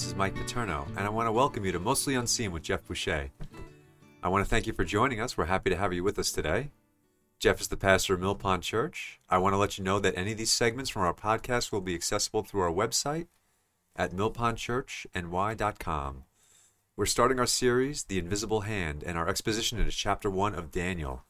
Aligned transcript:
This 0.00 0.06
is 0.06 0.14
Mike 0.14 0.34
Paterno, 0.34 0.86
and 0.96 1.00
I 1.00 1.10
want 1.10 1.26
to 1.26 1.32
welcome 1.32 1.66
you 1.66 1.72
to 1.72 1.78
Mostly 1.78 2.14
Unseen 2.14 2.52
with 2.52 2.62
Jeff 2.62 2.86
Boucher. 2.86 3.28
I 4.22 4.30
want 4.30 4.42
to 4.42 4.48
thank 4.48 4.66
you 4.66 4.72
for 4.72 4.82
joining 4.82 5.20
us. 5.20 5.36
We're 5.36 5.44
happy 5.44 5.68
to 5.68 5.76
have 5.76 5.92
you 5.92 6.02
with 6.02 6.18
us 6.18 6.32
today. 6.32 6.70
Jeff 7.38 7.60
is 7.60 7.68
the 7.68 7.76
pastor 7.76 8.14
of 8.14 8.20
Mill 8.20 8.34
Pond 8.34 8.62
Church. 8.62 9.20
I 9.28 9.36
want 9.36 9.52
to 9.52 9.58
let 9.58 9.76
you 9.76 9.84
know 9.84 9.98
that 9.98 10.16
any 10.16 10.32
of 10.32 10.38
these 10.38 10.50
segments 10.50 10.88
from 10.88 11.02
our 11.02 11.12
podcast 11.12 11.70
will 11.70 11.82
be 11.82 11.94
accessible 11.94 12.42
through 12.42 12.62
our 12.62 12.72
website 12.72 13.26
at 13.94 14.12
millpondchurchny.com. 14.12 16.24
We're 16.96 17.04
starting 17.04 17.38
our 17.38 17.44
series, 17.44 18.04
The 18.04 18.18
Invisible 18.18 18.62
Hand, 18.62 19.04
and 19.06 19.18
our 19.18 19.28
exposition 19.28 19.78
into 19.78 19.92
chapter 19.92 20.30
1 20.30 20.54
of 20.54 20.70
Daniel. 20.70 21.24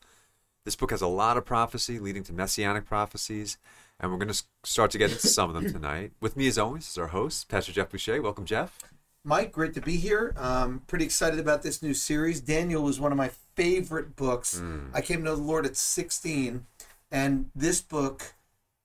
This 0.64 0.76
book 0.76 0.92
has 0.92 1.02
a 1.02 1.08
lot 1.08 1.36
of 1.36 1.44
prophecy 1.44 1.98
leading 1.98 2.22
to 2.22 2.32
messianic 2.32 2.86
prophecies, 2.86 3.58
and 4.00 4.10
we're 4.10 4.18
going 4.18 4.32
to 4.32 4.42
start 4.64 4.90
to 4.92 4.98
get 4.98 5.12
into 5.12 5.28
some 5.28 5.54
of 5.54 5.54
them 5.54 5.72
tonight. 5.72 6.12
With 6.20 6.36
me, 6.36 6.48
as 6.48 6.58
always, 6.58 6.88
is 6.88 6.98
our 6.98 7.08
host, 7.08 7.48
Pastor 7.48 7.72
Jeff 7.72 7.90
Boucher. 7.90 8.20
Welcome, 8.22 8.46
Jeff. 8.46 8.78
Mike, 9.22 9.52
great 9.52 9.74
to 9.74 9.82
be 9.82 9.96
here. 9.96 10.34
Um, 10.38 10.82
pretty 10.86 11.04
excited 11.04 11.38
about 11.38 11.62
this 11.62 11.82
new 11.82 11.92
series. 11.92 12.40
Daniel 12.40 12.82
was 12.82 12.98
one 12.98 13.12
of 13.12 13.18
my 13.18 13.30
favorite 13.54 14.16
books. 14.16 14.58
Mm. 14.58 14.90
I 14.94 15.02
came 15.02 15.18
to 15.18 15.24
know 15.24 15.36
the 15.36 15.42
Lord 15.42 15.66
at 15.66 15.76
16, 15.76 16.64
and 17.10 17.50
this 17.54 17.82
book 17.82 18.32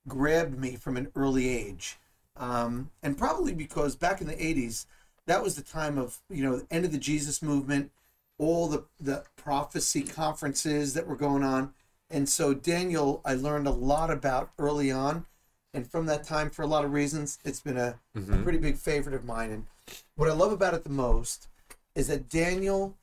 grabbed 0.07 0.59
me 0.59 0.75
from 0.75 0.97
an 0.97 1.09
early 1.15 1.47
age. 1.47 1.97
Um, 2.35 2.91
and 3.01 3.17
probably 3.17 3.53
because 3.53 3.95
back 3.95 4.20
in 4.20 4.27
the 4.27 4.34
80s, 4.34 4.85
that 5.25 5.41
was 5.41 5.55
the 5.55 5.61
time 5.61 5.97
of, 5.97 6.20
you 6.29 6.43
know, 6.43 6.57
the 6.57 6.68
end 6.70 6.84
of 6.84 6.91
the 6.91 6.97
Jesus 6.97 7.41
movement, 7.41 7.91
all 8.37 8.68
the, 8.68 8.84
the 8.99 9.23
prophecy 9.37 10.03
conferences 10.03 10.93
that 10.93 11.07
were 11.07 11.15
going 11.15 11.43
on. 11.43 11.73
And 12.09 12.29
so 12.29 12.53
Daniel, 12.53 13.21
I 13.25 13.34
learned 13.34 13.67
a 13.67 13.71
lot 13.71 14.11
about 14.11 14.51
early 14.59 14.91
on. 14.91 15.25
And 15.73 15.89
from 15.89 16.05
that 16.05 16.23
time, 16.23 16.49
for 16.49 16.62
a 16.62 16.67
lot 16.67 16.85
of 16.85 16.93
reasons, 16.93 17.39
it's 17.43 17.59
been 17.59 17.77
a, 17.77 17.99
a 18.15 18.20
Mhm. 18.20 18.43
pretty 18.43 18.59
big 18.59 18.77
favorite 18.77 19.15
of 19.15 19.25
mine. 19.25 19.51
And 19.51 19.67
what 20.15 20.29
I 20.29 20.34
love 20.34 20.51
about 20.51 20.73
it 20.73 20.84
the 20.84 20.89
most 20.89 21.47
is 21.95 22.07
that 22.07 22.29
Daniel 22.29 22.97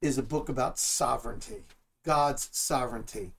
is 0.00 0.18
a 0.18 0.22
book 0.22 0.48
about 0.48 0.78
sovereignty, 0.78 1.64
God's 2.04 2.48
sovereignty. 2.52 3.32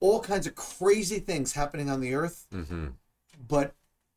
All 0.00 0.20
kinds 0.20 0.46
of 0.46 0.54
crazy 0.54 1.18
things 1.20 1.52
happening 1.52 1.90
on 1.90 2.00
the 2.00 2.14
earth, 2.14 2.46
Mm-hmm. 2.52 2.88
but 3.48 3.74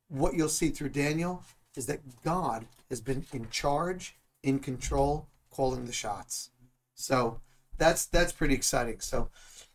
what 0.08 0.34
you'll 0.36 0.50
see 0.50 0.70
through 0.70 0.90
Daniel 0.90 1.44
is 1.76 1.86
that 1.88 2.22
God 2.24 2.68
has 2.90 3.02
been 3.02 3.26
in 3.32 3.50
charge, 3.50 4.16
in 4.44 4.60
control, 4.60 5.28
calling 5.50 5.86
the 5.86 5.92
shots. 5.94 6.50
So 6.96 7.40
that's 7.78 8.06
that's 8.06 8.32
pretty 8.32 8.54
exciting. 8.54 9.00
So 9.00 9.30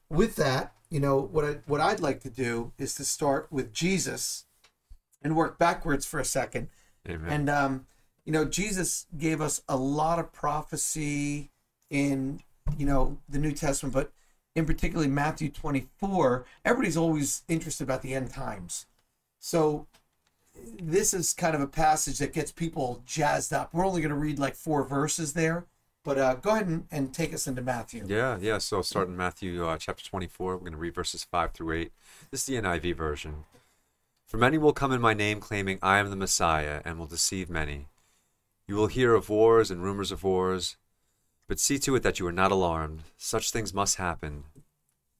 with 0.08 0.36
that, 0.36 0.72
you 0.90 1.00
know, 1.00 1.20
what 1.20 1.44
I 1.44 1.58
what 1.66 1.80
I'd 1.80 2.00
like 2.00 2.20
to 2.20 2.30
do 2.30 2.72
is 2.78 2.94
to 2.94 3.04
start 3.04 3.48
with 3.50 3.72
Jesus 3.72 4.44
and 5.22 5.34
work 5.36 5.58
backwards 5.58 6.06
for 6.06 6.20
a 6.20 6.24
second 6.24 6.68
Amen. 7.08 7.30
and 7.30 7.50
um, 7.50 7.86
you 8.24 8.32
know, 8.32 8.44
Jesus 8.44 9.06
gave 9.16 9.40
us 9.40 9.62
a 9.68 9.76
lot 9.76 10.18
of 10.18 10.32
prophecy 10.32 11.50
in 11.90 12.40
you 12.76 12.84
know 12.84 13.18
the 13.28 13.38
New 13.38 13.52
Testament, 13.52 13.94
but 13.94 14.12
in 14.54 14.66
particularly 14.66 15.08
Matthew 15.08 15.48
24. 15.48 16.44
Everybody's 16.64 16.96
always 16.96 17.42
interested 17.48 17.84
about 17.84 18.02
the 18.02 18.14
end 18.14 18.30
times, 18.30 18.86
so 19.38 19.86
this 20.80 21.14
is 21.14 21.32
kind 21.32 21.54
of 21.54 21.60
a 21.60 21.66
passage 21.66 22.18
that 22.18 22.32
gets 22.32 22.50
people 22.50 23.02
jazzed 23.06 23.52
up. 23.52 23.72
We're 23.72 23.86
only 23.86 24.00
going 24.00 24.10
to 24.10 24.16
read 24.16 24.38
like 24.38 24.56
four 24.56 24.82
verses 24.82 25.34
there, 25.34 25.66
but 26.06 26.18
uh, 26.18 26.34
go 26.34 26.50
ahead 26.50 26.68
and, 26.68 26.86
and 26.92 27.12
take 27.12 27.34
us 27.34 27.48
into 27.48 27.60
Matthew. 27.60 28.04
Yeah, 28.06 28.38
yeah. 28.40 28.58
So 28.58 28.80
starting 28.80 29.14
in 29.14 29.18
Matthew 29.18 29.66
uh, 29.66 29.76
chapter 29.76 30.04
24, 30.04 30.54
we're 30.54 30.60
going 30.60 30.72
to 30.72 30.78
read 30.78 30.94
verses 30.94 31.24
5 31.24 31.50
through 31.50 31.72
8. 31.72 31.92
This 32.30 32.40
is 32.40 32.46
the 32.46 32.62
NIV 32.62 32.94
version. 32.94 33.44
For 34.24 34.36
many 34.36 34.56
will 34.56 34.72
come 34.72 34.92
in 34.92 35.00
my 35.00 35.14
name, 35.14 35.40
claiming, 35.40 35.80
I 35.82 35.98
am 35.98 36.08
the 36.08 36.16
Messiah, 36.16 36.80
and 36.84 36.96
will 36.96 37.06
deceive 37.06 37.50
many. 37.50 37.88
You 38.68 38.76
will 38.76 38.86
hear 38.86 39.14
of 39.14 39.28
wars 39.28 39.68
and 39.68 39.82
rumors 39.82 40.12
of 40.12 40.22
wars, 40.22 40.76
but 41.48 41.58
see 41.58 41.78
to 41.80 41.96
it 41.96 42.04
that 42.04 42.20
you 42.20 42.26
are 42.28 42.32
not 42.32 42.52
alarmed. 42.52 43.02
Such 43.16 43.50
things 43.50 43.74
must 43.74 43.96
happen, 43.96 44.44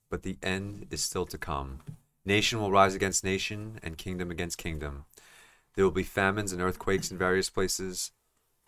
but 0.08 0.22
the 0.22 0.38
end 0.40 0.86
is 0.92 1.02
still 1.02 1.26
to 1.26 1.38
come. 1.38 1.80
Nation 2.24 2.60
will 2.60 2.70
rise 2.70 2.94
against 2.94 3.24
nation, 3.24 3.80
and 3.82 3.98
kingdom 3.98 4.30
against 4.30 4.56
kingdom. 4.56 5.04
There 5.74 5.84
will 5.84 5.92
be 5.92 6.04
famines 6.04 6.52
and 6.52 6.62
earthquakes 6.62 7.10
in 7.10 7.18
various 7.18 7.50
places. 7.50 8.12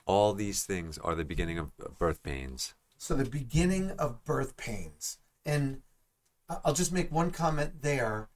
All 0.09 0.33
these 0.33 0.65
things 0.65 0.97
are 0.99 1.15
the 1.15 1.25
beginning 1.25 1.59
of 1.59 1.71
birth 1.99 2.23
pains. 2.23 2.75
So 2.97 3.15
the 3.15 3.27
beginning 3.27 3.91
of 3.93 4.25
birth 4.25 4.57
pains. 4.57 5.19
And 5.45 5.83
I'll 6.49 6.73
just 6.73 6.93
make 6.93 7.13
one 7.13 7.31
comment 7.31 7.83
there. 7.83 8.31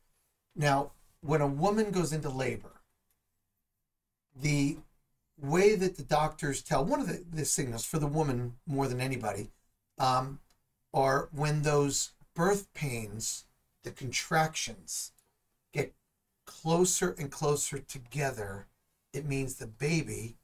Now, 0.54 0.92
when 1.22 1.40
a 1.40 1.46
woman 1.46 1.90
goes 1.90 2.12
into 2.12 2.28
labor, 2.28 2.82
the 4.38 4.76
way 5.40 5.74
that 5.74 5.96
the 5.96 6.02
doctors 6.02 6.62
tell 6.62 6.84
one 6.84 7.00
of 7.00 7.08
the, 7.08 7.24
the 7.32 7.46
signals 7.46 7.86
for 7.86 7.98
the 7.98 8.06
woman 8.06 8.56
more 8.66 8.86
than 8.86 9.00
anybody 9.00 9.48
um, 9.98 10.40
are 10.92 11.30
when 11.32 11.62
those 11.62 12.10
birth 12.34 12.72
pains, 12.74 13.46
the 13.82 13.90
contractions, 13.90 15.12
get 15.72 15.94
closer 16.44 17.16
and 17.18 17.30
closer 17.30 17.78
together, 17.78 18.66
it 19.14 19.24
means 19.24 19.54
the 19.54 19.66
baby 19.66 20.36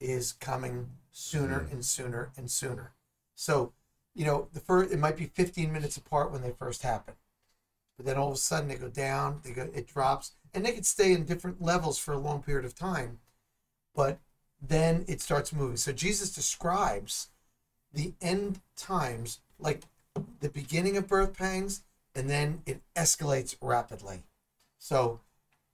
is 0.00 0.32
coming 0.32 0.90
sooner 1.10 1.60
Mm. 1.60 1.72
and 1.72 1.84
sooner 1.84 2.32
and 2.36 2.50
sooner. 2.50 2.94
So, 3.34 3.72
you 4.14 4.24
know, 4.24 4.48
the 4.52 4.60
first 4.60 4.92
it 4.92 4.98
might 4.98 5.16
be 5.16 5.26
15 5.26 5.72
minutes 5.72 5.96
apart 5.96 6.30
when 6.30 6.42
they 6.42 6.52
first 6.52 6.82
happen, 6.82 7.14
but 7.96 8.06
then 8.06 8.16
all 8.16 8.28
of 8.28 8.34
a 8.34 8.38
sudden 8.38 8.68
they 8.68 8.76
go 8.76 8.88
down, 8.88 9.40
they 9.44 9.52
go, 9.52 9.62
it 9.74 9.86
drops, 9.86 10.32
and 10.52 10.64
they 10.64 10.72
could 10.72 10.86
stay 10.86 11.12
in 11.12 11.24
different 11.24 11.62
levels 11.62 11.98
for 11.98 12.12
a 12.12 12.18
long 12.18 12.42
period 12.42 12.64
of 12.64 12.74
time, 12.74 13.20
but 13.94 14.18
then 14.60 15.04
it 15.08 15.20
starts 15.20 15.52
moving. 15.52 15.76
So 15.76 15.92
Jesus 15.92 16.32
describes 16.32 17.28
the 17.92 18.14
end 18.20 18.60
times 18.76 19.40
like 19.58 19.82
the 20.40 20.48
beginning 20.48 20.96
of 20.96 21.08
birth 21.08 21.36
pangs, 21.36 21.82
and 22.14 22.28
then 22.30 22.62
it 22.66 22.80
escalates 22.94 23.56
rapidly. 23.60 24.22
So, 24.78 25.20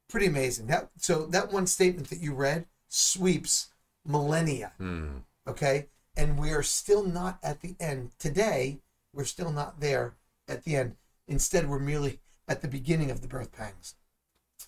pretty 0.08 0.26
amazing. 0.26 0.66
That 0.66 0.90
so 0.96 1.26
that 1.26 1.52
one 1.52 1.66
statement 1.66 2.08
that 2.10 2.20
you 2.20 2.32
read 2.34 2.66
sweeps 2.88 3.69
millennia 4.04 4.72
Hmm. 4.78 5.18
okay? 5.46 5.86
And 6.16 6.38
we 6.38 6.50
are 6.50 6.62
still 6.62 7.04
not 7.04 7.38
at 7.42 7.60
the 7.60 7.76
end. 7.78 8.10
Today 8.18 8.80
we're 9.12 9.24
still 9.24 9.52
not 9.52 9.80
there 9.80 10.14
at 10.48 10.64
the 10.64 10.76
end. 10.76 10.96
Instead 11.28 11.68
we're 11.68 11.78
merely 11.78 12.20
at 12.48 12.62
the 12.62 12.68
beginning 12.68 13.10
of 13.10 13.20
the 13.20 13.28
birth 13.28 13.52
pangs 13.52 13.94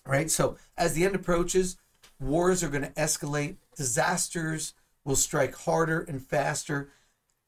right? 0.05 0.29
So 0.31 0.57
as 0.77 0.93
the 0.93 1.05
end 1.05 1.15
approaches 1.15 1.77
wars 2.19 2.63
are 2.63 2.69
going 2.69 2.83
to 2.83 2.91
escalate. 2.91 3.57
Disasters 3.75 4.73
will 5.03 5.15
strike 5.15 5.55
harder 5.55 6.01
and 6.01 6.21
faster. 6.25 6.91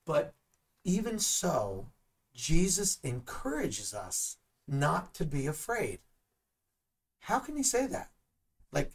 But 0.06 0.34
even 0.84 1.17
so 1.19 1.88
jesus 2.34 3.00
encourages 3.02 3.94
us 3.94 4.38
not 4.67 5.13
to 5.13 5.25
be 5.25 5.47
afraid. 5.47 6.00
How 7.22 7.40
can 7.40 7.56
he 7.56 7.63
say 7.63 7.88
that? 7.88 8.12
Like 8.72 8.91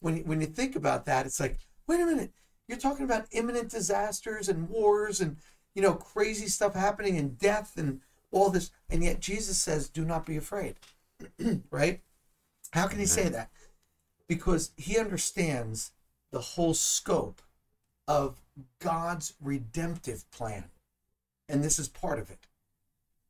when 0.00 0.18
when 0.24 0.40
you 0.40 0.46
think 0.46 0.76
about 0.76 1.06
that 1.06 1.26
it's 1.26 1.40
like 1.40 1.58
wait 1.86 2.00
a 2.00 2.06
minute 2.06 2.32
you're 2.68 2.78
talking 2.78 3.04
about 3.04 3.26
imminent 3.32 3.70
disasters 3.70 4.48
and 4.48 4.68
wars 4.68 5.20
and 5.20 5.36
you 5.74 5.82
know 5.82 5.94
crazy 5.94 6.46
stuff 6.46 6.74
happening 6.74 7.16
and 7.18 7.38
death 7.38 7.72
and 7.76 8.00
all 8.30 8.50
this 8.50 8.70
and 8.90 9.02
yet 9.04 9.20
jesus 9.20 9.58
says 9.58 9.88
do 9.88 10.04
not 10.04 10.24
be 10.26 10.36
afraid 10.36 10.76
right 11.70 12.00
how 12.72 12.86
can 12.86 12.98
he 12.98 13.06
say 13.06 13.28
that 13.28 13.50
because 14.28 14.72
he 14.76 14.98
understands 14.98 15.92
the 16.30 16.40
whole 16.40 16.74
scope 16.74 17.42
of 18.08 18.40
god's 18.80 19.34
redemptive 19.40 20.30
plan 20.30 20.64
and 21.48 21.62
this 21.62 21.78
is 21.78 21.88
part 21.88 22.18
of 22.18 22.30
it 22.30 22.46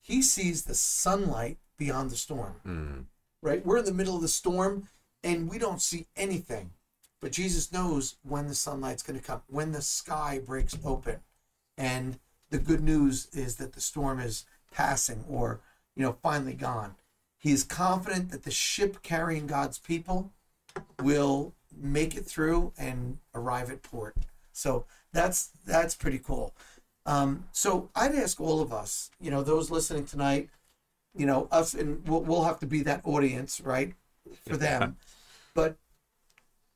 he 0.01 0.21
sees 0.23 0.65
the 0.65 0.75
sunlight 0.75 1.59
beyond 1.79 2.11
the 2.11 2.17
storm 2.17 2.55
Hmm. 2.65 3.01
right? 3.41 3.65
We're 3.65 3.79
in 3.79 3.85
the 3.85 3.93
middle 3.95 4.15
of 4.17 4.23
the 4.23 4.29
storm 4.29 4.89
and 5.25 5.49
we 5.51 5.59
don't 5.59 5.81
see 5.81 6.07
anything. 6.17 6.71
But 7.23 7.33
Jesus 7.33 7.73
knows 7.73 8.17
when 8.25 8.49
the 8.49 8.55
sunlight's 8.55 9.05
going 9.05 9.19
to 9.19 9.25
come, 9.25 9.43
when 9.47 9.71
the 9.71 9.81
sky 9.81 10.41
breaks 10.45 10.77
open. 10.85 11.21
And 11.79 12.19
the 12.51 12.59
good 12.59 12.83
news 12.83 13.29
is 13.33 13.57
that 13.57 13.73
the 13.73 13.81
storm 13.81 14.19
is 14.19 14.45
passing 14.73 15.25
or, 15.31 15.61
you 15.95 16.03
know, 16.03 16.17
finally 16.21 16.53
gone. 16.53 16.97
He 17.39 17.53
is 17.53 17.63
confident 17.63 18.31
that 18.31 18.43
the 18.43 18.51
ship 18.51 19.03
carrying 19.03 19.47
God's 19.47 19.79
people 19.79 20.33
will 21.01 21.55
make 21.81 22.17
it 22.17 22.27
through 22.27 22.73
and 22.77 23.19
arrive 23.35 23.71
at 23.71 23.83
port. 23.83 24.17
So 24.53 24.85
that's 25.13 25.51
that's 25.65 25.95
pretty 25.95 26.19
cool. 26.19 26.55
Um, 27.07 27.45
so 27.53 27.89
I'd 27.95 28.15
ask 28.15 28.41
all 28.41 28.61
of 28.61 28.73
us, 28.73 29.11
you 29.21 29.31
know, 29.31 29.43
those 29.43 29.71
listening 29.71 30.07
tonight, 30.07 30.51
you 31.17 31.27
know, 31.27 31.49
us, 31.51 31.75
and 31.75 32.07
we'll, 32.07 32.21
we'll 32.21 32.45
have 32.45 32.61
to 32.61 32.67
be 32.67 32.83
that 32.83 33.01
audience, 33.05 33.61
right, 33.61 33.95
for 34.47 34.57
them. 34.57 34.97
but 35.55 35.77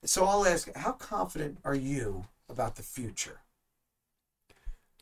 so 0.05 0.25
I'll 0.25 0.47
ask, 0.47 0.75
how 0.77 0.93
confident 0.93 1.59
are 1.65 1.75
you 1.75 2.27
about 2.49 2.77
the 2.77 2.83
future? 2.83 3.41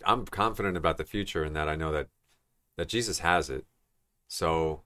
I'm 0.05 0.27
confident 0.27 0.77
about 0.77 0.97
the 0.99 1.05
future 1.05 1.45
in 1.45 1.53
that 1.55 1.69
I 1.69 1.77
know 1.77 1.93
that 1.93 2.09
that 2.77 2.89
Jesus 2.89 3.21
has 3.21 3.49
it. 3.51 3.65
So, 4.27 4.83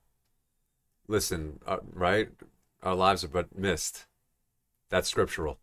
listen, 1.08 1.60
uh, 1.66 1.78
right? 1.92 2.28
Our 2.82 2.94
lives 2.94 3.24
are 3.24 3.28
but 3.28 3.56
mist. 3.58 4.06
That's 4.90 5.08
scriptural. 5.08 5.58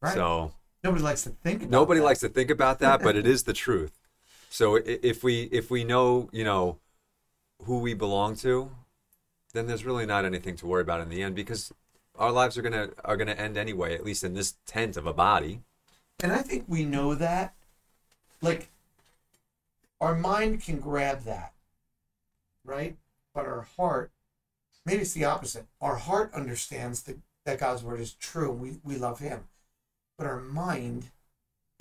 Right. 0.00 0.14
So 0.14 0.52
Nobody 0.82 1.02
likes 1.02 1.22
to 1.24 1.30
think 1.30 1.62
about 1.62 1.70
nobody 1.70 2.00
that. 2.00 2.06
likes 2.06 2.20
to 2.20 2.28
think 2.28 2.50
about 2.50 2.78
that, 2.80 3.02
but 3.02 3.16
it 3.16 3.26
is 3.26 3.44
the 3.44 3.52
truth. 3.52 3.92
So 4.48 4.76
if 4.76 5.22
we 5.22 5.42
if 5.44 5.70
we 5.70 5.84
know 5.84 6.28
you 6.32 6.44
know 6.44 6.78
who 7.64 7.78
we 7.78 7.94
belong 7.94 8.36
to, 8.36 8.70
then 9.52 9.66
there's 9.66 9.84
really 9.84 10.06
not 10.06 10.24
anything 10.24 10.56
to 10.56 10.66
worry 10.66 10.82
about 10.82 11.00
in 11.00 11.08
the 11.08 11.22
end 11.22 11.34
because 11.34 11.72
our 12.20 12.30
lives 12.30 12.56
are 12.58 12.62
gonna 12.62 12.90
are 13.04 13.16
gonna 13.16 13.32
end 13.32 13.56
anyway, 13.56 13.94
at 13.94 14.04
least 14.04 14.22
in 14.22 14.34
this 14.34 14.54
tent 14.66 14.96
of 14.96 15.06
a 15.06 15.12
body. 15.14 15.62
And 16.22 16.30
I 16.32 16.42
think 16.42 16.64
we 16.68 16.84
know 16.84 17.14
that. 17.14 17.54
Like, 18.42 18.68
our 20.00 20.14
mind 20.14 20.62
can 20.62 20.78
grab 20.78 21.24
that, 21.24 21.52
right? 22.64 22.96
But 23.34 23.46
our 23.46 23.66
heart, 23.76 24.10
maybe 24.84 25.02
it's 25.02 25.12
the 25.14 25.24
opposite. 25.24 25.66
Our 25.80 25.96
heart 25.96 26.32
understands 26.34 27.02
that, 27.04 27.18
that 27.44 27.58
God's 27.58 27.82
word 27.82 28.00
is 28.00 28.12
true. 28.14 28.50
We, 28.52 28.78
we 28.84 28.96
love 28.96 29.18
Him. 29.18 29.44
But 30.18 30.26
our 30.26 30.40
mind 30.40 31.06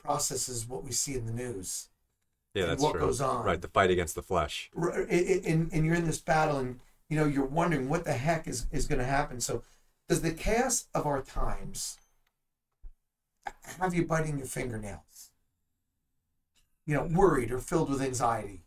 processes 0.01 0.67
what 0.67 0.83
we 0.83 0.91
see 0.91 1.15
in 1.15 1.25
the 1.25 1.33
news. 1.33 1.89
Yeah, 2.53 2.65
that's 2.65 2.81
what 2.81 2.93
true. 2.93 3.01
goes 3.01 3.21
on. 3.21 3.45
Right, 3.45 3.61
the 3.61 3.67
fight 3.67 3.91
against 3.91 4.15
the 4.15 4.21
flesh. 4.23 4.69
R- 4.77 5.01
i- 5.01 5.05
i- 5.11 5.41
And, 5.45 5.69
and 5.73 5.85
you're 5.85 5.95
in 5.95 6.05
this 6.05 6.19
battle 6.19 6.57
and, 6.57 6.79
you 7.09 7.17
know, 7.17 7.25
you're 7.25 7.45
wondering 7.45 7.89
what 7.89 8.05
the 8.05 8.13
heck 8.13 8.47
is, 8.47 8.65
is 8.71 8.87
going 8.87 8.99
to 8.99 9.05
happen. 9.05 9.39
So, 9.41 9.63
does 10.09 10.21
the 10.23 10.31
chaos 10.31 10.87
of 10.95 11.05
our 11.05 11.21
times 11.21 11.99
have 13.79 13.93
you 13.93 14.03
biting 14.03 14.39
your 14.39 14.47
fingernails? 14.47 15.29
You 16.85 16.95
know, 16.95 17.03
worried 17.03 17.51
or 17.51 17.59
filled 17.59 17.91
with 17.91 18.01
anxiety. 18.01 18.63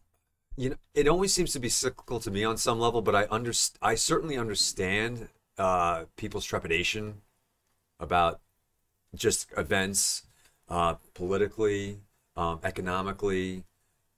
You 0.57 0.71
know, 0.71 0.77
it 0.95 1.09
always 1.09 1.35
seems 1.35 1.53
to 1.53 1.59
be 1.59 1.69
cyclical 1.69 2.21
to 2.21 2.31
me 2.31 2.45
on 2.45 2.57
some 2.57 2.79
level, 2.79 3.03
but 3.03 3.17
I 3.17 3.27
under 3.31 3.53
I 3.81 3.97
certainly 3.97 4.37
understand 4.37 5.29
uh, 5.59 6.05
people's 6.17 6.45
trepidation 6.45 7.23
about 7.99 8.41
just 9.15 9.49
events, 9.57 10.25
uh, 10.69 10.95
politically, 11.15 11.99
um, 12.37 12.61
economically, 12.63 13.65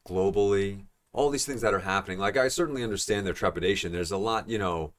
globally, 0.06 0.85
all 1.12 1.31
these 1.31 1.47
things 1.47 1.62
that 1.62 1.73
are 1.73 1.81
happening. 1.81 2.19
Like 2.19 2.37
I 2.37 2.49
certainly 2.49 2.82
understand 2.82 3.27
their 3.27 3.32
trepidation. 3.32 3.93
There's 3.93 4.12
a 4.12 4.19
lot, 4.19 4.50
you 4.50 4.59
know, 4.59 4.93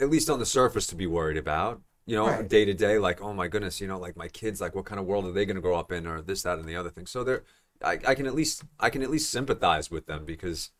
at 0.00 0.10
least 0.10 0.30
on 0.30 0.38
the 0.38 0.46
surface, 0.46 0.86
to 0.88 0.96
be 0.96 1.06
worried 1.06 1.36
about. 1.36 1.82
You 2.06 2.16
know, 2.16 2.26
Right. 2.26 2.48
day 2.48 2.64
to 2.64 2.74
day, 2.74 2.98
like, 2.98 3.20
oh 3.20 3.32
my 3.34 3.48
goodness, 3.48 3.80
you 3.80 3.88
know, 3.88 3.98
like 3.98 4.16
my 4.16 4.28
kids, 4.28 4.60
like, 4.60 4.74
what 4.76 4.84
kind 4.84 5.00
of 5.00 5.06
world 5.06 5.24
are 5.26 5.32
they 5.32 5.44
going 5.44 5.56
to 5.56 5.60
grow 5.62 5.76
up 5.76 5.90
in, 5.90 6.06
or 6.06 6.22
this, 6.22 6.42
that, 6.42 6.58
and 6.58 6.68
the 6.68 6.76
other 6.76 6.90
thing. 6.90 7.06
So 7.06 7.24
there, 7.24 7.42
I, 7.82 7.98
I 8.06 8.14
can 8.14 8.26
at 8.26 8.34
least, 8.34 8.62
I 8.78 8.90
can 8.90 9.02
at 9.02 9.10
least 9.10 9.30
sympathize 9.30 9.90
with 9.90 10.06
them 10.06 10.24
because, 10.24 10.70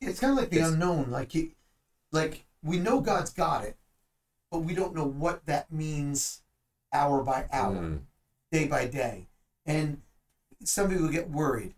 Yeah, 0.00 0.10
it's 0.10 0.20
kind 0.20 0.32
of 0.32 0.38
like 0.38 0.50
the 0.50 0.60
unknown. 0.60 1.10
Like 1.10 1.34
you, 1.34 1.50
like 2.12 2.44
we 2.62 2.78
know 2.78 3.00
God's 3.00 3.30
got 3.30 3.64
it, 3.64 3.76
but 4.50 4.60
we 4.60 4.74
don't 4.74 4.94
know 4.94 5.06
what 5.06 5.46
that 5.46 5.72
means, 5.72 6.42
hour 6.92 7.22
by 7.24 7.46
hour, 7.52 7.74
Mm. 7.74 8.00
day 8.52 8.66
by 8.68 8.86
day, 8.86 9.26
and 9.66 10.00
some 10.64 10.90
people 10.90 11.08
get 11.08 11.30
worried. 11.30 11.74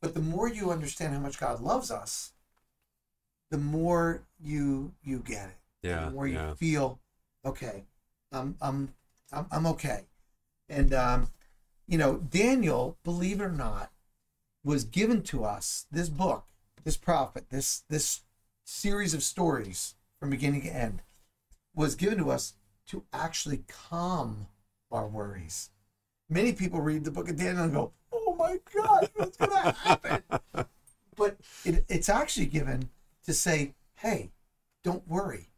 But 0.00 0.14
the 0.14 0.20
more 0.20 0.48
you 0.48 0.70
understand 0.70 1.14
how 1.14 1.20
much 1.20 1.38
God 1.40 1.60
loves 1.60 1.90
us, 1.90 2.32
the 3.50 3.58
more 3.58 4.22
you 4.40 4.94
you 5.02 5.18
get 5.18 5.48
it. 5.48 5.57
Yeah, 5.82 6.06
the 6.06 6.10
more 6.10 6.26
you 6.26 6.54
feel, 6.56 7.00
okay, 7.44 7.84
I'm 8.32 8.56
I'm 8.60 8.94
I'm, 9.32 9.46
I'm 9.50 9.66
okay. 9.66 10.06
And 10.68 10.92
um, 10.92 11.28
you 11.86 11.98
know, 11.98 12.16
Daniel, 12.16 12.98
believe 13.04 13.40
it 13.40 13.44
or 13.44 13.52
not, 13.52 13.90
was 14.64 14.84
given 14.84 15.22
to 15.22 15.44
us 15.44 15.86
this 15.90 16.08
book, 16.08 16.46
this 16.84 16.96
prophet, 16.96 17.46
this 17.50 17.84
this 17.88 18.22
series 18.64 19.14
of 19.14 19.22
stories 19.22 19.94
from 20.20 20.30
beginning 20.30 20.62
to 20.62 20.68
end, 20.68 21.02
was 21.74 21.94
given 21.94 22.18
to 22.18 22.30
us 22.30 22.54
to 22.88 23.04
actually 23.12 23.64
calm 23.68 24.48
our 24.90 25.06
worries. 25.06 25.70
Many 26.28 26.52
people 26.52 26.80
read 26.80 27.04
the 27.04 27.10
book 27.10 27.28
of 27.28 27.36
Daniel 27.36 27.64
and 27.64 27.72
go, 27.72 27.92
"Oh 28.12 28.34
my 28.34 28.58
God, 28.74 29.10
what's 29.14 29.36
going 29.36 29.50
to 29.50 29.72
happen?" 29.72 30.22
but 31.16 31.36
it, 31.64 31.84
it's 31.88 32.08
actually 32.08 32.46
given 32.46 32.90
to 33.24 33.32
say, 33.32 33.74
"Hey, 33.96 34.32
don't 34.82 35.06
worry." 35.08 35.48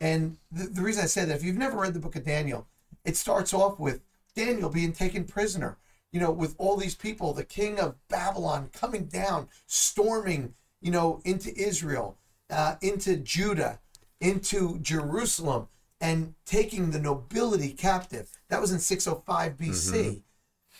And 0.00 0.36
the, 0.50 0.64
the 0.64 0.82
reason 0.82 1.02
I 1.02 1.06
say 1.06 1.24
that, 1.24 1.34
if 1.34 1.42
you've 1.42 1.56
never 1.56 1.78
read 1.78 1.94
the 1.94 2.00
book 2.00 2.16
of 2.16 2.24
Daniel, 2.24 2.66
it 3.04 3.16
starts 3.16 3.52
off 3.52 3.78
with 3.78 4.00
Daniel 4.34 4.70
being 4.70 4.92
taken 4.92 5.24
prisoner, 5.24 5.76
you 6.12 6.20
know, 6.20 6.30
with 6.30 6.54
all 6.58 6.76
these 6.76 6.94
people, 6.94 7.32
the 7.32 7.44
king 7.44 7.78
of 7.80 7.96
Babylon 8.08 8.70
coming 8.72 9.06
down, 9.06 9.48
storming, 9.66 10.54
you 10.80 10.90
know, 10.90 11.20
into 11.24 11.54
Israel, 11.56 12.16
uh, 12.50 12.76
into 12.80 13.16
Judah, 13.16 13.80
into 14.20 14.78
Jerusalem, 14.78 15.68
and 16.00 16.34
taking 16.46 16.90
the 16.90 17.00
nobility 17.00 17.70
captive. 17.70 18.30
That 18.48 18.60
was 18.60 18.72
in 18.72 18.78
605 18.78 19.56
BC. 19.56 20.22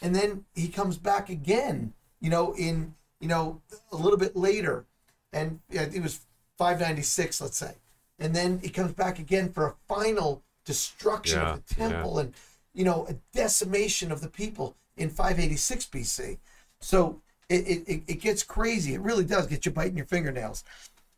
And 0.00 0.14
then 0.14 0.44
he 0.54 0.68
comes 0.68 0.96
back 0.96 1.28
again, 1.28 1.92
you 2.20 2.30
know, 2.30 2.54
in, 2.54 2.94
you 3.20 3.26
know, 3.26 3.60
a 3.90 3.96
little 3.96 4.18
bit 4.18 4.36
later. 4.36 4.86
And 5.32 5.58
it 5.70 6.00
was 6.02 6.20
596, 6.56 7.40
let's 7.40 7.56
say. 7.56 7.74
And 8.18 8.34
then 8.34 8.58
he 8.60 8.68
comes 8.68 8.92
back 8.92 9.18
again 9.18 9.52
for 9.52 9.66
a 9.66 9.74
final 9.86 10.42
destruction 10.64 11.40
Yeah, 11.40 11.52
of 11.52 11.68
the 11.68 11.74
temple 11.74 12.18
and, 12.18 12.34
you 12.74 12.84
know, 12.84 13.06
a 13.08 13.14
decimation 13.32 14.12
of 14.12 14.20
the 14.20 14.28
people 14.28 14.76
in 14.96 15.10
586 15.10 15.86
BC. 15.86 16.38
So 16.80 17.22
it, 17.48 17.66
it, 17.66 17.88
it- 17.88 18.02
it 18.08 18.20
gets 18.20 18.42
crazy. 18.42 18.94
It 18.94 19.00
really 19.00 19.24
does 19.24 19.46
get 19.46 19.64
you 19.66 19.72
biting 19.72 19.96
your 19.96 20.06
fingernails. 20.06 20.64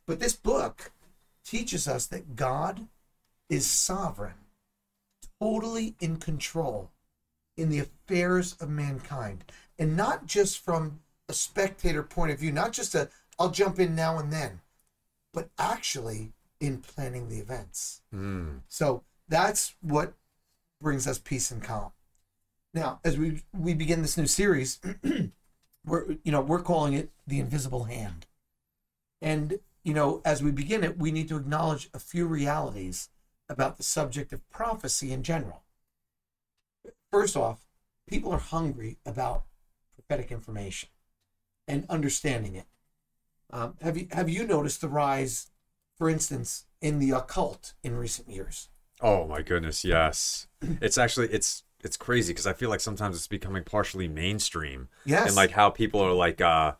But 0.06 0.20
this 0.20 0.34
book 0.36 0.92
teaches 1.44 1.88
us 1.88 2.06
that 2.06 2.36
God 2.36 2.88
is 3.50 3.66
sovereign, 3.66 4.34
totally 5.40 5.94
in 6.00 6.16
control 6.18 6.90
in 7.56 7.70
the 7.70 7.80
affairs 7.80 8.54
of 8.60 8.70
mankind. 8.70 9.44
And 9.78 9.96
not 9.96 10.26
just 10.26 10.60
from 10.60 11.00
a 11.28 11.34
spectator 11.34 12.02
point 12.02 12.32
of 12.32 12.38
view, 12.40 12.52
not 12.52 12.72
just 12.72 12.94
a, 12.94 13.10
I'll 13.38 13.50
jump 13.50 13.78
in 13.80 13.94
now 13.94 14.18
and 14.18 14.32
then, 14.32 14.60
but 15.34 15.50
actually 15.58 16.32
in 16.60 16.78
planning 16.78 17.28
the 17.28 17.38
events. 17.38 18.02
Mm. 18.14 18.60
So 18.68 19.02
that's 19.28 19.74
what 19.80 20.14
brings 20.80 21.06
us 21.06 21.18
peace 21.18 21.50
and 21.50 21.62
calm. 21.62 21.92
Now, 22.72 23.00
as 23.04 23.18
we 23.18 23.42
we 23.52 23.74
begin 23.74 24.02
this 24.02 24.16
new 24.16 24.26
series, 24.26 24.80
we're 25.84 26.16
you 26.22 26.30
know 26.30 26.40
we're 26.40 26.62
calling 26.62 26.92
it 26.92 27.10
the 27.26 27.40
invisible 27.40 27.84
hand, 27.84 28.26
and 29.20 29.58
you 29.82 29.92
know 29.92 30.20
as 30.24 30.42
we 30.42 30.52
begin 30.52 30.84
it, 30.84 30.98
we 30.98 31.10
need 31.10 31.28
to 31.28 31.36
acknowledge 31.36 31.90
a 31.92 31.98
few 31.98 32.26
realities 32.26 33.08
about 33.48 33.76
the 33.76 33.82
subject 33.82 34.32
of 34.32 34.48
prophecy 34.50 35.12
in 35.12 35.24
general. 35.24 35.64
First 37.10 37.36
off, 37.36 37.66
people 38.06 38.30
are 38.32 38.38
hungry 38.38 38.98
about 39.04 39.44
prophetic 39.96 40.30
information 40.30 40.90
and 41.66 41.84
understanding 41.88 42.54
it. 42.54 42.66
Um, 43.52 43.74
have 43.82 43.96
you 43.96 44.06
have 44.12 44.28
you 44.28 44.46
noticed 44.46 44.80
the 44.80 44.88
rise, 44.88 45.49
for 46.00 46.08
instance, 46.08 46.64
in 46.80 46.98
the 46.98 47.10
occult 47.10 47.74
in 47.84 47.94
recent 47.94 48.26
years? 48.26 48.70
Oh 49.02 49.26
my 49.26 49.42
goodness, 49.42 49.84
yes. 49.84 50.46
It's 50.80 50.96
actually 50.96 51.28
it's 51.28 51.64
it's 51.84 51.98
crazy 51.98 52.32
because 52.32 52.46
I 52.46 52.54
feel 52.54 52.70
like 52.70 52.80
sometimes 52.80 53.16
it's 53.16 53.26
becoming 53.26 53.64
partially 53.64 54.08
mainstream. 54.08 54.88
Yes. 55.04 55.26
And 55.26 55.36
like 55.36 55.50
how 55.50 55.68
people 55.68 56.00
are 56.00 56.14
like 56.14 56.40
uh 56.40 56.72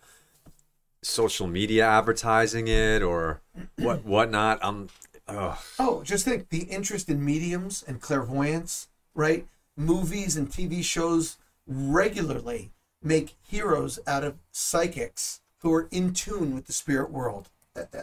social 1.03 1.47
media 1.47 1.87
advertising 1.87 2.67
it 2.69 3.03
or 3.03 3.43
what 3.77 4.07
whatnot. 4.07 4.59
I'm 4.63 4.89
oh 5.29 5.63
Oh, 5.79 6.03
just 6.03 6.25
think 6.25 6.49
the 6.49 6.63
interest 6.63 7.11
in 7.11 7.23
mediums 7.23 7.85
and 7.87 8.01
clairvoyance, 8.01 8.89
right? 9.15 9.47
Movies 9.77 10.35
and 10.35 10.49
TV 10.49 10.83
shows 10.83 11.37
regularly 11.67 12.71
make 13.03 13.37
heroes 13.43 13.99
out 14.07 14.25
of 14.25 14.39
psychics 14.51 15.43
who 15.59 15.75
are 15.75 15.89
in 15.91 16.15
tune 16.15 16.55
with 16.55 16.67
the 16.67 16.73
spirit 16.73 17.11
world, 17.11 17.51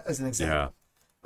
as 0.05 0.19
an 0.19 0.27
example. 0.27 0.75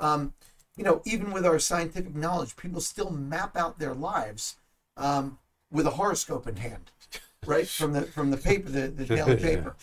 Yeah. 0.00 0.12
Um, 0.12 0.34
you 0.76 0.84
know, 0.84 1.02
even 1.04 1.32
with 1.32 1.44
our 1.44 1.58
scientific 1.58 2.14
knowledge, 2.14 2.56
people 2.56 2.80
still 2.80 3.10
map 3.10 3.56
out 3.56 3.78
their 3.78 3.94
lives 3.94 4.56
um, 4.96 5.38
with 5.70 5.86
a 5.86 5.90
horoscope 5.90 6.46
in 6.46 6.56
hand, 6.56 6.90
right? 7.46 7.68
From 7.68 7.92
the 7.92 8.02
from 8.02 8.30
the 8.30 8.36
paper, 8.38 8.70
the, 8.70 8.88
the 8.88 9.04
daily 9.16 9.32
Yeah. 9.32 9.36
paper. 9.56 9.76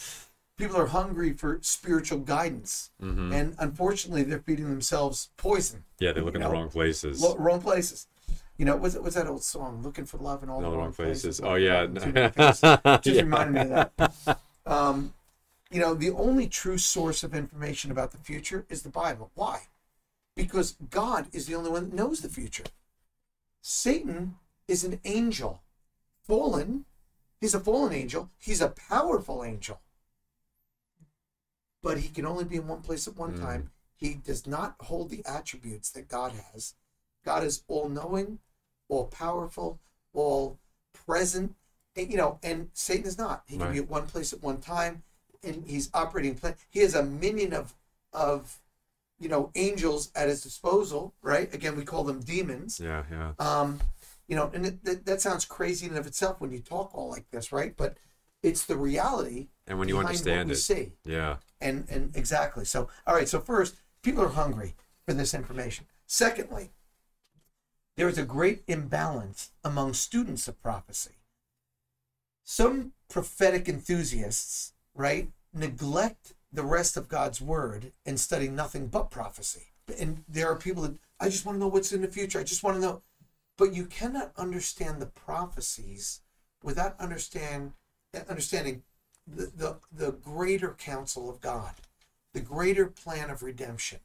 People 0.57 0.75
are 0.77 0.87
hungry 0.87 1.31
for 1.31 1.59
spiritual 1.61 2.19
guidance, 2.19 2.89
Mhm. 3.01 3.33
and 3.33 3.55
unfortunately, 3.59 4.23
they're 4.23 4.39
feeding 4.41 4.69
themselves 4.69 5.29
poison. 5.37 5.85
Yeah, 5.99 6.11
they 6.11 6.19
look 6.21 6.35
in 6.35 6.41
You 6.41 6.47
the 6.47 6.53
wrong 6.53 6.69
places. 6.69 7.21
Lo- 7.21 7.37
wrong 7.37 7.61
places. 7.61 8.07
You 8.57 8.65
know, 8.65 8.75
what's, 8.75 8.95
was 8.95 9.13
that 9.13 9.25
old 9.27 9.41
song? 9.43 9.81
Looking 9.83 10.05
for 10.05 10.17
love 10.17 10.43
in 10.43 10.49
all 10.49 10.59
No, 10.59 10.71
the 10.71 10.77
wrong, 10.77 10.91
places. 10.91 11.39
places. 11.39 11.41
Oh 11.41 11.55
yeah. 11.55 11.83
Looking 11.83 11.95
too 12.01 12.11
many 12.11 12.29
places. 12.33 12.59
Just 12.83 13.05
Yeah. 13.05 13.21
reminded 13.21 13.53
me 13.53 13.61
of 13.61 13.89
that. 14.25 14.39
Um, 14.65 15.13
you 15.71 15.79
know, 15.79 15.93
the 15.93 16.09
only 16.11 16.47
true 16.47 16.77
source 16.77 17.23
of 17.23 17.33
information 17.33 17.89
about 17.89 18.11
the 18.11 18.17
future 18.17 18.65
is 18.69 18.81
the 18.81 18.89
Bible. 18.89 19.31
Why? 19.35 19.61
Because 20.39 20.77
God 20.89 21.27
is 21.33 21.47
the 21.47 21.55
only 21.55 21.69
one 21.69 21.89
that 21.89 21.93
knows 21.93 22.21
the 22.21 22.29
future. 22.29 22.63
Satan 23.61 24.35
is 24.69 24.85
an 24.85 25.01
angel, 25.03 25.63
fallen. 26.25 26.85
He's 27.41 27.53
a 27.53 27.59
fallen 27.59 27.91
angel. 27.91 28.29
He's 28.37 28.61
a 28.61 28.69
powerful 28.69 29.43
angel. 29.43 29.81
But 31.83 31.99
he 31.99 32.07
can 32.07 32.25
only 32.25 32.45
be 32.45 32.55
in 32.55 32.67
one 32.69 32.81
place 32.81 33.05
at 33.05 33.17
one 33.17 33.33
Mm. 33.35 33.41
time. 33.41 33.71
He 33.97 34.13
does 34.13 34.47
not 34.47 34.77
hold 34.79 35.09
the 35.09 35.25
attributes 35.25 35.89
that 35.91 36.07
God 36.07 36.31
has. 36.31 36.75
God 37.25 37.43
is 37.43 37.63
all 37.67 37.89
knowing, 37.89 38.39
all 38.87 39.07
powerful, 39.07 39.81
all 40.13 40.57
present. 40.93 41.57
And, 41.97 42.09
you 42.09 42.15
know, 42.15 42.39
and 42.41 42.69
Satan 42.73 43.05
is 43.05 43.17
not. 43.17 43.43
He 43.45 43.57
can 43.57 43.73
be 43.73 43.79
at 43.79 43.89
one 43.89 44.07
place 44.07 44.31
at 44.31 44.41
one 44.41 44.61
time, 44.61 45.03
and 45.43 45.67
he's 45.67 45.89
operating. 45.93 46.39
He 46.69 46.79
has 46.79 46.95
a 46.95 47.03
minion 47.03 47.51
of 47.53 47.75
of 48.13 48.61
you 49.19 49.29
know 49.29 49.51
angels 49.55 50.11
at 50.15 50.29
his 50.29 50.41
disposal. 50.41 51.13
Right? 51.21 51.53
Again, 51.53 51.75
we 51.75 51.83
call 51.83 52.03
them 52.03 52.21
demons. 52.21 52.79
Yeah, 52.79 53.03
yeah. 53.11 53.33
Um, 53.39 53.79
you 54.27 54.35
know, 54.35 54.51
and 54.53 54.65
it, 54.65 54.83
that, 54.85 55.05
that 55.05 55.21
sounds 55.21 55.45
crazy 55.45 55.85
in 55.85 55.93
and 55.93 55.99
of 55.99 56.05
itself 56.05 56.39
when 56.39 56.51
you 56.51 56.59
talk 56.59 56.91
all 56.93 57.09
like 57.09 57.25
this, 57.31 57.51
right? 57.51 57.75
But 57.75 57.97
it's 58.43 58.65
the 58.65 58.77
reality 58.77 59.47
And 59.67 59.79
when 59.79 59.89
you 59.89 59.97
understand 59.97 60.51
it, 60.51 60.55
see 60.55 60.93
yeah, 61.03 61.37
and 61.59 61.85
and 61.89 62.15
exactly 62.15 62.65
so 62.65 62.89
all 63.05 63.15
right 63.15 63.27
so 63.27 63.39
first 63.39 63.75
people 64.01 64.23
are 64.23 64.29
hungry 64.29 64.75
for 65.05 65.13
this 65.13 65.33
information 65.33 65.85
secondly 66.05 66.71
there 67.97 68.07
is 68.07 68.17
a 68.17 68.23
great 68.23 68.63
imbalance 68.67 69.51
among 69.63 69.93
students 69.93 70.47
of 70.47 70.61
prophecy 70.61 71.15
some 72.43 72.93
prophetic 73.09 73.67
enthusiasts 73.67 74.73
right 74.93 75.29
neglect 75.53 76.33
the 76.51 76.63
rest 76.63 76.97
of 76.97 77.07
god's 77.07 77.41
word 77.41 77.91
and 78.05 78.19
study 78.19 78.47
nothing 78.47 78.87
but 78.87 79.11
prophecy 79.11 79.67
and 79.99 80.23
there 80.27 80.49
are 80.49 80.55
people 80.55 80.83
that 80.83 80.97
i 81.19 81.29
just 81.29 81.45
want 81.45 81.55
to 81.55 81.59
know 81.59 81.67
what's 81.67 81.91
in 81.91 82.01
the 82.01 82.07
future 82.07 82.39
i 82.39 82.43
just 82.43 82.63
want 82.63 82.75
to 82.75 82.81
know 82.81 83.01
but 83.57 83.73
you 83.73 83.85
cannot 83.85 84.31
understand 84.37 85.01
the 85.01 85.05
prophecies 85.05 86.21
without 86.63 86.99
understand 86.99 87.73
understanding 88.29 88.83
the, 89.27 89.51
the, 89.55 89.77
the 89.91 90.11
greater 90.11 90.75
counsel 90.77 91.29
of 91.29 91.41
God, 91.41 91.73
the 92.33 92.39
greater 92.39 92.87
plan 92.87 93.29
of 93.29 93.43
redemption, 93.43 93.99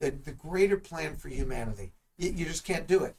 the, 0.00 0.10
the 0.10 0.32
greater 0.32 0.76
plan 0.76 1.16
for 1.16 1.28
humanity. 1.28 1.92
You, 2.16 2.30
you 2.30 2.44
just 2.44 2.64
can't 2.64 2.86
do 2.86 3.04
it. 3.04 3.16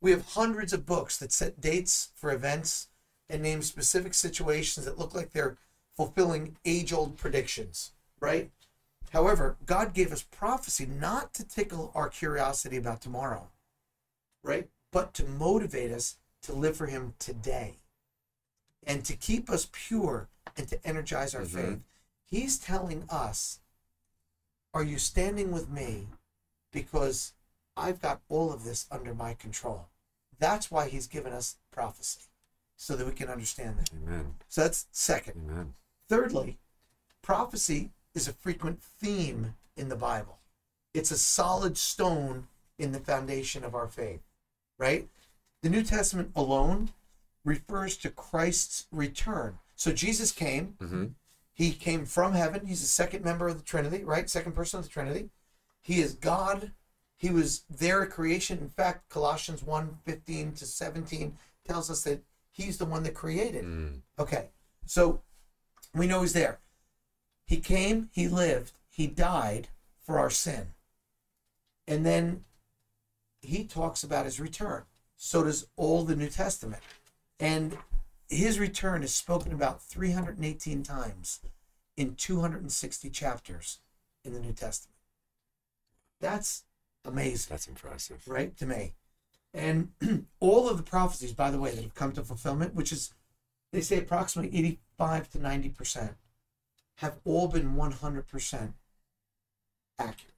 We 0.00 0.10
have 0.10 0.26
hundreds 0.28 0.72
of 0.72 0.86
books 0.86 1.18
that 1.18 1.32
set 1.32 1.60
dates 1.60 2.10
for 2.14 2.32
events 2.32 2.88
and 3.28 3.42
name 3.42 3.62
specific 3.62 4.14
situations 4.14 4.86
that 4.86 4.98
look 4.98 5.14
like 5.14 5.32
they're 5.32 5.58
fulfilling 5.96 6.56
age 6.64 6.92
old 6.92 7.16
predictions, 7.16 7.92
right? 8.20 8.50
However, 9.12 9.56
God 9.64 9.94
gave 9.94 10.12
us 10.12 10.22
prophecy 10.22 10.86
not 10.86 11.32
to 11.34 11.44
tickle 11.46 11.92
our 11.94 12.08
curiosity 12.08 12.76
about 12.76 13.00
tomorrow, 13.00 13.48
right? 14.42 14.68
But 14.90 15.14
to 15.14 15.24
motivate 15.24 15.92
us 15.92 16.18
to 16.42 16.52
live 16.52 16.76
for 16.76 16.86
Him 16.86 17.14
today 17.18 17.76
and 18.82 19.04
to 19.04 19.16
keep 19.16 19.48
us 19.50 19.68
pure 19.72 20.28
and 20.56 20.68
to 20.68 20.86
energize 20.86 21.34
our 21.34 21.42
Mhm. 21.42 21.48
faith. 21.48 21.82
He's 22.24 22.58
telling 22.58 23.04
us, 23.08 23.60
Are 24.74 24.82
you 24.82 24.98
standing 24.98 25.52
with 25.52 25.70
me? 25.70 26.08
Because 26.70 27.32
I've 27.78 28.02
got 28.02 28.20
all 28.28 28.52
of 28.52 28.64
this 28.64 28.86
under 28.90 29.14
my 29.14 29.32
control. 29.32 29.88
That's 30.38 30.70
why 30.70 30.88
He's 30.90 31.06
given 31.06 31.32
us 31.32 31.56
prophecy, 31.70 32.20
so 32.76 32.94
that 32.94 33.06
we 33.06 33.12
can 33.12 33.30
understand 33.30 33.78
that. 33.78 33.90
amen, 33.94 34.38
So 34.48 34.60
that's 34.62 34.86
second. 34.92 35.48
amen. 35.48 35.76
Thirdly, 36.08 36.58
prophecy 37.22 37.90
is 38.16 38.26
a 38.26 38.32
frequent 38.32 38.82
theme 38.82 39.54
in 39.76 39.88
the 39.88 39.96
Bible. 39.96 40.38
It's 40.94 41.10
a 41.10 41.18
solid 41.18 41.76
stone 41.76 42.48
in 42.78 42.92
the 42.92 42.98
foundation 42.98 43.62
of 43.62 43.74
our 43.74 43.86
faith, 43.86 44.22
right? 44.78 45.08
The 45.62 45.68
New 45.68 45.82
Testament 45.82 46.32
alone 46.34 46.90
refers 47.44 47.96
to 47.98 48.10
Christ's 48.10 48.86
return. 48.90 49.58
So 49.76 49.92
Jesus 49.92 50.32
came, 50.32 50.76
hmm 50.80 51.06
he 51.52 51.72
came 51.72 52.04
from 52.04 52.34
heaven. 52.34 52.66
He's 52.66 52.82
the 52.82 52.86
second 52.86 53.24
member 53.24 53.48
of 53.48 53.56
the 53.56 53.64
Trinity, 53.64 54.04
right? 54.04 54.28
Second 54.28 54.52
person 54.52 54.78
of 54.78 54.84
the 54.84 54.90
Trinity. 54.90 55.30
He 55.80 56.02
is 56.02 56.12
God. 56.12 56.72
He 57.16 57.30
was 57.30 57.62
there 57.70 58.02
at 58.02 58.10
creation. 58.10 58.58
In 58.58 58.68
fact, 58.68 59.08
Colossians 59.08 59.62
1 59.62 60.00
15 60.04 60.52
to 60.52 60.66
17 60.66 61.38
tells 61.66 61.90
us 61.90 62.02
that 62.04 62.22
he's 62.50 62.76
the 62.76 62.84
one 62.84 63.04
that 63.04 63.14
created. 63.14 63.64
Mm. 63.64 64.02
Okay, 64.18 64.50
so 64.84 65.22
we 65.94 66.06
know 66.06 66.20
he's 66.20 66.34
there. 66.34 66.58
He 67.46 67.58
came, 67.58 68.10
he 68.12 68.28
lived, 68.28 68.72
he 68.88 69.06
died 69.06 69.68
for 70.04 70.18
our 70.18 70.30
sin. 70.30 70.68
And 71.86 72.04
then 72.04 72.44
he 73.40 73.64
talks 73.64 74.02
about 74.02 74.24
his 74.24 74.40
return. 74.40 74.82
So 75.16 75.44
does 75.44 75.68
all 75.76 76.04
the 76.04 76.16
New 76.16 76.28
Testament. 76.28 76.82
And 77.38 77.78
his 78.28 78.58
return 78.58 79.02
is 79.02 79.14
spoken 79.14 79.52
about 79.52 79.82
318 79.82 80.82
times 80.82 81.40
in 81.96 82.14
260 82.14 83.10
chapters 83.10 83.78
in 84.24 84.32
the 84.32 84.40
New 84.40 84.52
Testament. 84.52 84.96
That's 86.20 86.64
amazing 87.06 87.46
That's 87.50 87.68
impressive. 87.68 88.26
right 88.26 88.56
to 88.56 88.66
me 88.66 88.94
and 89.54 89.90
all 90.40 90.68
of 90.68 90.76
the 90.76 90.82
prophecies 90.82 91.32
by 91.32 91.50
the 91.50 91.58
way 91.58 91.70
that 91.70 91.82
have 91.82 91.94
come 91.94 92.12
to 92.12 92.22
fulfillment 92.22 92.74
which 92.74 92.92
is 92.92 93.14
they 93.72 93.80
say 93.80 93.98
approximately 93.98 94.56
85 94.58 95.30
to 95.30 95.38
90 95.38 95.68
percent 95.70 96.16
have 96.96 97.18
all 97.24 97.48
been 97.48 97.74
100 97.76 98.26
percent 98.26 98.74
accurate 99.98 100.34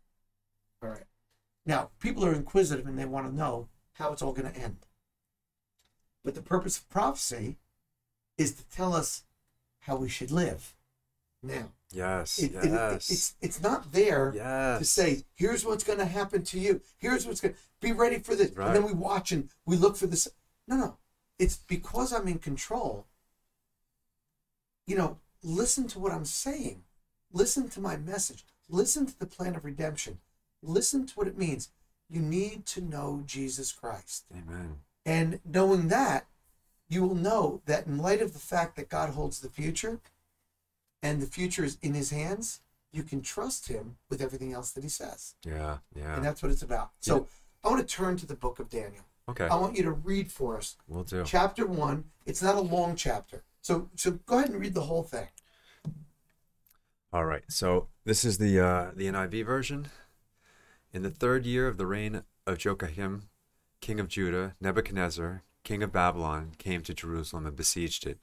all 0.83 0.91
right 0.91 1.05
now 1.67 1.91
people 2.01 2.25
are 2.25 2.33
inquisitive 2.35 2.87
and 2.87 2.99
they 2.99 3.05
want 3.05 3.27
to 3.29 3.35
know 3.35 3.69
how 3.95 4.13
it's 4.13 4.23
all 4.23 4.33
going 4.33 4.51
to 4.53 4.61
end 4.61 4.77
but 6.25 6.35
the 6.35 6.43
purpose 6.43 6.79
of 6.79 6.89
prophecy 6.89 7.57
is 8.37 8.53
to 8.53 8.65
tell 8.71 8.95
us 8.95 9.25
how 9.81 9.97
we 9.97 10.09
should 10.09 10.31
live 10.31 10.75
now 11.43 11.69
Yes, 11.91 12.39
it, 12.39 12.55
it- 12.55 12.65
it- 12.67 12.71
yes, 12.71 13.11
it's 13.11 13.35
it's 13.41 13.63
not 13.63 13.93
there 13.93 14.31
yes. 14.35 14.79
to 14.81 14.85
say, 14.85 15.25
here's 15.35 15.65
what's 15.65 15.85
going 15.85 15.99
to 15.99 16.05
happen 16.05 16.43
to 16.45 16.61
you. 16.61 16.83
Here's 16.99 17.27
what's 17.27 17.41
going 17.41 17.55
to 17.55 17.61
be 17.81 17.93
ready 17.93 18.19
for 18.19 18.35
this. 18.37 18.51
Right. 18.55 18.67
And 18.67 18.77
then 18.77 18.83
we 18.85 18.93
watch 18.93 19.33
and 19.33 19.49
we 19.65 19.77
look 19.77 19.97
for 19.97 20.07
this. 20.07 20.29
No, 20.67 20.77
no. 20.77 20.99
It's 21.39 21.57
because 21.57 22.13
I'm 22.13 22.29
in 22.29 22.41
control. 22.41 23.07
You 24.87 24.97
know, 24.97 25.19
listen 25.43 25.87
to 25.89 25.99
what 25.99 26.13
I'm 26.13 26.25
saying. 26.25 26.83
Listen 27.33 27.69
to 27.71 27.81
my 27.81 27.97
message. 27.97 28.45
Listen 28.69 29.07
to 29.07 29.19
the 29.19 29.27
plan 29.27 29.55
of 29.55 29.65
redemption. 29.65 30.19
Listen 30.63 31.07
to 31.07 31.15
what 31.15 31.29
it 31.29 31.39
means. 31.39 31.71
You 32.09 32.21
need 32.21 32.67
to 32.67 32.81
know 32.81 33.23
Jesus 33.27 33.73
Christ. 33.73 34.25
Amen. 34.33 34.79
And 35.05 35.41
knowing 35.45 35.89
that, 35.89 36.27
you 36.89 37.03
will 37.03 37.15
know 37.15 37.61
that 37.67 37.87
in 37.87 37.99
light 37.99 38.23
of 38.23 38.33
the 38.33 38.39
fact 38.39 38.77
that 38.77 38.89
God 38.89 39.11
holds 39.11 39.41
the 39.41 39.51
future 39.51 40.01
and 41.03 41.21
the 41.21 41.27
future 41.27 41.65
is 41.65 41.79
in 41.83 41.95
his 41.95 42.11
hands, 42.11 42.61
you 42.93 43.03
can 43.03 43.21
trust 43.21 43.69
him 43.69 43.97
with 44.09 44.23
everything 44.23 44.53
else 44.53 44.71
that 44.73 44.83
he 44.83 44.89
says. 44.89 45.35
Yeah, 45.45 45.79
yeah. 45.95 46.17
And 46.17 46.25
that's 46.25 46.43
what 46.43 46.51
it's 46.51 46.63
about. 46.63 46.91
So 47.01 47.27
I 47.63 47.69
want 47.69 47.87
to 47.87 47.95
turn 47.95 48.17
to 48.17 48.27
the 48.27 48.35
book 48.35 48.59
of 48.59 48.71
Daniel. 48.71 49.05
okay, 49.29 49.47
I 49.47 49.57
want 49.57 49.77
you 49.77 49.83
to 49.83 49.93
read 49.93 50.33
for 50.33 50.57
us 50.57 50.77
we'll 50.89 51.05
do. 51.05 51.23
chapter 51.25 51.67
one. 51.67 52.05
It's 52.25 52.43
not 52.43 52.57
a 52.57 52.61
long 52.61 52.97
chapter. 52.97 53.43
So 53.69 53.91
so 53.97 54.13
go 54.25 54.39
ahead 54.39 54.49
and 54.49 54.59
read 54.59 54.73
the 54.73 54.81
whole 54.81 55.03
thing. 55.03 55.29
All 57.13 57.27
right. 57.27 57.43
So 57.51 57.89
this 58.07 58.25
is 58.25 58.39
the 58.39 58.59
uh, 58.59 58.93
the 58.97 59.09
NIV 59.09 59.45
version. 59.45 59.89
In 60.91 61.03
the 61.03 61.11
third 61.11 61.45
year 61.45 61.69
of 61.69 61.77
the 61.77 61.85
reign 61.85 62.23
of 62.47 62.65
Joachim, 62.65 63.25
king 63.83 64.01
of 64.01 64.09
Judah, 64.09 64.55
Nebuchadnezzar, 64.59 65.43
king 65.65 65.83
of 65.83 65.93
Babylon, 65.93 66.53
came 66.57 66.81
to 66.81 66.95
Jerusalem 66.95 67.45
and 67.45 67.55
besieged 67.55 68.07
it. 68.07 68.17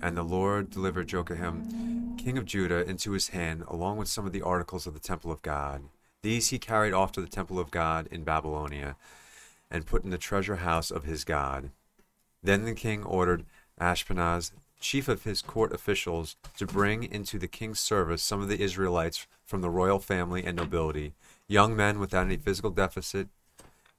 And 0.00 0.16
the 0.16 0.22
Lord 0.22 0.70
delivered 0.70 1.12
Joachim, 1.12 2.16
king 2.16 2.38
of 2.38 2.46
Judah, 2.46 2.82
into 2.88 3.12
his 3.12 3.28
hand, 3.28 3.64
along 3.68 3.98
with 3.98 4.08
some 4.08 4.24
of 4.24 4.32
the 4.32 4.40
articles 4.40 4.86
of 4.86 4.94
the 4.94 5.00
temple 5.00 5.30
of 5.30 5.42
God. 5.42 5.82
These 6.22 6.48
he 6.48 6.58
carried 6.58 6.94
off 6.94 7.12
to 7.12 7.20
the 7.20 7.28
temple 7.28 7.58
of 7.58 7.70
God 7.70 8.08
in 8.10 8.24
Babylonia, 8.24 8.96
and 9.70 9.84
put 9.84 10.04
in 10.04 10.08
the 10.08 10.16
treasure 10.16 10.56
house 10.56 10.90
of 10.90 11.04
his 11.04 11.24
God. 11.24 11.72
Then 12.42 12.64
the 12.64 12.72
king 12.72 13.04
ordered 13.04 13.44
Ashpenaz, 13.78 14.52
chief 14.80 15.08
of 15.08 15.24
his 15.24 15.42
court 15.42 15.72
officials, 15.72 16.36
to 16.56 16.66
bring 16.66 17.04
into 17.04 17.38
the 17.38 17.48
king's 17.48 17.80
service 17.80 18.22
some 18.22 18.40
of 18.40 18.48
the 18.48 18.60
Israelites 18.60 19.26
from 19.44 19.60
the 19.60 19.70
royal 19.70 19.98
family 19.98 20.44
and 20.44 20.56
nobility, 20.56 21.14
young 21.46 21.74
men 21.74 21.98
without 21.98 22.26
any 22.26 22.36
physical 22.36 22.70
deficit, 22.70 23.28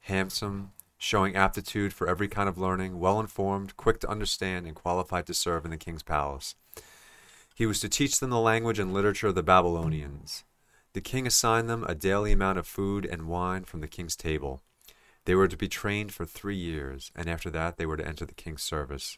handsome, 0.02 0.72
showing 0.98 1.36
aptitude 1.36 1.94
for 1.94 2.08
every 2.08 2.28
kind 2.28 2.50
of 2.50 2.58
learning, 2.58 3.00
well 3.00 3.20
informed, 3.20 3.78
quick 3.78 4.00
to 4.00 4.10
understand, 4.10 4.66
and 4.66 4.76
qualified 4.76 5.26
to 5.26 5.34
serve 5.34 5.66
in 5.66 5.72
the 5.72 5.78
king's 5.78 6.04
palace. 6.04 6.56
He 7.56 7.66
was 7.66 7.80
to 7.82 7.90
teach 7.90 8.20
them 8.20 8.30
the 8.30 8.40
language 8.40 8.80
and 8.80 8.94
literature 8.94 9.28
of 9.28 9.36
the 9.36 9.44
Babylonians. 9.44 10.44
The 10.94 11.02
king 11.02 11.28
assigned 11.28 11.70
them 11.70 11.86
a 11.88 11.96
daily 11.96 12.32
amount 12.32 12.58
of 12.58 12.68
food 12.68 13.06
and 13.06 13.28
wine 13.28 13.64
from 13.64 13.82
the 13.82 13.88
king's 13.88 14.16
table. 14.16 14.62
They 15.26 15.36
were 15.36 15.48
to 15.48 15.58
be 15.58 15.68
trained 15.68 16.14
for 16.14 16.26
three 16.26 16.56
years, 16.56 17.12
and 17.16 17.30
after 17.30 17.50
that 17.52 17.78
they 17.78 17.86
were 17.86 17.98
to 17.98 18.08
enter 18.08 18.26
the 18.26 18.34
king's 18.34 18.64
service. 18.64 19.18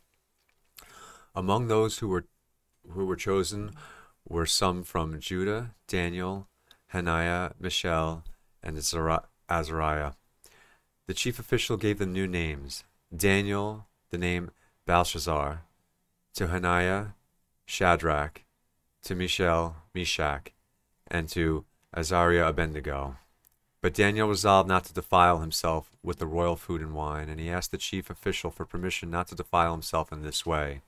Among 1.33 1.67
those 1.67 1.99
who 1.99 2.07
were 2.07 2.25
who 2.89 3.05
were 3.05 3.15
chosen 3.15 3.71
were 4.27 4.45
some 4.45 4.83
from 4.83 5.19
Judah, 5.19 5.71
Daniel, 5.87 6.47
Hananiah, 6.87 7.51
Mishael, 7.59 8.23
and 8.61 8.77
Azariah. 8.77 10.11
The 11.07 11.13
chief 11.13 11.39
official 11.39 11.77
gave 11.77 11.99
them 11.99 12.13
new 12.13 12.27
names. 12.27 12.83
Daniel, 13.15 13.87
the 14.09 14.17
name 14.17 14.51
Belshazzar, 14.85 15.63
to 16.35 16.47
Hananiah, 16.47 17.07
Shadrach, 17.65 18.43
to 19.03 19.15
Mishael, 19.15 19.77
Meshach, 19.93 20.51
and 21.07 21.27
to 21.29 21.65
Azariah 21.93 22.47
Abednego. 22.47 23.17
But 23.81 23.93
Daniel 23.93 24.27
resolved 24.27 24.69
not 24.69 24.85
to 24.85 24.93
defile 24.93 25.39
himself 25.39 25.91
with 26.03 26.19
the 26.19 26.27
royal 26.27 26.55
food 26.55 26.81
and 26.81 26.93
wine, 26.93 27.29
and 27.29 27.39
he 27.39 27.49
asked 27.49 27.71
the 27.71 27.77
chief 27.77 28.09
official 28.09 28.51
for 28.51 28.65
permission 28.65 29.09
not 29.09 29.27
to 29.27 29.35
defile 29.35 29.71
himself 29.71 30.11
in 30.11 30.21
this 30.21 30.45
way. 30.45 30.81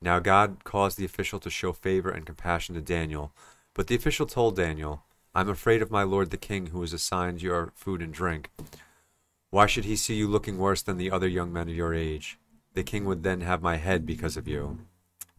Now 0.00 0.18
God 0.18 0.64
caused 0.64 0.98
the 0.98 1.04
official 1.04 1.40
to 1.40 1.50
show 1.50 1.72
favor 1.72 2.10
and 2.10 2.24
compassion 2.24 2.74
to 2.74 2.80
Daniel, 2.80 3.32
but 3.74 3.86
the 3.86 3.94
official 3.96 4.26
told 4.26 4.56
Daniel, 4.56 5.02
I 5.34 5.40
am 5.40 5.48
afraid 5.48 5.82
of 5.82 5.90
my 5.90 6.02
lord 6.02 6.30
the 6.30 6.36
king, 6.36 6.68
who 6.68 6.80
has 6.80 6.92
assigned 6.92 7.42
your 7.42 7.72
food 7.74 8.00
and 8.02 8.12
drink. 8.12 8.50
Why 9.50 9.66
should 9.66 9.84
he 9.84 9.96
see 9.96 10.14
you 10.14 10.28
looking 10.28 10.58
worse 10.58 10.82
than 10.82 10.98
the 10.98 11.10
other 11.10 11.28
young 11.28 11.52
men 11.52 11.68
of 11.68 11.74
your 11.74 11.94
age? 11.94 12.38
The 12.74 12.82
king 12.82 13.04
would 13.06 13.22
then 13.22 13.40
have 13.40 13.62
my 13.62 13.76
head 13.76 14.06
because 14.06 14.36
of 14.36 14.46
you. 14.46 14.78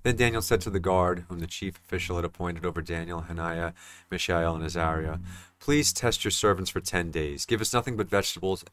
Then 0.03 0.15
Daniel 0.15 0.41
said 0.41 0.61
to 0.61 0.69
the 0.69 0.79
guard, 0.79 1.25
whom 1.27 1.39
the 1.39 1.47
chief 1.47 1.77
official 1.77 2.15
had 2.15 2.25
appointed 2.25 2.65
over 2.65 2.81
Daniel, 2.81 3.21
Hananiah, 3.21 3.73
Mishael, 4.09 4.55
and 4.55 4.63
Azariah, 4.63 5.17
Please 5.59 5.91
test 5.91 6.23
your 6.23 6.31
servants 6.31 6.69
for 6.69 6.79
ten 6.79 7.11
days. 7.11 7.45
Give 7.45 7.61
us 7.61 7.73
nothing 7.73 7.97
but 7.97 8.09
vegetables 8.09 8.63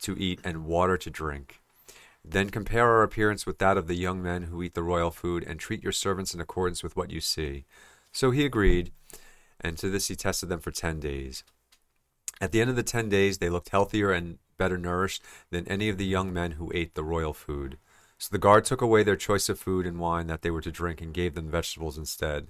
to 0.00 0.18
eat 0.18 0.40
and 0.44 0.66
water 0.66 0.98
to 0.98 1.10
drink. 1.10 1.59
Then 2.24 2.50
compare 2.50 2.86
our 2.86 3.02
appearance 3.02 3.46
with 3.46 3.58
that 3.58 3.76
of 3.76 3.86
the 3.86 3.94
young 3.94 4.22
men 4.22 4.44
who 4.44 4.62
eat 4.62 4.74
the 4.74 4.82
royal 4.82 5.10
food, 5.10 5.42
and 5.42 5.58
treat 5.58 5.82
your 5.82 5.92
servants 5.92 6.34
in 6.34 6.40
accordance 6.40 6.82
with 6.82 6.96
what 6.96 7.10
you 7.10 7.20
see. 7.20 7.64
So 8.12 8.30
he 8.30 8.44
agreed, 8.44 8.92
and 9.60 9.78
to 9.78 9.88
this 9.88 10.08
he 10.08 10.16
tested 10.16 10.48
them 10.48 10.60
for 10.60 10.70
ten 10.70 11.00
days. 11.00 11.44
At 12.40 12.52
the 12.52 12.60
end 12.60 12.70
of 12.70 12.76
the 12.76 12.82
ten 12.82 13.08
days, 13.08 13.38
they 13.38 13.50
looked 13.50 13.70
healthier 13.70 14.12
and 14.12 14.38
better 14.56 14.78
nourished 14.78 15.22
than 15.50 15.66
any 15.68 15.88
of 15.88 15.98
the 15.98 16.06
young 16.06 16.32
men 16.32 16.52
who 16.52 16.70
ate 16.74 16.94
the 16.94 17.04
royal 17.04 17.32
food. 17.32 17.78
So 18.18 18.28
the 18.30 18.38
guard 18.38 18.66
took 18.66 18.82
away 18.82 19.02
their 19.02 19.16
choice 19.16 19.48
of 19.48 19.58
food 19.58 19.86
and 19.86 19.98
wine 19.98 20.26
that 20.26 20.42
they 20.42 20.50
were 20.50 20.60
to 20.60 20.70
drink 20.70 21.00
and 21.00 21.14
gave 21.14 21.34
them 21.34 21.50
vegetables 21.50 21.96
instead. 21.96 22.48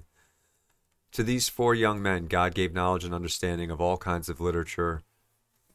To 1.12 1.22
these 1.22 1.48
four 1.48 1.74
young 1.74 2.02
men, 2.02 2.26
God 2.26 2.54
gave 2.54 2.72
knowledge 2.72 3.04
and 3.04 3.14
understanding 3.14 3.70
of 3.70 3.80
all 3.80 3.96
kinds 3.96 4.28
of 4.28 4.40
literature 4.40 5.02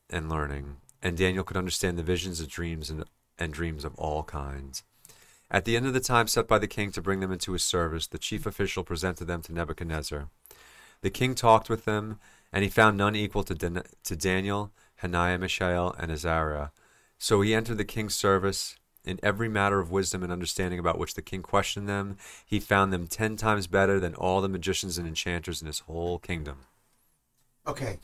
and 0.10 0.30
learning, 0.30 0.78
and 1.02 1.18
Daniel 1.18 1.44
could 1.44 1.58
understand 1.58 1.98
the 1.98 2.04
visions 2.04 2.40
and 2.42 2.50
dreams 2.50 2.90
and, 2.90 3.06
and 3.38 3.54
dreams 3.54 3.86
of 3.86 3.96
all 3.96 4.24
kinds. 4.24 4.84
At 5.52 5.66
the 5.66 5.78
end 5.78 5.86
of 5.86 5.94
the 5.94 6.00
time 6.00 6.28
set 6.28 6.48
by 6.48 6.60
the 6.60 6.68
king 6.68 6.92
to 6.92 7.02
bring 7.02 7.20
them 7.20 7.32
into 7.32 7.54
his 7.54 7.64
service, 7.64 8.08
the 8.08 8.18
chief 8.18 8.46
official 8.46 8.84
presented 8.84 9.26
them 9.26 9.42
to 9.44 9.54
Nebuchadnezzar. 9.54 10.30
The 11.02 11.10
king 11.10 11.36
talked 11.36 11.70
with 11.70 11.86
them, 11.86 12.20
and 12.52 12.64
he 12.64 12.70
found 12.70 12.98
none 12.98 13.16
equal 13.16 13.44
to, 13.44 13.54
Dan- 13.54 13.84
to 14.04 14.16
Daniel, 14.16 14.72
Hananiah, 14.98 15.38
Mishael, 15.38 15.96
and 16.00 16.12
Azariah. 16.12 16.70
So 17.18 17.42
he 17.42 17.54
entered 17.54 17.78
the 17.78 17.86
king's 17.86 18.16
service 18.16 18.76
in 19.06 19.20
every 19.22 19.48
matter 19.48 19.80
of 19.80 19.92
wisdom 19.92 20.24
and 20.24 20.32
understanding 20.32 20.80
about 20.80 20.98
which 20.98 21.14
the 21.14 21.22
king 21.22 21.42
questioned 21.42 21.88
them, 21.88 22.18
he 22.46 22.60
found 22.60 22.92
them 22.92 23.08
ten 23.08 23.38
times 23.38 23.68
better 23.68 24.00
than 24.00 24.16
all 24.16 24.42
the 24.42 24.50
magicians 24.50 24.98
and 24.98 25.08
enchanters 25.08 25.62
in 25.62 25.68
his 25.68 25.80
whole 25.80 26.20
kingdom. 26.20 26.58
Okay. 27.68 28.00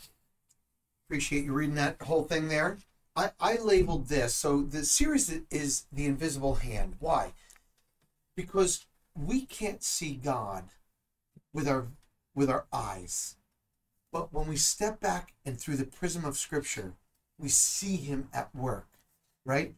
Appreciate 1.07 1.45
you 1.45 1.53
reading 1.53 1.75
that 1.75 2.01
whole 2.01 2.23
thing 2.23 2.47
there. 2.47 2.77
I, 3.15 3.31
I 3.39 3.55
labeled 3.57 4.07
this. 4.07 4.33
So 4.33 4.61
the 4.61 4.85
series 4.85 5.31
is 5.49 5.85
The 5.91 6.05
Invisible 6.05 6.55
Hand. 6.55 6.95
Why? 6.99 7.33
Because 8.35 8.85
we 9.15 9.45
can't 9.45 9.83
see 9.83 10.15
God 10.15 10.65
with 11.53 11.67
our 11.67 11.87
with 12.33 12.49
our 12.49 12.65
eyes. 12.71 13.35
But 14.11 14.33
when 14.33 14.47
we 14.47 14.55
step 14.55 14.99
back 14.99 15.33
and 15.45 15.59
through 15.59 15.77
the 15.77 15.85
prism 15.85 16.25
of 16.25 16.37
scripture, 16.37 16.93
we 17.37 17.49
see 17.49 17.97
him 17.97 18.29
at 18.33 18.53
work, 18.55 18.87
right? 19.45 19.75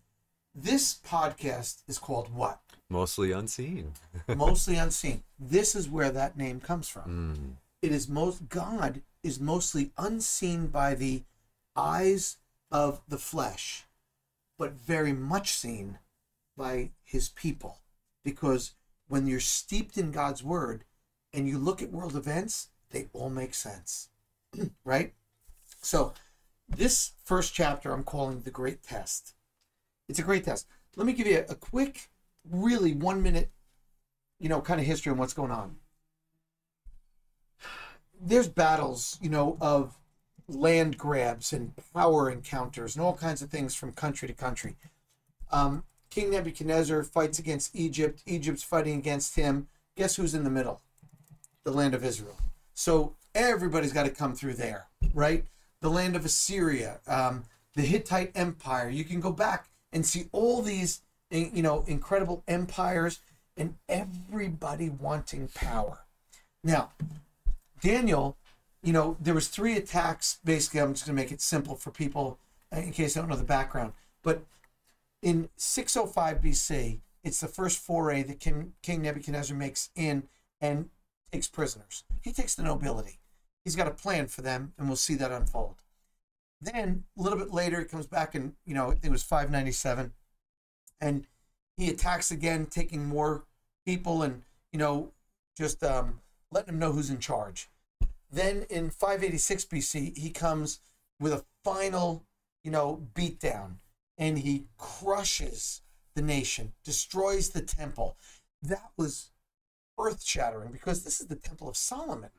This 0.56 0.96
podcast 0.96 1.82
is 1.88 1.98
called 1.98 2.34
what? 2.34 2.60
Mostly 2.90 3.32
unseen. 3.32 3.94
mostly 4.36 4.76
unseen. 4.76 5.24
This 5.40 5.76
is 5.76 5.90
where 5.90 6.12
that 6.12 6.38
name 6.38 6.60
comes 6.60 6.88
from. 6.88 7.04
Mm. 7.36 7.54
It 7.82 7.92
is 7.92 8.08
most 8.08 8.50
God 8.50 9.02
is 9.24 9.40
mostly 9.40 9.92
unseen 9.98 10.68
by 10.68 10.94
the 10.94 11.24
eyes 11.76 12.38
of 12.74 13.02
the 13.08 13.20
flesh, 13.20 13.86
but 14.58 14.74
very 14.74 15.14
much 15.14 15.54
seen 15.54 16.00
by 16.58 16.90
his 17.04 17.30
people. 17.30 17.80
Because 18.24 18.72
when 19.08 19.28
you're 19.28 19.40
steeped 19.40 19.98
in 19.98 20.12
God's 20.12 20.44
word 20.44 20.84
and 21.32 21.48
you 21.48 21.60
look 21.60 21.82
at 21.84 21.92
world 21.92 22.16
events, 22.16 22.70
they 22.90 23.08
all 23.14 23.30
make 23.30 23.54
sense. 23.54 24.10
right? 24.84 25.14
So, 25.82 26.14
this 26.68 27.12
first 27.24 27.54
chapter 27.54 27.94
I'm 27.94 28.04
calling 28.04 28.42
the 28.42 28.52
Great 28.52 28.82
Test. 28.82 29.36
It's 30.10 30.20
a 30.20 30.24
great 30.24 30.44
test. 30.44 30.68
Let 30.96 31.06
me 31.06 31.14
give 31.14 31.28
you 31.28 31.46
a, 31.48 31.52
a 31.52 31.56
quick, 31.56 32.10
really 32.50 32.94
one 32.94 33.22
minute, 33.22 33.52
you 34.40 34.50
know, 34.50 34.62
kind 34.62 34.80
of 34.80 34.88
history 34.88 35.12
on 35.12 35.18
what's 35.18 35.34
going 35.34 35.52
on. 35.52 35.78
There's 38.20 38.48
battles, 38.48 39.18
you 39.22 39.30
know, 39.30 39.58
of 39.62 39.98
land 40.48 40.98
grabs 40.98 41.54
and 41.54 41.74
power 41.94 42.30
encounters 42.30 42.96
and 42.96 43.04
all 43.04 43.16
kinds 43.16 43.42
of 43.42 43.50
things 43.50 43.76
from 43.76 43.92
country 43.92 44.28
to 44.28 44.34
country. 44.34 44.76
Um, 45.52 45.84
King 46.10 46.32
Nebuchadnezzar 46.32 47.04
fights 47.04 47.40
against 47.40 47.76
Egypt. 47.76 48.22
Egypt's 48.26 48.64
fighting 48.64 48.98
against 48.98 49.36
him. 49.36 49.68
Guess 49.96 50.16
who's 50.16 50.34
in 50.34 50.44
the 50.44 50.50
middle? 50.50 50.82
The 51.64 51.72
land 51.72 51.96
of 51.96 52.04
Israel. 52.04 52.38
So 52.74 53.16
everybody's 53.34 53.94
got 53.94 54.04
to 54.04 54.10
come 54.10 54.36
through 54.36 54.56
there, 54.56 54.88
right? 55.14 55.46
The 55.82 55.90
land 55.90 56.16
of 56.16 56.26
Assyria, 56.26 57.00
um, 57.08 57.46
the 57.76 57.82
Hittite 57.82 58.32
Empire. 58.36 58.90
You 58.90 59.04
can 59.04 59.20
go 59.20 59.32
back 59.32 59.68
and 59.92 60.06
see 60.06 60.28
all 60.32 60.62
these 60.62 61.02
you 61.34 61.64
know 61.64 61.84
incredible 61.88 62.44
empires 62.48 63.20
and 63.58 63.76
everybody 63.90 64.90
wanting 64.90 65.48
power 65.48 66.06
now 66.64 66.92
daniel 67.82 68.38
you 68.84 68.94
know 68.94 69.18
there 69.20 69.34
was 69.34 69.48
three 69.48 69.76
attacks. 69.78 70.40
Basically 70.44 70.82
i'm 70.82 70.94
just 70.94 71.06
going 71.06 71.16
to 71.16 71.22
make 71.22 71.32
it 71.32 71.42
simple 71.42 71.76
for 71.76 71.92
people 71.92 72.40
in 72.72 72.92
case 72.92 73.14
they 73.14 73.22
don't 73.22 73.30
know 73.30 73.36
the 73.36 73.44
background. 73.44 73.94
But 74.22 74.44
in 75.22 75.50
605 75.56 76.42
bc 76.42 77.00
it's 77.24 77.40
the 77.40 77.48
first 77.48 77.80
foray 77.80 78.22
that 78.24 78.40
king, 78.40 78.74
king 78.82 79.02
nebuchadnezzar 79.02 79.56
makes 79.56 79.90
in 79.96 80.24
and 80.60 80.90
takes 81.32 81.48
prisoners. 81.48 82.04
He 82.22 82.34
takes 82.34 82.56
the 82.56 82.64
nobility. 82.64 83.20
He's 83.64 83.78
got 83.78 83.88
a 83.88 83.92
plan 83.92 84.28
for 84.28 84.42
them 84.42 84.74
and 84.78 84.88
we'll 84.88 84.98
see 84.98 85.16
that 85.16 85.32
unfold. 85.32 85.76
Then 86.64 87.04
a 87.18 87.22
little 87.22 87.38
bit 87.38 87.52
later, 87.52 87.80
he 87.80 87.86
comes 87.86 88.08
back 88.08 88.36
and 88.36 88.54
you 88.66 88.74
know 88.74 88.94
it 89.02 89.10
was 89.10 89.24
597, 89.24 90.14
and 91.02 91.28
he 91.76 91.90
attacks 91.90 92.32
again, 92.32 92.68
taking 92.68 93.06
more 93.06 93.44
people 93.86 94.22
and 94.24 94.44
you 94.72 94.80
know 94.80 95.12
just 95.58 95.84
um, 95.84 96.22
letting 96.52 96.68
them 96.68 96.80
know 96.80 96.94
who's 96.94 97.10
in 97.10 97.20
charge. 97.20 97.70
Then 98.34 98.66
in 98.68 98.90
586 98.90 99.66
BC, 99.66 100.18
he 100.18 100.32
comes 100.32 100.80
with 101.20 101.34
a 101.34 101.46
final 101.64 102.26
you 102.64 102.72
know 102.72 103.08
beatdown, 103.14 103.76
and 104.18 104.40
he 104.40 104.66
crushes 104.80 105.82
the 106.16 106.24
nation, 106.24 106.74
destroys 106.84 107.50
the 107.50 107.62
temple. 107.62 108.18
That 108.64 108.90
was 108.98 109.30
earth 110.00 110.24
shattering 110.24 110.72
because 110.72 111.04
this 111.04 111.22
is 111.22 111.28
the 111.28 111.36
temple 111.36 111.70
of 111.70 111.78
Solomon. 111.78 112.32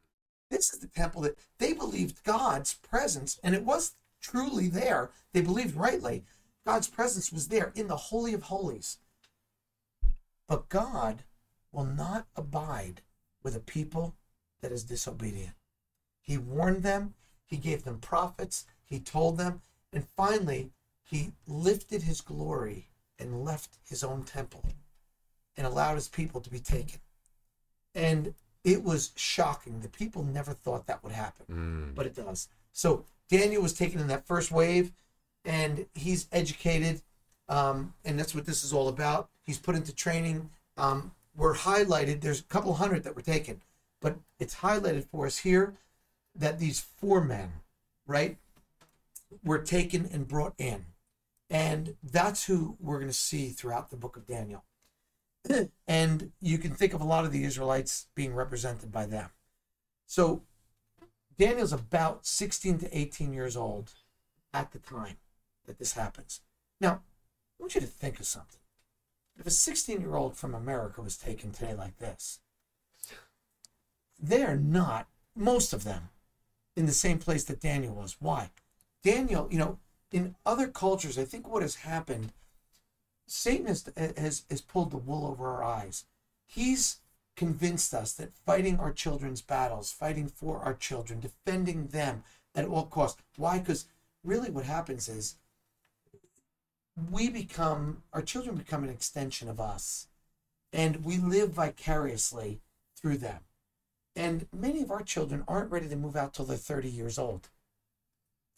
This 0.50 0.72
is 0.72 0.80
the 0.80 0.88
temple 0.88 1.22
that 1.22 1.38
they 1.58 1.72
believed 1.72 2.24
God's 2.24 2.74
presence, 2.74 3.38
and 3.44 3.54
it 3.54 3.62
was 3.62 3.94
truly 4.20 4.66
there. 4.66 5.10
They 5.32 5.42
believed 5.42 5.76
rightly. 5.76 6.24
God's 6.66 6.88
presence 6.88 7.30
was 7.30 7.48
there 7.48 7.70
in 7.76 7.86
the 7.86 7.96
Holy 7.96 8.34
of 8.34 8.44
Holies. 8.44 8.98
But 10.48 10.68
God 10.68 11.22
will 11.70 11.84
not 11.84 12.26
abide 12.34 13.02
with 13.44 13.54
a 13.54 13.60
people 13.60 14.16
that 14.60 14.72
is 14.72 14.82
disobedient. 14.82 15.54
He 16.24 16.38
warned 16.38 16.82
them, 16.82 17.14
He 17.44 17.58
gave 17.58 17.84
them 17.84 17.98
prophets, 17.98 18.64
He 18.82 18.98
told 18.98 19.36
them, 19.36 19.60
and 19.92 20.06
finally, 20.16 20.70
He 21.02 21.32
lifted 21.46 22.02
His 22.02 22.22
glory 22.22 22.88
and 23.18 23.44
left 23.44 23.76
His 23.86 24.02
own 24.02 24.24
temple 24.24 24.64
and 25.56 25.66
allowed 25.66 25.96
His 25.96 26.08
people 26.08 26.40
to 26.40 26.50
be 26.50 26.58
taken. 26.58 27.00
And 27.94 28.34
it 28.64 28.82
was 28.82 29.12
shocking. 29.14 29.80
The 29.80 29.88
people 29.88 30.24
never 30.24 30.54
thought 30.54 30.86
that 30.86 31.04
would 31.04 31.12
happen, 31.12 31.46
mm. 31.50 31.94
but 31.94 32.06
it 32.06 32.16
does. 32.16 32.48
So 32.72 33.04
Daniel 33.28 33.62
was 33.62 33.74
taken 33.74 34.00
in 34.00 34.08
that 34.08 34.26
first 34.26 34.50
wave, 34.50 34.92
and 35.44 35.84
he's 35.94 36.26
educated, 36.32 37.02
um, 37.50 37.92
and 38.02 38.18
that's 38.18 38.34
what 38.34 38.46
this 38.46 38.64
is 38.64 38.72
all 38.72 38.88
about. 38.88 39.28
He's 39.42 39.58
put 39.58 39.76
into 39.76 39.94
training. 39.94 40.48
Um, 40.78 41.12
we're 41.36 41.54
highlighted. 41.54 42.22
There's 42.22 42.40
a 42.40 42.44
couple 42.44 42.72
hundred 42.72 43.04
that 43.04 43.14
were 43.14 43.22
taken, 43.22 43.60
but 44.00 44.16
it's 44.38 44.56
highlighted 44.56 45.04
for 45.04 45.26
us 45.26 45.38
here 45.38 45.74
that 46.34 46.58
these 46.58 46.80
four 46.80 47.22
men, 47.22 47.52
right, 48.06 48.38
were 49.44 49.58
taken 49.58 50.08
and 50.12 50.28
brought 50.28 50.54
in, 50.58 50.86
and 51.50 51.96
that's 52.02 52.46
who 52.46 52.76
we're 52.80 52.98
going 52.98 53.10
to 53.10 53.14
see 53.14 53.50
throughout 53.50 53.90
the 53.90 53.96
book 53.96 54.16
of 54.16 54.26
Daniel. 54.26 54.64
and 55.88 56.32
you 56.40 56.58
can 56.58 56.72
think 56.72 56.94
of 56.94 57.00
a 57.00 57.04
lot 57.04 57.24
of 57.24 57.32
the 57.32 57.44
Israelites 57.44 58.06
being 58.14 58.34
represented 58.34 58.90
by 58.90 59.06
them. 59.06 59.30
So 60.06 60.42
Daniel's 61.38 61.72
about 61.72 62.26
16 62.26 62.78
to 62.78 62.98
18 62.98 63.32
years 63.32 63.56
old 63.56 63.92
at 64.52 64.72
the 64.72 64.78
time 64.78 65.16
that 65.66 65.78
this 65.78 65.94
happens. 65.94 66.40
Now, 66.80 66.92
I 66.92 67.00
want 67.58 67.74
you 67.74 67.80
to 67.80 67.86
think 67.86 68.20
of 68.20 68.26
something. 68.26 68.60
If 69.38 69.46
a 69.46 69.50
16 69.50 70.00
year 70.00 70.14
old 70.14 70.36
from 70.36 70.54
America 70.54 71.02
was 71.02 71.16
taken 71.16 71.50
today 71.50 71.74
like 71.74 71.98
this, 71.98 72.40
they're 74.20 74.56
not, 74.56 75.08
most 75.34 75.72
of 75.72 75.84
them, 75.84 76.08
in 76.76 76.86
the 76.86 76.92
same 76.92 77.18
place 77.18 77.44
that 77.44 77.60
Daniel 77.60 77.94
was. 77.94 78.16
Why? 78.20 78.50
Daniel, 79.02 79.48
you 79.50 79.58
know, 79.58 79.78
in 80.10 80.34
other 80.46 80.68
cultures, 80.68 81.18
I 81.18 81.24
think 81.24 81.48
what 81.48 81.62
has 81.62 81.76
happened, 81.76 82.32
Satan 83.26 83.66
has, 83.66 83.90
has, 84.16 84.44
has 84.48 84.60
pulled 84.60 84.90
the 84.90 84.96
wool 84.96 85.26
over 85.26 85.48
our 85.48 85.64
eyes. 85.64 86.04
He's 86.46 87.00
convinced 87.36 87.92
us 87.92 88.12
that 88.12 88.32
fighting 88.32 88.78
our 88.78 88.92
children's 88.92 89.42
battles, 89.42 89.92
fighting 89.92 90.28
for 90.28 90.60
our 90.60 90.74
children, 90.74 91.20
defending 91.20 91.88
them 91.88 92.22
at 92.54 92.64
all 92.64 92.86
costs. 92.86 93.20
Why? 93.36 93.58
Because 93.58 93.86
really 94.22 94.50
what 94.50 94.64
happens 94.64 95.08
is 95.08 95.36
we 97.10 97.28
become, 97.28 98.02
our 98.12 98.22
children 98.22 98.56
become 98.56 98.84
an 98.84 98.90
extension 98.90 99.48
of 99.48 99.60
us, 99.60 100.06
and 100.72 101.04
we 101.04 101.16
live 101.16 101.50
vicariously 101.50 102.60
through 102.96 103.18
them. 103.18 103.40
And 104.16 104.46
many 104.52 104.82
of 104.82 104.90
our 104.90 105.02
children 105.02 105.44
aren't 105.48 105.70
ready 105.70 105.88
to 105.88 105.96
move 105.96 106.16
out 106.16 106.34
till 106.34 106.44
they're 106.44 106.56
30 106.56 106.88
years 106.88 107.18
old, 107.18 107.48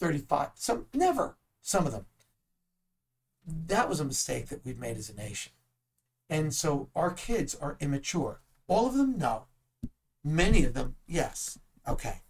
35, 0.01 0.51
some 0.55 0.87
never, 0.93 1.37
some 1.63 1.87
of 1.87 1.93
them. 1.93 2.07
That 3.47 3.89
was 3.89 4.01
a 4.01 4.05
mistake 4.05 4.49
that 4.49 4.65
we've 4.65 4.79
made 4.79 4.97
as 4.97 5.09
a 5.09 5.15
nation. 5.15 5.53
And 6.29 6.55
so 6.55 6.89
our 6.95 7.13
kids 7.13 7.55
are 7.55 7.77
immature. 7.81 8.41
All 8.67 8.87
of 8.87 8.95
them, 8.95 9.17
no. 9.17 9.45
Many 10.25 10.65
of 10.65 10.75
them, 10.75 10.97
yes. 11.07 11.59
Okay. 11.89 12.23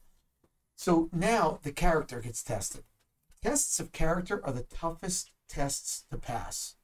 So 0.76 1.08
now 1.12 1.58
the 1.62 1.72
character 1.72 2.20
gets 2.20 2.42
tested. 2.42 2.84
Tests 3.42 3.80
of 3.80 3.92
character 3.92 4.44
are 4.44 4.52
the 4.52 4.64
toughest 4.64 5.30
tests 5.48 6.04
to 6.10 6.18
pass. 6.18 6.76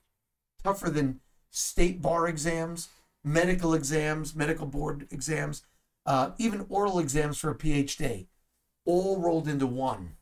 Tougher 0.65 0.91
than 0.91 1.21
state 1.51 2.01
bar 2.01 2.27
exams, 2.27 2.89
medical 3.23 3.75
exams, 3.75 4.35
medical 4.35 4.67
board 4.67 5.07
exams, 5.11 5.65
uh, 6.07 6.31
even 6.39 6.67
oral 6.69 6.99
exams 6.99 7.39
for 7.39 7.51
a 7.51 7.55
PhD, 7.59 8.27
all 8.85 9.21
rolled 9.21 9.49
into 9.49 9.67
one. 9.67 10.17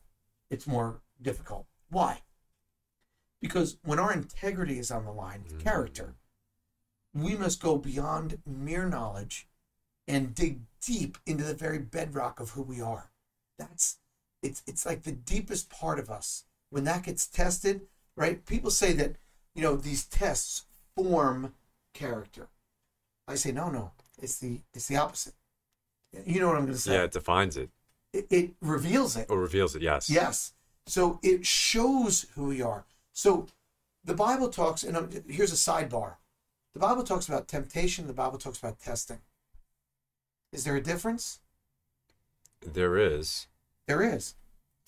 It's 0.49 0.67
more 0.67 1.01
difficult. 1.21 1.65
Why? 1.89 2.21
Because 3.39 3.77
when 3.83 3.99
our 3.99 4.13
integrity 4.13 4.77
is 4.77 4.91
on 4.91 5.05
the 5.05 5.11
line, 5.11 5.43
Mm. 5.49 5.59
character, 5.59 6.15
we 7.13 7.35
must 7.35 7.61
go 7.61 7.77
beyond 7.77 8.41
mere 8.45 8.87
knowledge 8.87 9.47
and 10.07 10.35
dig 10.35 10.61
deep 10.81 11.17
into 11.25 11.43
the 11.43 11.53
very 11.53 11.79
bedrock 11.79 12.39
of 12.39 12.51
who 12.51 12.61
we 12.61 12.81
are. 12.81 13.11
That's 13.57 13.97
it's 14.41 14.63
it's 14.65 14.85
like 14.85 15.03
the 15.03 15.11
deepest 15.11 15.69
part 15.69 15.99
of 15.99 16.09
us. 16.09 16.45
When 16.69 16.83
that 16.85 17.03
gets 17.03 17.27
tested, 17.27 17.87
right? 18.15 18.45
People 18.45 18.71
say 18.71 18.93
that, 18.93 19.15
you 19.53 19.61
know, 19.61 19.75
these 19.75 20.05
tests 20.05 20.63
form 20.95 21.53
character. 21.93 22.49
I 23.27 23.35
say 23.35 23.51
no, 23.51 23.69
no. 23.69 23.91
It's 24.21 24.39
the 24.39 24.61
it's 24.73 24.87
the 24.87 24.97
opposite. 24.97 25.35
You 26.25 26.39
know 26.39 26.47
what 26.47 26.57
I'm 26.57 26.63
going 26.63 26.73
to 26.73 26.79
say? 26.79 26.93
Yeah, 26.93 27.03
it 27.03 27.11
defines 27.11 27.55
it 27.57 27.69
It, 28.13 28.27
it 28.29 28.51
reveals 28.61 29.15
it. 29.15 29.27
or 29.29 29.39
reveals 29.39 29.75
it. 29.75 29.81
Yes. 29.81 30.09
Yes. 30.09 30.53
So 30.85 31.19
it 31.23 31.45
shows 31.45 32.25
who 32.35 32.45
we 32.45 32.61
are. 32.61 32.85
So 33.13 33.47
the 34.03 34.13
Bible 34.13 34.49
talks, 34.49 34.83
and 34.83 34.97
um, 34.97 35.09
here's 35.27 35.53
a 35.53 35.55
sidebar. 35.55 36.15
The 36.73 36.79
Bible 36.79 37.03
talks 37.03 37.27
about 37.27 37.47
temptation. 37.47 38.07
The 38.07 38.13
Bible 38.13 38.37
talks 38.37 38.57
about 38.59 38.79
testing. 38.79 39.19
Is 40.51 40.63
there 40.63 40.75
a 40.75 40.81
difference? 40.81 41.39
There 42.61 42.97
is 42.97 43.47
There 43.87 44.01
is. 44.03 44.35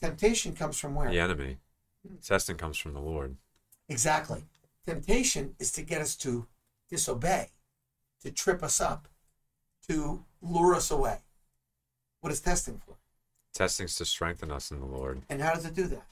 Temptation 0.01 0.53
comes 0.53 0.77
from 0.79 0.95
where? 0.95 1.09
the 1.09 1.19
enemy. 1.19 1.57
Testing 2.25 2.57
comes 2.57 2.77
from 2.77 2.93
the 2.93 2.99
Lord. 2.99 3.37
Exactly. 3.87 4.43
Temptation 4.85 5.55
is 5.59 5.71
to 5.71 5.81
get 5.81 6.01
us 6.01 6.15
to 6.17 6.47
disobey, 6.89 7.49
to 8.21 8.31
trip 8.31 8.61
us 8.61 8.81
up, 8.81 9.07
to 9.89 10.23
lure 10.41 10.75
us 10.75 10.91
away. 10.91 11.19
What 12.21 12.31
is 12.31 12.39
testing 12.41 12.81
for? 12.85 12.95
Testing's 13.53 13.95
to 13.95 14.05
strengthen 14.05 14.51
us 14.51 14.71
in 14.71 14.79
the 14.79 14.85
Lord. 14.85 15.21
And 15.29 15.41
how 15.41 15.53
does 15.53 15.65
it 15.65 15.75
do 15.75 15.87
that? 15.87 16.05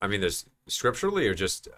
I 0.00 0.06
mean, 0.06 0.20
there's 0.20 0.46
scripturally 0.68 1.26
or 1.26 1.34
just 1.34 1.68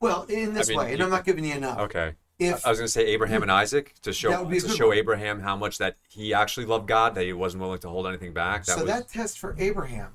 Well, 0.00 0.24
in 0.24 0.54
this 0.54 0.68
mean, 0.68 0.78
way, 0.78 0.90
and 0.90 0.98
you- 0.98 1.04
I'm 1.04 1.10
not 1.10 1.24
giving 1.24 1.44
you 1.44 1.54
enough. 1.54 1.78
okay. 1.78 2.14
If 2.36 2.66
I 2.66 2.70
was 2.70 2.78
going 2.80 2.86
to 2.88 2.92
say 2.92 3.06
Abraham 3.06 3.42
and 3.42 3.52
Isaac 3.52 3.94
to 4.02 4.12
show 4.12 4.40
would 4.42 4.50
be 4.50 4.58
a 4.58 4.60
to 4.62 4.68
show 4.68 4.88
one. 4.88 4.96
Abraham 4.96 5.40
how 5.40 5.54
much 5.56 5.78
that 5.78 5.96
he 6.08 6.34
actually 6.34 6.66
loved 6.66 6.88
God, 6.88 7.14
that 7.14 7.24
he 7.24 7.32
wasn't 7.32 7.62
willing 7.62 7.78
to 7.78 7.88
hold 7.88 8.08
anything 8.08 8.32
back. 8.32 8.64
That 8.64 8.74
so 8.74 8.82
was 8.82 8.86
that 8.92 9.08
test 9.08 9.38
for 9.38 9.54
Abraham 9.56 10.14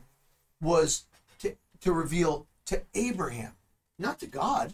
was 0.60 1.06
to, 1.39 1.56
to 1.80 1.93
reveal 1.93 2.45
to 2.65 2.82
Abraham, 2.93 3.54
not 3.97 4.19
to 4.19 4.28
God. 4.28 4.73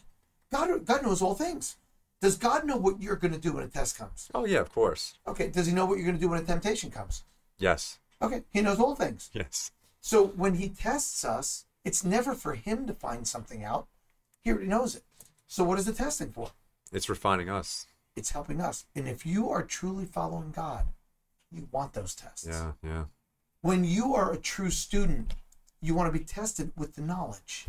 God. 0.52 0.86
God 0.86 1.04
knows 1.04 1.22
all 1.22 1.36
things. 1.36 1.78
Does 2.22 2.38
God 2.38 2.66
know 2.66 2.78
what 2.78 3.02
you're 3.02 3.16
going 3.18 3.34
to 3.34 3.40
do 3.40 3.54
when 3.54 3.64
a 3.64 3.68
test 3.68 3.98
comes? 3.98 4.30
oh 4.34 4.46
yeah, 4.46 4.60
of 4.60 4.72
course. 4.72 5.16
Okay. 5.28 5.48
Does 5.50 5.68
he 5.68 5.74
know 5.74 5.86
what 5.86 5.96
you're 5.98 6.06
going 6.06 6.16
to 6.18 6.22
do 6.22 6.30
when 6.30 6.42
a 6.42 6.46
temptation 6.46 6.90
comes? 6.92 7.24
Yes. 7.58 8.00
Okay. 8.22 8.44
He 8.52 8.62
knows 8.62 8.80
all 8.80 8.96
things. 8.96 9.30
Yes. 9.34 9.72
So 10.02 10.26
when 10.26 10.56
he 10.56 10.70
tests 10.70 11.24
us, 11.26 11.66
it's 11.84 12.04
never 12.04 12.34
for 12.34 12.54
him 12.54 12.88
to 12.88 12.94
find 12.94 13.28
something 13.28 13.64
out. 13.64 13.88
He 14.44 14.52
already 14.52 14.68
knows 14.68 14.96
it. 14.96 15.04
So 15.48 15.64
what 15.64 15.78
is 15.80 15.86
the 15.86 15.94
testing 15.94 16.32
for? 16.32 16.52
It's 16.92 17.10
refining 17.10 17.50
us. 17.50 17.88
It's 18.16 18.32
helping 18.32 18.62
us. 18.62 18.86
And 18.96 19.08
if 19.08 19.26
you 19.26 19.50
are 19.50 19.64
truly 19.64 20.06
following 20.06 20.52
God, 20.52 20.86
you 21.52 21.68
want 21.72 21.94
those 21.94 22.16
tests. 22.16 22.48
Yeah. 22.48 22.72
Yeah. 22.84 23.06
when 23.62 23.84
you 23.84 24.14
are 24.16 24.32
a 24.32 24.38
true 24.38 24.70
student, 24.72 25.34
you 25.82 25.94
want 25.96 26.12
to 26.12 26.18
be 26.20 26.24
tested 26.26 26.72
with 26.78 26.96
the 26.96 27.02
knowledge, 27.02 27.68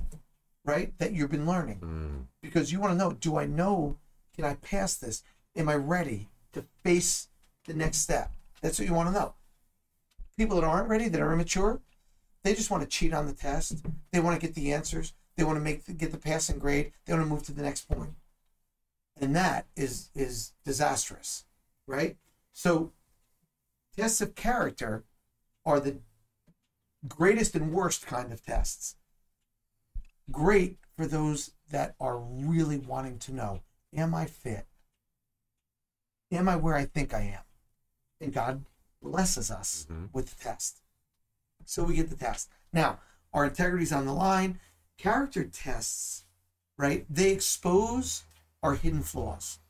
right? 0.65 0.93
That 0.99 1.13
you've 1.13 1.31
been 1.31 1.47
learning. 1.47 1.81
Mm. 1.81 2.27
Because 2.43 2.73
you 2.73 2.81
want 2.81 2.93
to 2.93 2.99
know, 2.99 3.13
do 3.13 3.37
I 3.37 3.47
know, 3.47 3.97
can 4.37 4.45
I 4.45 4.55
pass 4.55 4.97
this? 4.97 5.23
Am 5.57 5.69
I 5.69 5.75
ready 5.75 6.29
to 6.53 6.65
face 6.85 7.29
the 7.67 7.75
next 7.75 7.99
step? 7.99 8.33
That's 8.61 8.79
what 8.79 8.87
you 8.87 8.95
want 8.95 9.09
to 9.09 9.19
know. 9.19 9.35
People 10.37 10.61
that 10.61 10.67
aren't 10.67 10.89
ready, 10.89 11.09
that 11.09 11.21
are 11.21 11.33
immature, 11.33 11.81
they 12.43 12.55
just 12.55 12.71
want 12.71 12.83
to 12.83 12.89
cheat 12.89 13.13
on 13.13 13.27
the 13.27 13.33
test. 13.33 13.85
They 14.13 14.21
want 14.21 14.39
to 14.39 14.47
get 14.47 14.55
the 14.55 14.73
answers. 14.73 15.15
They 15.37 15.45
want 15.45 15.57
to 15.57 15.61
make 15.61 15.99
get 15.99 16.13
the 16.13 16.19
passing 16.19 16.59
grade. 16.59 16.93
They 17.05 17.13
want 17.13 17.25
to 17.25 17.29
move 17.29 17.43
to 17.45 17.53
the 17.53 17.63
next 17.63 17.89
point. 17.89 18.11
And 19.21 19.35
that 19.35 19.67
is 19.75 20.11
is 20.15 20.53
disastrous, 20.65 21.45
right? 21.87 22.17
So 22.53 22.93
tests 23.97 24.21
of 24.21 24.35
character 24.35 25.05
are 25.65 25.81
the 25.81 25.97
greatest 27.09 27.55
and 27.55 27.73
worst 27.73 28.07
kind 28.07 28.33
of 28.33 28.45
tests. 28.45 28.97
Great 30.31 30.79
for 30.97 31.07
those 31.07 31.53
that 31.71 31.95
are 32.01 32.19
really 32.19 32.79
wanting 32.79 33.19
to 33.19 33.35
know 33.35 33.61
Am 33.97 34.15
I 34.15 34.27
fit? 34.27 34.67
Am 36.31 36.49
I 36.49 36.57
where 36.57 36.75
I 36.75 36.85
think 36.85 37.15
I 37.15 37.23
am? 37.23 37.43
And 38.21 38.33
God 38.33 38.65
blesses 39.01 39.51
us 39.51 39.87
Mhm. 39.89 40.13
with 40.13 40.31
the 40.31 40.37
test. 40.37 40.83
So 41.65 41.85
we 41.85 41.97
get 41.97 42.11
the 42.11 42.17
test. 42.17 42.51
Now, 42.73 43.01
our 43.33 43.45
integrity's 43.45 43.93
on 43.93 44.07
the 44.07 44.13
line. 44.13 44.61
Character 44.99 45.45
tests, 45.45 46.25
right? 46.77 47.07
They 47.09 47.33
expose 47.33 48.25
our 48.63 48.75
hidden 48.75 49.03
flaws, 49.03 49.61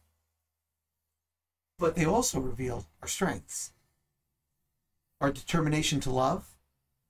but 1.78 1.94
they 1.94 2.04
also 2.04 2.40
reveal 2.40 2.86
our 3.02 3.08
strengths 3.08 3.72
our 5.20 5.32
determination 5.32 6.00
to 6.00 6.10
love, 6.10 6.58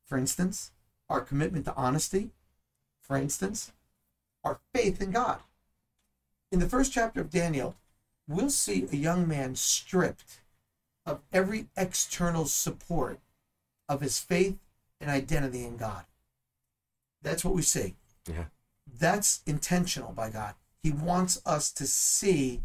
for 0.04 0.16
instance, 0.16 0.70
our 1.08 1.20
commitment 1.20 1.64
to 1.64 1.74
honesty, 1.74 2.30
for 3.00 3.16
instance, 3.16 3.72
our 4.44 4.60
faith 4.72 5.00
in 5.00 5.10
God. 5.10 5.42
In 6.52 6.60
the 6.60 6.68
first 6.68 6.92
chapter 6.92 7.20
of 7.20 7.30
Daniel, 7.30 7.76
we'll 8.28 8.50
see 8.50 8.86
a 8.92 8.96
young 8.96 9.26
man 9.26 9.56
stripped 9.56 10.40
of 11.04 11.20
every 11.32 11.66
external 11.76 12.46
support 12.46 13.20
of 13.88 14.00
his 14.00 14.18
faith 14.18 14.58
and 15.00 15.10
identity 15.10 15.64
in 15.64 15.76
God. 15.76 16.04
That's 17.22 17.44
what 17.44 17.54
we 17.54 17.62
see. 17.62 17.94
Yeah. 18.28 18.44
That's 18.98 19.40
intentional 19.46 20.12
by 20.12 20.30
God. 20.30 20.54
He 20.82 20.90
wants 20.90 21.40
us 21.44 21.72
to 21.72 21.86
see 21.86 22.62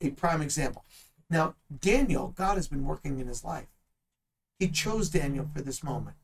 a 0.00 0.10
prime 0.10 0.40
example. 0.40 0.84
Now, 1.28 1.54
Daniel, 1.80 2.32
God 2.36 2.56
has 2.56 2.68
been 2.68 2.84
working 2.84 3.18
in 3.18 3.26
his 3.26 3.44
life. 3.44 3.68
He 4.58 4.68
chose 4.68 5.08
Daniel 5.08 5.48
for 5.54 5.62
this 5.62 5.82
moment. 5.82 6.16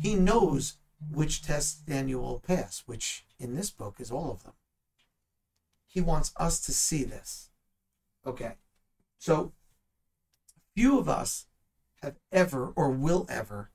He 0.00 0.14
knows 0.14 0.74
which 1.10 1.42
tests 1.42 1.80
Daniel 1.80 2.22
will 2.22 2.40
pass, 2.40 2.82
which 2.86 3.24
in 3.38 3.54
this 3.54 3.70
book 3.70 3.96
is 3.98 4.10
all 4.10 4.30
of 4.30 4.44
them. 4.44 4.52
He 5.90 6.00
wants 6.00 6.32
us 6.36 6.60
to 6.60 6.72
see 6.72 7.02
this. 7.02 7.50
Okay. 8.24 8.52
So, 9.18 9.52
few 10.76 11.00
of 11.00 11.08
us 11.08 11.46
have 12.00 12.14
ever 12.30 12.72
or 12.76 12.90
will 12.90 13.26
ever 13.28 13.70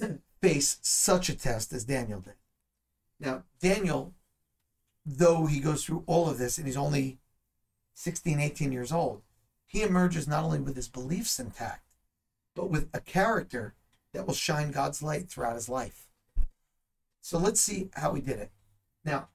face 0.40 0.78
such 0.82 1.28
a 1.28 1.34
test 1.34 1.72
as 1.72 1.84
Daniel 1.84 2.20
did. 2.20 2.34
Now, 3.18 3.42
Daniel, 3.60 4.14
though 5.04 5.46
he 5.46 5.58
goes 5.58 5.84
through 5.84 6.04
all 6.06 6.30
of 6.30 6.38
this 6.38 6.58
and 6.58 6.66
he's 6.66 6.76
only 6.76 7.18
16, 7.94 8.38
18 8.38 8.70
years 8.70 8.92
old, 8.92 9.22
he 9.66 9.82
emerges 9.82 10.28
not 10.28 10.44
only 10.44 10.60
with 10.60 10.76
his 10.76 10.88
beliefs 10.88 11.40
intact, 11.40 11.92
but 12.54 12.70
with 12.70 12.88
a 12.94 13.00
character 13.00 13.74
that 14.12 14.28
will 14.28 14.34
shine 14.34 14.70
God's 14.70 15.02
light 15.02 15.28
throughout 15.28 15.56
his 15.56 15.68
life. 15.68 16.06
So 17.20 17.36
let's 17.38 17.60
see 17.60 17.90
how 17.94 18.14
he 18.14 18.20
did 18.20 18.38
it. 18.38 18.52
Now, 19.04 19.28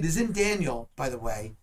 it 0.00 0.06
is 0.06 0.16
in 0.16 0.32
Daniel, 0.32 0.88
by 0.96 1.10
the 1.10 1.18
way, 1.18 1.56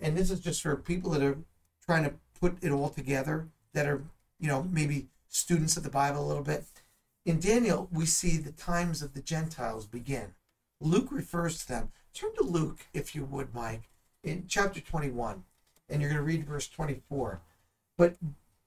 and 0.00 0.16
this 0.16 0.28
is 0.28 0.40
just 0.40 0.62
for 0.62 0.74
people 0.74 1.12
that 1.12 1.22
are 1.22 1.38
trying 1.86 2.02
to 2.02 2.14
put 2.40 2.56
it 2.60 2.72
all 2.72 2.88
together, 2.88 3.46
that 3.72 3.86
are, 3.86 4.02
you 4.40 4.48
know, 4.48 4.64
maybe 4.64 5.06
students 5.28 5.76
of 5.76 5.84
the 5.84 5.90
Bible 5.90 6.20
a 6.20 6.26
little 6.26 6.42
bit. 6.42 6.64
in 7.24 7.38
Daniel, 7.38 7.88
we 7.92 8.04
see 8.04 8.36
the 8.36 8.50
times 8.50 9.00
of 9.00 9.14
the 9.14 9.22
Gentiles 9.22 9.86
begin. 9.86 10.34
Luke 10.80 11.06
refers 11.12 11.60
to 11.60 11.68
them. 11.68 11.92
Turn 12.12 12.34
to 12.34 12.42
Luke, 12.42 12.80
if 12.92 13.14
you 13.14 13.24
would, 13.26 13.54
Mike, 13.54 13.88
in 14.24 14.46
chapter 14.48 14.80
21, 14.80 15.44
and 15.88 16.02
you're 16.02 16.10
going 16.10 16.20
to 16.20 16.26
read 16.26 16.44
verse 16.44 16.66
24. 16.66 17.42
But 17.96 18.16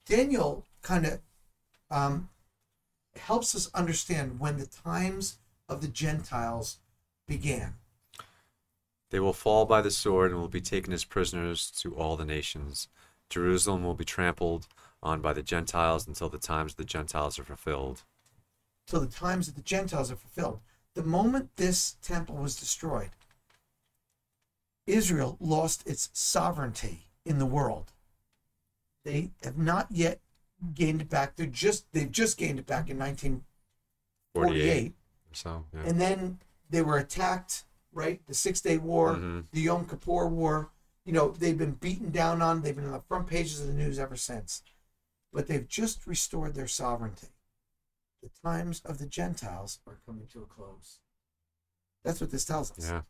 Daniel 0.05 0.63
kind 0.81 1.05
of 1.05 1.19
um, 1.91 2.29
helps 3.17 3.53
us 3.53 3.69
understand 3.73 4.39
when 4.39 4.57
the 4.57 4.67
times 4.67 5.39
of 5.67 5.81
the 5.81 5.89
Gentiles 5.89 6.77
began. 7.27 7.73
They 9.09 9.19
will 9.19 9.33
fall 9.33 9.65
by 9.65 9.81
the 9.81 9.91
sword 9.91 10.31
and 10.31 10.39
will 10.39 10.49
be 10.49 10.61
taken 10.61 10.91
as 10.93 11.05
prisoners 11.05 11.71
to 11.79 11.95
all 11.95 12.17
the 12.17 12.25
nations. 12.25 12.89
Jerusalem 13.29 13.83
will 13.83 13.93
be 13.93 14.05
trampled 14.05 14.67
on 15.01 15.21
by 15.21 15.33
the 15.33 15.43
Gentiles 15.43 16.07
until 16.07 16.29
the 16.29 16.37
times 16.37 16.73
of 16.73 16.77
the 16.77 16.83
Gentiles 16.83 17.39
are 17.39 17.43
fulfilled. 17.43 18.03
Till 18.85 19.01
the 19.01 19.07
times 19.07 19.47
of 19.47 19.55
the 19.55 19.61
Gentiles 19.61 20.11
are 20.11 20.15
fulfilled. 20.15 20.59
The 20.93 21.03
moment 21.03 21.55
this 21.55 21.97
temple 22.01 22.35
was 22.35 22.55
destroyed, 22.55 23.11
Israel 24.87 25.37
lost 25.39 25.87
its 25.87 26.09
sovereignty 26.13 27.07
in 27.25 27.37
the 27.37 27.45
world. 27.45 27.91
They 29.03 29.31
have 29.43 29.57
not 29.57 29.87
yet 29.91 30.19
gained 30.73 31.01
it 31.01 31.09
back. 31.09 31.35
They're 31.35 31.45
just 31.45 31.85
they've 31.93 32.11
just 32.11 32.37
gained 32.37 32.59
it 32.59 32.65
back 32.65 32.89
in 32.89 32.97
1948. 32.97 34.93
So, 35.33 35.65
yeah. 35.73 35.81
And 35.85 36.01
then 36.01 36.39
they 36.69 36.81
were 36.81 36.97
attacked, 36.97 37.65
right? 37.91 38.25
The 38.27 38.33
Six 38.33 38.61
Day 38.61 38.77
War, 38.77 39.15
Mhm. 39.15 39.45
the 39.51 39.61
Yom 39.61 39.87
Kippur 39.87 40.27
War. 40.27 40.71
You 41.05 41.13
know, 41.13 41.29
they've 41.31 41.57
been 41.57 41.73
beaten 41.73 42.11
down 42.11 42.41
on. 42.41 42.61
They've 42.61 42.75
been 42.75 42.85
on 42.85 42.91
the 42.91 43.01
front 43.01 43.27
pages 43.27 43.61
of 43.61 43.67
the 43.67 43.73
news 43.73 43.97
ever 43.97 44.15
since. 44.15 44.61
But 45.31 45.47
they've 45.47 45.67
just 45.67 46.05
restored 46.07 46.53
their 46.53 46.67
sovereignty. 46.67 47.29
The 48.21 48.29
times 48.43 48.81
of 48.83 48.97
the 48.97 49.05
Gentiles 49.05 49.79
are 49.87 49.99
coming 50.05 50.27
to 50.27 50.41
a 50.43 50.45
close. 50.45 50.99
That's 52.03 52.19
what 52.21 52.31
this 52.31 52.45
tells 52.45 52.71
us. 52.77 52.85
yeah. 52.89 53.03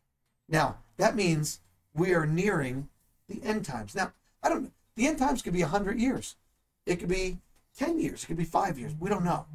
Now, 0.48 0.78
that 0.96 1.14
means 1.16 1.60
we 1.94 2.14
are 2.14 2.26
nearing 2.26 2.88
the 3.28 3.42
end 3.42 3.64
times. 3.64 3.94
Now, 3.94 4.12
I 4.42 4.48
don't 4.48 4.64
know. 4.64 4.72
the 4.94 5.06
end 5.06 5.18
times 5.18 5.42
could 5.42 5.52
be 5.52 5.62
100 5.62 5.98
years. 6.00 6.36
It 6.86 6.96
could 6.96 7.08
be 7.08 7.40
10 7.76 7.98
years, 8.00 8.24
it 8.24 8.26
could 8.26 8.36
be 8.36 8.44
5 8.44 8.78
years. 8.78 8.94
We 8.98 9.08
don't 9.08 9.24
know. 9.24 9.46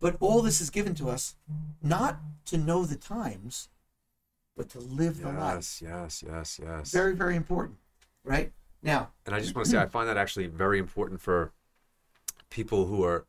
But 0.00 0.16
all 0.20 0.42
this 0.42 0.60
is 0.60 0.70
given 0.70 0.94
to 0.96 1.10
us 1.10 1.34
not 1.82 2.18
to 2.46 2.56
know 2.56 2.84
the 2.86 2.96
times, 2.96 3.68
but 4.58 4.68
to 4.70 4.80
live 4.80 5.22
the 5.22 5.28
life. 5.28 5.54
Yes, 5.54 5.82
yes, 5.82 6.24
yes, 6.26 6.60
yes. 6.62 6.92
Very 6.92 7.14
very 7.14 7.36
important, 7.36 7.78
right? 8.24 8.52
Now, 8.82 9.10
and 9.24 9.34
I 9.34 9.40
just 9.40 9.54
want 9.54 9.64
to 9.64 9.70
say 9.70 9.78
I 9.78 9.86
find 9.86 10.08
that 10.08 10.18
actually 10.18 10.46
very 10.46 10.78
important 10.78 11.20
for 11.20 11.52
people 12.50 12.86
who 12.86 13.02
are 13.04 13.24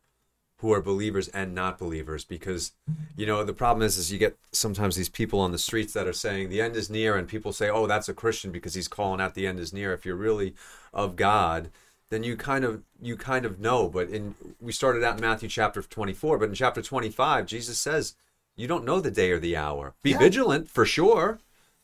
who 0.56 0.72
are 0.72 0.82
believers 0.82 1.28
and 1.28 1.54
not 1.54 1.78
believers 1.78 2.24
because 2.24 2.72
you 3.16 3.24
know 3.24 3.42
the 3.44 3.52
problem 3.52 3.86
is 3.86 3.96
is 3.96 4.12
you 4.12 4.18
get 4.18 4.36
sometimes 4.52 4.96
these 4.96 5.08
people 5.08 5.40
on 5.40 5.52
the 5.52 5.58
streets 5.58 5.92
that 5.92 6.06
are 6.06 6.12
saying 6.12 6.48
the 6.48 6.60
end 6.60 6.76
is 6.76 6.90
near 6.90 7.16
and 7.16 7.28
people 7.28 7.52
say 7.52 7.70
oh 7.70 7.86
that's 7.86 8.08
a 8.08 8.14
Christian 8.14 8.50
because 8.50 8.74
he's 8.74 8.88
calling 8.88 9.20
out 9.20 9.34
the 9.34 9.46
end 9.46 9.58
is 9.58 9.72
near 9.72 9.92
if 9.92 10.04
you're 10.04 10.16
really 10.16 10.54
of 10.92 11.16
God 11.16 11.70
then 12.10 12.22
you 12.24 12.36
kind 12.36 12.64
of 12.64 12.82
you 13.00 13.16
kind 13.16 13.46
of 13.46 13.58
know 13.58 13.88
but 13.88 14.08
in 14.10 14.34
we 14.60 14.72
started 14.72 15.02
out 15.02 15.14
in 15.14 15.20
Matthew 15.22 15.48
chapter 15.48 15.80
24 15.80 16.38
but 16.38 16.48
in 16.48 16.54
chapter 16.54 16.82
25 16.82 17.46
Jesus 17.46 17.78
says 17.78 18.14
you 18.60 18.66
don't 18.66 18.84
know 18.84 19.00
the 19.00 19.10
day 19.10 19.30
or 19.30 19.40
the 19.40 19.56
hour 19.56 19.94
be 20.02 20.10
Yeah. 20.10 20.18
vigilant 20.18 20.68
for 20.68 20.84
sure 20.84 21.38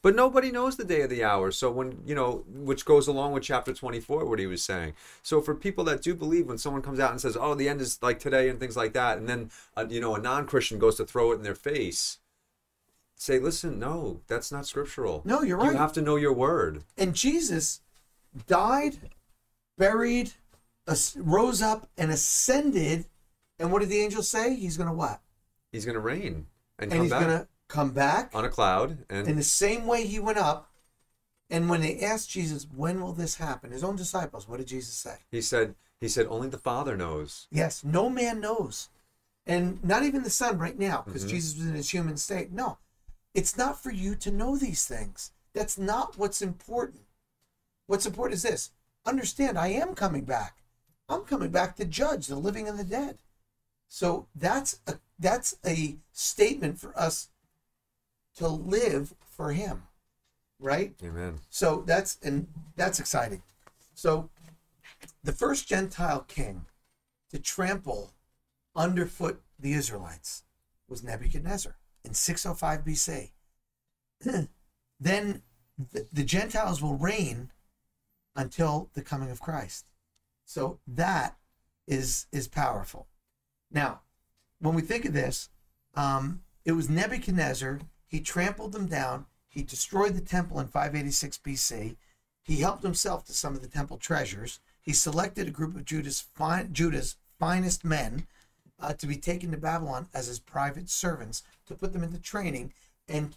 but 0.06 0.14
nobody 0.14 0.52
knows 0.52 0.76
the 0.76 0.84
day 0.84 1.00
of 1.02 1.10
the 1.10 1.24
hour. 1.24 1.50
So 1.50 1.68
when 1.68 2.00
you 2.06 2.14
know, 2.14 2.44
which 2.48 2.84
goes 2.84 3.08
along 3.08 3.32
with 3.32 3.42
chapter 3.42 3.72
twenty-four, 3.74 4.24
what 4.24 4.38
he 4.38 4.46
was 4.46 4.62
saying. 4.62 4.92
So 5.24 5.40
for 5.40 5.52
people 5.52 5.82
that 5.82 6.00
do 6.00 6.14
believe, 6.14 6.46
when 6.46 6.58
someone 6.58 6.80
comes 6.82 7.00
out 7.00 7.10
and 7.10 7.20
says, 7.20 7.36
"Oh, 7.36 7.56
the 7.56 7.68
end 7.68 7.80
is 7.80 7.98
like 8.00 8.20
today" 8.20 8.48
and 8.48 8.60
things 8.60 8.76
like 8.76 8.92
that, 8.92 9.18
and 9.18 9.28
then 9.28 9.50
uh, 9.76 9.86
you 9.88 10.00
know 10.00 10.14
a 10.14 10.20
non-Christian 10.20 10.78
goes 10.78 10.94
to 10.98 11.04
throw 11.04 11.32
it 11.32 11.36
in 11.36 11.42
their 11.42 11.56
face, 11.56 12.18
say, 13.16 13.40
"Listen, 13.40 13.80
no, 13.80 14.20
that's 14.28 14.52
not 14.52 14.64
scriptural. 14.64 15.22
No, 15.24 15.42
you're 15.42 15.56
right. 15.56 15.72
You 15.72 15.78
have 15.78 15.94
to 15.94 16.02
know 16.02 16.14
your 16.14 16.32
word. 16.32 16.84
and 16.96 17.12
Jesus 17.12 17.80
died, 18.46 19.10
buried, 19.76 20.34
rose 21.16 21.62
up 21.62 21.88
and 21.98 22.12
ascended, 22.12 23.06
and 23.58 23.72
what 23.72 23.80
did 23.80 23.88
the 23.88 24.02
angels 24.02 24.28
say? 24.28 24.54
He's 24.54 24.76
going 24.76 24.88
to 24.88 24.94
what? 24.94 25.20
He's 25.72 25.84
going 25.84 25.94
to 25.94 26.00
reign 26.00 26.46
and, 26.78 26.92
and 26.92 26.92
come 26.92 27.02
he's 27.02 27.10
back 27.10 27.20
going 27.26 27.38
to 27.40 27.48
come 27.68 27.90
back 27.90 28.30
on 28.34 28.44
a 28.44 28.48
cloud." 28.48 29.04
And 29.10 29.28
in 29.28 29.36
the 29.36 29.42
same 29.42 29.86
way 29.86 30.06
he 30.06 30.18
went 30.18 30.38
up. 30.38 30.70
And 31.48 31.70
when 31.70 31.80
they 31.80 32.00
asked 32.00 32.28
Jesus, 32.30 32.66
when 32.74 33.00
will 33.00 33.12
this 33.12 33.36
happen? 33.36 33.70
His 33.70 33.84
own 33.84 33.94
disciples, 33.94 34.48
what 34.48 34.58
did 34.58 34.66
Jesus 34.66 34.94
say? 34.94 35.18
he 35.30 35.40
said, 35.40 35.76
"He 36.00 36.08
said 36.08 36.26
only 36.26 36.48
the 36.48 36.58
Father 36.58 36.96
knows." 36.96 37.46
Yes, 37.50 37.84
no 37.84 38.10
man 38.10 38.40
knows. 38.40 38.88
And 39.46 39.82
not 39.84 40.02
even 40.02 40.24
the 40.24 40.30
Son 40.30 40.58
right 40.58 40.76
now, 40.76 41.02
because 41.02 41.24
Mhm. 41.24 41.28
Jesus 41.28 41.56
was 41.56 41.68
in 41.68 41.74
his 41.74 41.90
human 41.90 42.16
state. 42.16 42.50
No, 42.50 42.78
it's 43.32 43.56
not 43.56 43.80
for 43.80 43.92
you 43.92 44.16
to 44.16 44.32
know 44.32 44.56
these 44.56 44.86
things. 44.86 45.30
That's 45.52 45.78
not 45.78 46.18
what's 46.18 46.42
important. 46.42 47.06
What's 47.86 48.06
important 48.06 48.34
is 48.34 48.42
this 48.42 48.70
understand, 49.04 49.56
I 49.56 49.68
am 49.68 49.94
coming 49.94 50.24
back. 50.24 50.64
I'm 51.08 51.22
coming 51.22 51.50
back 51.50 51.76
to 51.76 51.84
judge 51.84 52.26
the 52.26 52.34
living 52.34 52.66
and 52.68 52.76
the 52.76 52.84
dead. 52.84 53.18
So 53.88 54.26
that's 54.34 54.80
a 54.88 54.98
that's 55.18 55.56
a 55.64 55.96
statement 56.12 56.78
for 56.78 56.98
us 56.98 57.28
to 58.36 58.48
live 58.48 59.14
for 59.20 59.52
him. 59.52 59.84
Right? 60.58 60.94
Amen. 61.04 61.40
So 61.50 61.82
that's 61.86 62.18
and 62.22 62.46
that's 62.76 62.98
exciting. 62.98 63.42
So 63.94 64.30
the 65.22 65.32
first 65.32 65.68
Gentile 65.68 66.24
king 66.28 66.66
to 67.30 67.38
trample 67.38 68.12
underfoot 68.74 69.42
the 69.58 69.72
Israelites 69.72 70.44
was 70.88 71.02
Nebuchadnezzar 71.02 71.76
in 72.04 72.14
605 72.14 72.84
BC. 72.84 73.30
then 75.00 75.42
the, 75.78 76.06
the 76.12 76.24
Gentiles 76.24 76.80
will 76.80 76.96
reign 76.96 77.50
until 78.34 78.90
the 78.94 79.02
coming 79.02 79.30
of 79.30 79.40
Christ. 79.40 79.86
So 80.44 80.78
that 80.86 81.36
is 81.86 82.26
is 82.32 82.48
powerful. 82.48 83.08
Now, 83.70 84.00
when 84.60 84.74
we 84.74 84.82
think 84.82 85.04
of 85.04 85.12
this, 85.12 85.48
um, 85.94 86.42
it 86.64 86.72
was 86.72 86.90
Nebuchadnezzar. 86.90 87.80
He 88.06 88.20
trampled 88.20 88.72
them 88.72 88.86
down. 88.86 89.26
He 89.48 89.62
destroyed 89.62 90.14
the 90.14 90.20
temple 90.20 90.60
in 90.60 90.66
586 90.66 91.38
BC. 91.38 91.96
He 92.42 92.56
helped 92.56 92.82
himself 92.82 93.24
to 93.26 93.32
some 93.32 93.54
of 93.54 93.62
the 93.62 93.68
temple 93.68 93.96
treasures. 93.96 94.60
He 94.82 94.92
selected 94.92 95.48
a 95.48 95.52
group 95.52 95.74
of 95.74 95.84
Judah's, 95.84 96.20
fine, 96.20 96.72
Judah's 96.72 97.16
finest 97.38 97.84
men 97.84 98.26
uh, 98.78 98.92
to 98.94 99.06
be 99.06 99.16
taken 99.16 99.50
to 99.50 99.56
Babylon 99.56 100.08
as 100.14 100.26
his 100.26 100.38
private 100.38 100.88
servants 100.88 101.42
to 101.66 101.74
put 101.74 101.92
them 101.92 102.04
into 102.04 102.20
training. 102.20 102.72
And 103.08 103.34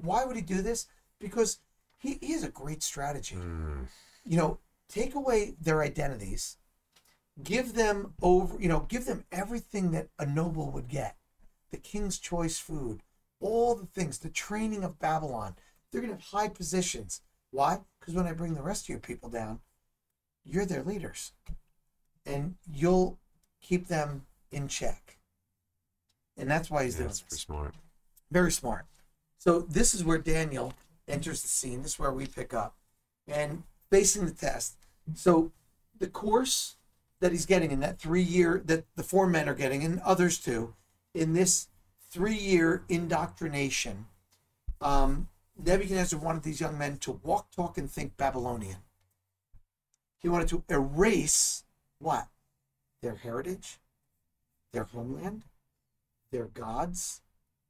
why 0.00 0.24
would 0.24 0.36
he 0.36 0.42
do 0.42 0.62
this? 0.62 0.86
Because 1.18 1.58
he, 1.98 2.18
he 2.20 2.32
has 2.32 2.44
a 2.44 2.50
great 2.50 2.82
strategy. 2.82 3.36
Mm. 3.36 3.86
You 4.26 4.36
know, 4.36 4.58
take 4.88 5.14
away 5.14 5.54
their 5.60 5.82
identities, 5.82 6.56
give 7.42 7.74
them 7.74 8.14
over, 8.22 8.60
you 8.60 8.68
know, 8.68 8.80
give 8.88 9.06
them 9.06 9.24
everything 9.32 9.90
that 9.92 10.08
a 10.18 10.26
noble 10.26 10.70
would 10.70 10.88
get 10.88 11.16
the 11.70 11.76
king's 11.80 12.20
choice 12.20 12.56
food, 12.56 13.02
all 13.40 13.74
the 13.74 13.86
things, 13.86 14.18
the 14.18 14.30
training 14.30 14.84
of 14.84 15.00
Babylon. 15.00 15.56
They're 15.90 16.00
going 16.00 16.16
to 16.16 16.20
have 16.20 16.30
high 16.30 16.48
positions. 16.48 17.20
Why? 17.50 17.80
Because 17.98 18.14
when 18.14 18.28
I 18.28 18.32
bring 18.32 18.54
the 18.54 18.62
rest 18.62 18.84
of 18.84 18.90
your 18.90 19.00
people 19.00 19.28
down, 19.28 19.58
you're 20.44 20.66
their 20.66 20.84
leaders. 20.84 21.32
And 22.24 22.54
you'll 22.72 23.18
keep 23.60 23.88
them 23.88 24.26
in 24.52 24.68
check. 24.68 25.18
And 26.36 26.48
that's 26.48 26.70
why 26.70 26.84
he's 26.84 26.94
Yeah, 26.94 26.98
doing 26.98 27.08
that's 27.08 27.20
this. 27.22 27.40
smart. 27.40 27.74
Very 28.30 28.52
smart. 28.52 28.86
So 29.38 29.60
this 29.60 29.94
is 29.94 30.04
where 30.04 30.18
Daniel 30.18 30.74
enters 31.08 31.42
the 31.42 31.48
scene. 31.48 31.82
This 31.82 31.94
is 31.94 31.98
where 31.98 32.12
we 32.12 32.26
pick 32.26 32.54
up 32.54 32.76
and 33.26 33.64
facing 33.90 34.26
the 34.26 34.32
test. 34.32 34.76
So 35.14 35.50
the 35.98 36.06
course 36.06 36.76
that 37.24 37.32
he's 37.32 37.46
getting 37.46 37.70
in 37.70 37.80
that 37.80 37.98
three 37.98 38.20
year 38.20 38.60
that 38.66 38.84
the 38.96 39.02
four 39.02 39.26
men 39.26 39.48
are 39.48 39.54
getting 39.54 39.82
and 39.82 39.98
others 40.00 40.38
too 40.38 40.74
in 41.14 41.32
this 41.32 41.68
three 42.10 42.36
year 42.36 42.84
indoctrination, 42.90 44.04
um, 44.82 45.28
Nebuchadnezzar 45.56 46.20
wanted 46.20 46.42
these 46.42 46.60
young 46.60 46.76
men 46.76 46.98
to 46.98 47.12
walk, 47.12 47.50
talk, 47.50 47.78
and 47.78 47.90
think 47.90 48.18
Babylonian. 48.18 48.76
He 50.18 50.28
wanted 50.28 50.48
to 50.48 50.64
erase 50.68 51.64
what? 51.98 52.26
Their 53.00 53.14
heritage, 53.14 53.78
their 54.74 54.84
homeland, 54.84 55.44
their 56.30 56.48
gods, 56.48 57.22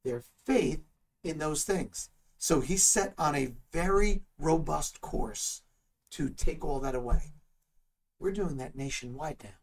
their 0.03 0.23
faith 0.45 0.81
in 1.23 1.37
those 1.37 1.63
things. 1.63 2.09
So 2.37 2.59
he 2.59 2.75
set 2.75 3.13
on 3.17 3.35
a 3.35 3.53
very 3.71 4.23
robust 4.37 4.99
course 4.99 5.61
to 6.11 6.27
take 6.27 6.65
all 6.65 6.81
that 6.81 6.93
away. 6.93 7.34
We're 8.25 8.31
doing 8.31 8.57
that 8.57 8.75
nationwide 8.75 9.37
now. 9.43 9.59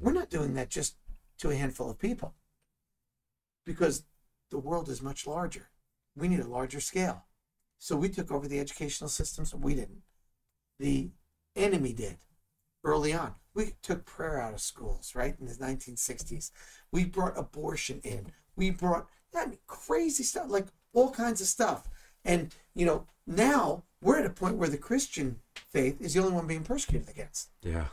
We're 0.00 0.10
not 0.10 0.30
doing 0.30 0.54
that 0.54 0.68
just 0.68 0.96
to 1.38 1.50
a 1.50 1.54
handful 1.54 1.88
of 1.88 1.96
people 1.96 2.34
because 3.64 4.02
the 4.50 4.58
world 4.58 4.88
is 4.88 5.00
much 5.00 5.28
larger. 5.28 5.68
We 6.16 6.26
need 6.26 6.40
a 6.40 6.48
larger 6.48 6.80
scale. 6.80 7.26
So 7.78 7.94
we 7.94 8.08
took 8.08 8.32
over 8.32 8.48
the 8.48 8.58
educational 8.58 9.08
systems. 9.08 9.54
We 9.54 9.76
didn't. 9.76 10.02
The 10.80 11.10
enemy 11.54 11.92
did 11.92 12.16
early 12.82 13.12
on. 13.12 13.36
We 13.54 13.74
took 13.80 14.04
prayer 14.04 14.40
out 14.40 14.54
of 14.54 14.60
schools, 14.60 15.12
right, 15.14 15.36
in 15.38 15.46
the 15.46 15.54
1960s. 15.54 16.50
We 16.90 17.04
brought 17.04 17.38
abortion 17.38 18.00
in. 18.02 18.32
We 18.56 18.70
brought 18.70 19.06
I 19.36 19.46
mean, 19.46 19.58
crazy 19.68 20.24
stuff, 20.24 20.46
like 20.50 20.66
all 20.92 21.12
kinds 21.12 21.40
of 21.40 21.46
stuff. 21.46 21.88
And, 22.24 22.52
you 22.74 22.84
know, 22.84 23.06
now 23.24 23.84
we're 24.02 24.18
at 24.18 24.26
a 24.26 24.30
point 24.30 24.56
where 24.56 24.68
the 24.68 24.78
Christian 24.78 25.40
faith 25.54 26.00
is 26.00 26.14
the 26.14 26.20
only 26.20 26.32
one 26.32 26.46
being 26.46 26.64
persecuted 26.64 27.08
against. 27.08 27.50
Yeah. 27.62 27.86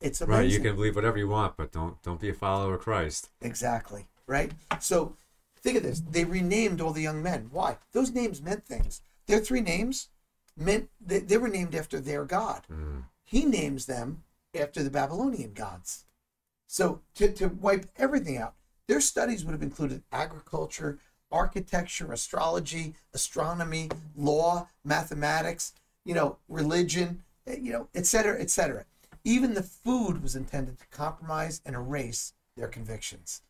It's 0.00 0.20
amazing. 0.20 0.40
Right. 0.40 0.50
You 0.50 0.60
can 0.60 0.76
believe 0.76 0.96
whatever 0.96 1.18
you 1.18 1.28
want, 1.28 1.56
but 1.56 1.72
don't 1.72 2.02
don't 2.02 2.20
be 2.20 2.28
a 2.28 2.34
follower 2.34 2.74
of 2.74 2.80
Christ. 2.80 3.30
Exactly. 3.40 4.06
Right? 4.26 4.52
So 4.80 5.16
think 5.60 5.76
of 5.76 5.82
this. 5.84 6.00
They 6.00 6.24
renamed 6.24 6.80
all 6.80 6.92
the 6.92 7.02
young 7.02 7.22
men. 7.22 7.48
Why? 7.52 7.78
Those 7.92 8.10
names 8.10 8.42
meant 8.42 8.66
things. 8.66 9.02
Their 9.26 9.38
three 9.38 9.60
names 9.60 10.08
meant 10.56 10.90
they, 11.00 11.20
they 11.20 11.38
were 11.38 11.48
named 11.48 11.74
after 11.74 12.00
their 12.00 12.24
God. 12.24 12.62
Mm. 12.70 13.04
He 13.24 13.44
names 13.44 13.86
them 13.86 14.24
after 14.54 14.82
the 14.82 14.90
Babylonian 14.90 15.52
gods. 15.52 16.04
So 16.66 17.00
to, 17.14 17.32
to 17.32 17.48
wipe 17.48 17.86
everything 17.96 18.38
out, 18.38 18.54
their 18.88 19.00
studies 19.00 19.44
would 19.44 19.52
have 19.52 19.62
included 19.62 20.02
agriculture, 20.10 20.98
architecture, 21.32 22.12
astrology, 22.12 22.94
astronomy, 23.14 23.88
law, 24.16 24.68
mathematics, 24.84 25.72
you 26.04 26.14
know, 26.14 26.36
religion, 26.48 27.22
eh, 27.46 27.56
you 27.60 27.72
know, 27.72 27.88
et 27.94 28.06
cetera, 28.06 28.40
et 28.40 28.50
cetera. 28.50 28.84
Even 29.24 29.54
the 29.54 29.62
food 29.62 30.22
was 30.22 30.36
intended 30.36 30.78
to 30.78 30.86
compromise 30.96 31.60
and 31.64 31.74
erase 31.74 32.34
their 32.56 32.68
convictions. 32.68 33.42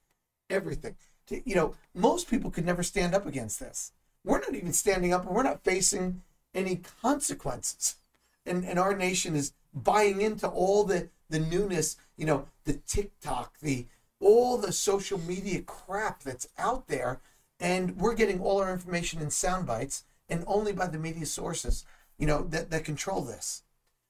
Everything. 0.49 0.97
You 1.31 1.55
know, 1.55 1.75
most 1.95 2.29
people 2.29 2.51
could 2.51 2.67
never 2.67 2.83
stand 2.83 3.15
up 3.15 3.27
against 3.27 3.59
this. 3.59 3.93
We're 4.25 4.41
not 4.41 4.55
even 4.55 4.73
standing 4.73 5.13
up 5.13 5.27
and 5.27 5.35
we're 5.35 5.43
not 5.43 5.65
facing 5.65 6.23
any 6.55 6.83
consequences. 7.01 7.97
And, 8.45 8.65
and 8.65 8.79
our 8.79 8.95
nation 8.95 9.35
is 9.35 9.53
buying 9.73 10.21
into 10.21 10.47
all 10.47 10.85
the, 10.85 11.09
the 11.31 11.39
newness, 11.39 11.97
you 12.17 12.27
know, 12.27 12.47
the 12.65 12.75
TikTok, 12.87 13.59
the 13.61 13.87
all 14.21 14.59
the 14.59 14.73
social 14.73 15.19
media 15.19 15.63
crap 15.63 16.23
that's 16.23 16.49
out 16.57 16.87
there. 16.87 17.21
And 17.63 17.97
we're 17.97 18.15
getting 18.15 18.41
all 18.41 18.61
our 18.61 18.73
information 18.73 19.23
in 19.23 19.31
sound 19.31 19.67
bites 19.67 20.05
and 20.29 20.43
only 20.47 20.73
by 20.73 20.89
the 20.89 20.99
media 20.99 21.27
sources, 21.27 21.85
you 22.19 22.27
know, 22.27 22.43
that, 22.49 22.71
that 22.71 22.85
control 22.85 23.23
this. 23.23 23.63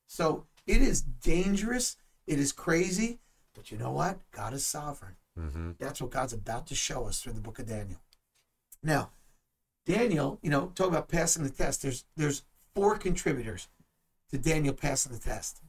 So 0.06 0.46
it 0.66 0.80
is 0.80 1.02
dangerous. 1.02 1.96
It 2.26 2.38
is 2.38 2.50
crazy. 2.50 3.20
But 3.54 3.70
you 3.70 3.76
know 3.76 3.92
what? 3.92 4.20
God 4.30 4.54
is 4.54 4.64
sovereign. 4.64 5.16
Mm-hmm. 5.38 5.72
That's 5.78 6.00
what 6.00 6.10
God's 6.10 6.32
about 6.32 6.66
to 6.68 6.74
show 6.74 7.06
us 7.06 7.20
through 7.20 7.34
the 7.34 7.40
book 7.40 7.58
of 7.58 7.68
Daniel. 7.68 8.00
Now, 8.82 9.10
Daniel, 9.84 10.38
you 10.42 10.48
know, 10.48 10.72
talk 10.74 10.88
about 10.88 11.08
passing 11.08 11.44
the 11.44 11.50
test. 11.50 11.82
There's 11.82 12.04
there's 12.16 12.44
four 12.74 12.96
contributors 12.96 13.68
to 14.30 14.38
Daniel 14.38 14.74
passing 14.74 15.12
the 15.12 15.18
test. 15.18 15.60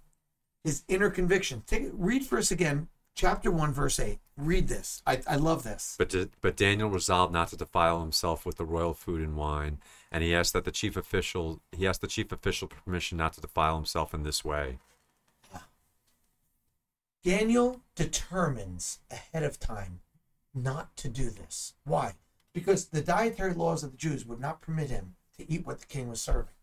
His 0.64 0.84
inner 0.88 1.10
conviction. 1.10 1.64
Take 1.68 1.84
it, 1.84 1.92
read 1.94 2.26
for 2.26 2.38
us 2.38 2.52
again, 2.52 2.88
chapter 3.14 3.52
one, 3.52 3.74
verse 3.74 4.00
eight. 4.00 4.20
Read 4.36 4.68
this. 4.68 5.02
I, 5.06 5.22
I 5.28 5.36
love 5.36 5.64
this. 5.64 5.96
But 5.98 6.10
Da- 6.10 6.30
but 6.42 6.56
Daniel 6.56 6.90
resolved 6.90 7.32
not 7.32 7.50
to 7.50 7.58
defile 7.58 8.02
himself 8.02 8.46
with 8.46 8.58
the 8.58 8.66
royal 8.66 8.94
food 8.94 9.22
and 9.22 9.36
wine, 9.36 9.80
and 10.12 10.24
he 10.24 10.34
asked 10.34 10.54
that 10.54 10.66
the 10.66 10.72
chief 10.72 10.98
official 10.98 11.62
he 11.72 11.88
asked 11.88 12.02
the 12.02 12.08
chief 12.08 12.32
official 12.32 12.68
permission 12.68 13.18
not 13.18 13.34
to 13.34 13.42
defile 13.42 13.76
himself 13.76 14.14
in 14.14 14.24
this 14.24 14.44
way. 14.44 14.80
Daniel 17.24 17.80
determines 17.96 19.00
ahead 19.10 19.44
of 19.44 19.60
time 19.60 20.02
not 20.54 20.96
to 20.98 21.08
do 21.08 21.30
this. 21.30 21.74
Why? 21.86 22.16
Because 22.54 22.88
the 22.88 23.02
dietary 23.02 23.54
laws 23.54 23.82
of 23.84 23.92
the 23.92 23.98
Jews 23.98 24.26
would 24.26 24.42
not 24.42 24.62
permit 24.62 24.90
him 24.90 25.16
to 25.38 25.50
eat 25.50 25.66
what 25.66 25.80
the 25.80 25.86
king 25.86 26.10
was 26.10 26.22
serving. 26.22 26.54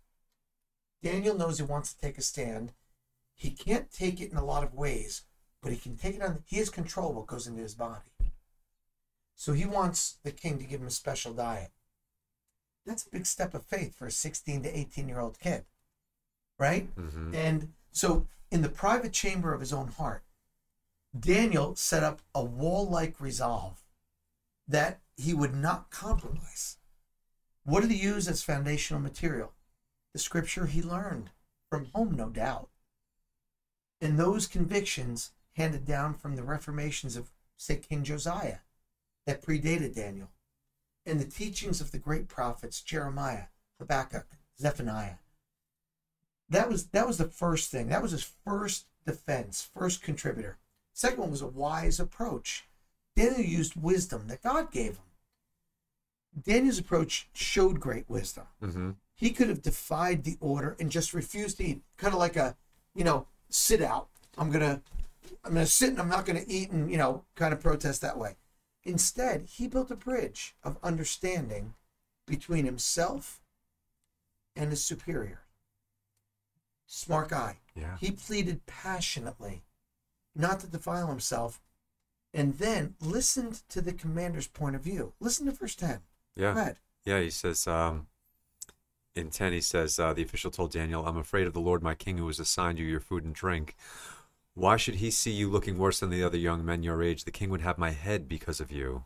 Daniel 1.02 1.36
knows 1.36 1.58
he 1.58 1.64
wants 1.64 1.94
to 1.94 2.00
take 2.00 2.18
a 2.18 2.22
stand. 2.22 2.72
He 3.34 3.50
can't 3.50 3.90
take 3.90 4.20
it 4.20 4.30
in 4.30 4.36
a 4.36 4.44
lot 4.44 4.62
of 4.62 4.74
ways, 4.74 5.22
but 5.62 5.72
he 5.72 5.78
can 5.78 5.96
take 5.96 6.16
it 6.16 6.22
on. 6.22 6.42
He 6.46 6.58
has 6.58 6.70
control 6.70 7.12
what 7.12 7.26
goes 7.26 7.46
into 7.46 7.62
his 7.62 7.74
body. 7.74 8.10
So 9.36 9.52
he 9.52 9.64
wants 9.64 10.18
the 10.22 10.32
king 10.32 10.58
to 10.58 10.64
give 10.64 10.80
him 10.80 10.86
a 10.86 10.90
special 10.90 11.32
diet. 11.32 11.70
That's 12.86 13.06
a 13.06 13.10
big 13.10 13.26
step 13.26 13.54
of 13.54 13.64
faith 13.64 13.94
for 13.94 14.06
a 14.06 14.10
16 14.10 14.62
to 14.62 14.78
18 14.78 15.08
year 15.08 15.20
old 15.20 15.38
kid, 15.38 15.64
right? 16.58 16.94
Mm-hmm. 16.96 17.34
And 17.34 17.72
so, 17.92 18.26
in 18.50 18.62
the 18.62 18.68
private 18.68 19.12
chamber 19.12 19.54
of 19.54 19.60
his 19.60 19.72
own 19.72 19.88
heart, 19.88 20.24
Daniel 21.18 21.74
set 21.74 22.02
up 22.02 22.20
a 22.34 22.44
wall 22.44 22.88
like 22.88 23.20
resolve 23.20 23.82
that 24.66 25.00
he 25.16 25.34
would 25.34 25.54
not 25.54 25.90
compromise. 25.90 26.78
What 27.64 27.82
did 27.82 27.90
he 27.90 27.98
use 27.98 28.28
as 28.28 28.42
foundational 28.42 29.00
material? 29.00 29.52
The 30.12 30.18
scripture 30.18 30.66
he 30.66 30.82
learned 30.82 31.30
from 31.68 31.86
home, 31.94 32.14
no 32.16 32.28
doubt. 32.28 32.68
And 34.00 34.18
those 34.18 34.46
convictions 34.46 35.30
handed 35.54 35.84
down 35.84 36.14
from 36.14 36.36
the 36.36 36.42
reformations 36.42 37.16
of, 37.16 37.30
say, 37.56 37.76
King 37.76 38.04
Josiah 38.04 38.58
that 39.26 39.42
predated 39.42 39.94
Daniel, 39.94 40.30
and 41.04 41.20
the 41.20 41.24
teachings 41.24 41.80
of 41.80 41.92
the 41.92 41.98
great 41.98 42.28
prophets 42.28 42.80
Jeremiah, 42.80 43.46
Habakkuk, 43.78 44.26
Zephaniah 44.58 45.16
that 46.50 46.68
was 46.68 46.86
that 46.88 47.06
was 47.06 47.16
the 47.16 47.28
first 47.28 47.70
thing. 47.70 47.88
That 47.88 48.02
was 48.02 48.10
his 48.10 48.30
first 48.44 48.86
defense, 49.06 49.68
first 49.72 50.02
contributor. 50.02 50.58
Second 50.92 51.20
one 51.20 51.30
was 51.30 51.42
a 51.42 51.46
wise 51.46 51.98
approach. 51.98 52.64
Daniel 53.16 53.40
used 53.40 53.80
wisdom 53.80 54.26
that 54.26 54.42
God 54.42 54.70
gave 54.70 54.96
him. 54.96 55.04
Daniel's 56.44 56.78
approach 56.78 57.28
showed 57.32 57.80
great 57.80 58.08
wisdom. 58.08 58.44
Mm-hmm. 58.62 58.90
He 59.14 59.30
could 59.30 59.48
have 59.48 59.62
defied 59.62 60.24
the 60.24 60.36
order 60.40 60.76
and 60.78 60.90
just 60.90 61.14
refused 61.14 61.58
to 61.58 61.64
eat, 61.64 61.82
kind 61.96 62.12
of 62.14 62.20
like 62.20 62.36
a, 62.36 62.56
you 62.94 63.04
know, 63.04 63.26
sit 63.48 63.82
out. 63.82 64.08
I'm 64.38 64.50
gonna, 64.50 64.80
I'm 65.44 65.54
gonna 65.54 65.66
sit 65.66 65.90
and 65.90 66.00
I'm 66.00 66.08
not 66.08 66.26
gonna 66.26 66.44
eat, 66.46 66.70
and 66.70 66.90
you 66.90 66.96
know, 66.96 67.24
kind 67.34 67.52
of 67.52 67.60
protest 67.60 68.00
that 68.02 68.18
way. 68.18 68.36
Instead, 68.84 69.42
he 69.42 69.68
built 69.68 69.90
a 69.90 69.96
bridge 69.96 70.54
of 70.62 70.78
understanding 70.82 71.74
between 72.26 72.64
himself 72.64 73.40
and 74.56 74.70
his 74.70 74.82
superior. 74.82 75.40
Smart 76.86 77.28
guy. 77.28 77.58
Yeah. 77.74 77.96
He 78.00 78.10
pleaded 78.10 78.66
passionately 78.66 79.62
not 80.34 80.60
to 80.60 80.66
defile 80.66 81.08
himself 81.08 81.60
and 82.32 82.54
then 82.58 82.94
listened 83.00 83.62
to 83.68 83.80
the 83.80 83.92
commander's 83.92 84.46
point 84.46 84.76
of 84.76 84.82
view. 84.82 85.12
Listen 85.20 85.46
to 85.46 85.52
verse 85.52 85.74
10. 85.74 86.00
Yeah. 86.36 86.54
Go 86.54 86.60
ahead. 86.60 86.76
Yeah, 87.04 87.20
he 87.20 87.30
says, 87.30 87.66
um, 87.66 88.06
in 89.14 89.30
10, 89.30 89.52
he 89.52 89.60
says, 89.60 89.98
uh, 89.98 90.12
the 90.12 90.22
official 90.22 90.50
told 90.50 90.72
Daniel, 90.72 91.06
I'm 91.06 91.16
afraid 91.16 91.46
of 91.46 91.52
the 91.52 91.60
Lord 91.60 91.82
my 91.82 91.94
king 91.94 92.18
who 92.18 92.26
has 92.28 92.38
assigned 92.38 92.78
you 92.78 92.86
your 92.86 93.00
food 93.00 93.24
and 93.24 93.34
drink. 93.34 93.76
Why 94.54 94.76
should 94.76 94.96
he 94.96 95.10
see 95.10 95.30
you 95.30 95.48
looking 95.48 95.78
worse 95.78 96.00
than 96.00 96.10
the 96.10 96.22
other 96.24 96.36
young 96.38 96.64
men 96.64 96.82
your 96.82 97.02
age? 97.02 97.24
The 97.24 97.30
king 97.30 97.50
would 97.50 97.60
have 97.62 97.78
my 97.78 97.90
head 97.90 98.28
because 98.28 98.60
of 98.60 98.70
you. 98.70 99.04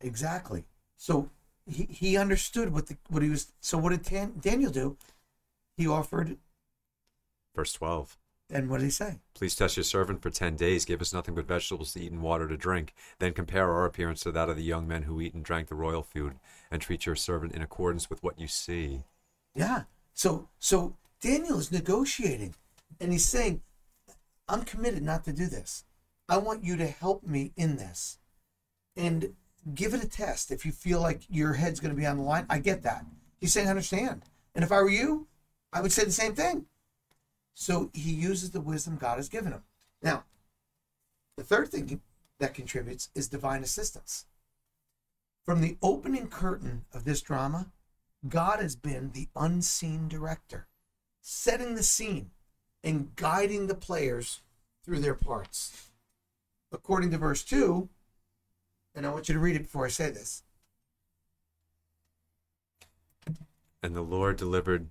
Exactly. 0.00 0.64
So 0.96 1.30
he, 1.66 1.84
he 1.90 2.16
understood 2.16 2.72
what 2.72 2.86
the 2.86 2.96
what 3.08 3.22
he 3.22 3.30
was. 3.30 3.52
So 3.60 3.78
what 3.78 3.90
did 3.90 4.02
Dan, 4.02 4.34
Daniel 4.40 4.70
do? 4.70 4.96
He 5.76 5.86
offered, 5.86 6.38
Verse 7.54 7.72
12. 7.72 8.16
and 8.50 8.68
what 8.70 8.78
did 8.78 8.84
he 8.84 8.90
say? 8.90 9.20
Please 9.34 9.56
test 9.56 9.76
your 9.76 9.84
servant 9.84 10.22
for 10.22 10.30
10 10.30 10.56
days. 10.56 10.84
Give 10.84 11.00
us 11.00 11.12
nothing 11.12 11.34
but 11.34 11.46
vegetables 11.48 11.92
to 11.94 12.00
eat 12.00 12.12
and 12.12 12.22
water 12.22 12.46
to 12.48 12.56
drink. 12.56 12.94
Then 13.18 13.32
compare 13.32 13.70
our 13.70 13.84
appearance 13.86 14.20
to 14.20 14.32
that 14.32 14.48
of 14.48 14.56
the 14.56 14.62
young 14.62 14.86
men 14.86 15.02
who 15.02 15.20
eat 15.20 15.34
and 15.34 15.44
drank 15.44 15.68
the 15.68 15.74
royal 15.74 16.02
food, 16.02 16.34
and 16.70 16.80
treat 16.80 17.06
your 17.06 17.16
servant 17.16 17.54
in 17.54 17.62
accordance 17.62 18.08
with 18.08 18.22
what 18.22 18.38
you 18.38 18.46
see. 18.46 19.02
Yeah. 19.54 19.84
So 20.14 20.48
so 20.58 20.96
Daniel 21.20 21.58
is 21.58 21.72
negotiating, 21.72 22.54
and 23.00 23.10
he's 23.12 23.24
saying, 23.26 23.62
"I'm 24.48 24.64
committed 24.64 25.02
not 25.02 25.24
to 25.24 25.32
do 25.32 25.46
this. 25.46 25.84
I 26.28 26.38
want 26.38 26.64
you 26.64 26.76
to 26.76 26.86
help 26.86 27.22
me 27.24 27.52
in 27.56 27.76
this, 27.76 28.18
and 28.96 29.34
give 29.74 29.94
it 29.94 30.04
a 30.04 30.08
test. 30.08 30.50
If 30.50 30.64
you 30.64 30.72
feel 30.72 31.00
like 31.00 31.22
your 31.28 31.54
head's 31.54 31.80
going 31.80 31.94
to 31.94 32.00
be 32.00 32.06
on 32.06 32.16
the 32.16 32.22
line, 32.22 32.46
I 32.48 32.58
get 32.58 32.82
that." 32.82 33.04
He's 33.40 33.52
saying, 33.52 33.66
"I 33.66 33.70
understand." 33.70 34.24
And 34.54 34.64
if 34.64 34.72
I 34.72 34.80
were 34.80 34.88
you, 34.88 35.28
I 35.72 35.80
would 35.80 35.92
say 35.92 36.04
the 36.04 36.12
same 36.12 36.34
thing. 36.34 36.66
So 37.54 37.90
he 37.94 38.12
uses 38.12 38.50
the 38.50 38.60
wisdom 38.60 38.96
God 38.96 39.16
has 39.16 39.28
given 39.28 39.52
him. 39.52 39.64
Now, 40.02 40.24
the 41.36 41.44
third 41.44 41.70
thing 41.70 42.00
that 42.38 42.54
contributes 42.54 43.10
is 43.14 43.28
divine 43.28 43.62
assistance. 43.62 44.26
From 45.44 45.60
the 45.60 45.78
opening 45.82 46.28
curtain 46.28 46.86
of 46.92 47.04
this 47.04 47.20
drama, 47.20 47.72
God 48.28 48.60
has 48.60 48.76
been 48.76 49.12
the 49.12 49.28
unseen 49.36 50.08
director, 50.08 50.68
setting 51.20 51.74
the 51.74 51.82
scene 51.82 52.30
and 52.82 53.14
guiding 53.16 53.66
the 53.66 53.74
players 53.74 54.42
through 54.86 55.00
their 55.00 55.14
parts. 55.14 55.88
According 56.72 57.10
to 57.10 57.18
verse 57.18 57.42
2, 57.44 57.88
and 58.94 59.04
I 59.04 59.10
want 59.10 59.28
you 59.28 59.34
to 59.34 59.40
read 59.40 59.56
it 59.56 59.64
before 59.64 59.84
I 59.84 59.90
say 59.90 60.10
this. 60.10 60.42
And 63.82 63.94
the 63.94 64.02
Lord 64.02 64.36
delivered 64.36 64.88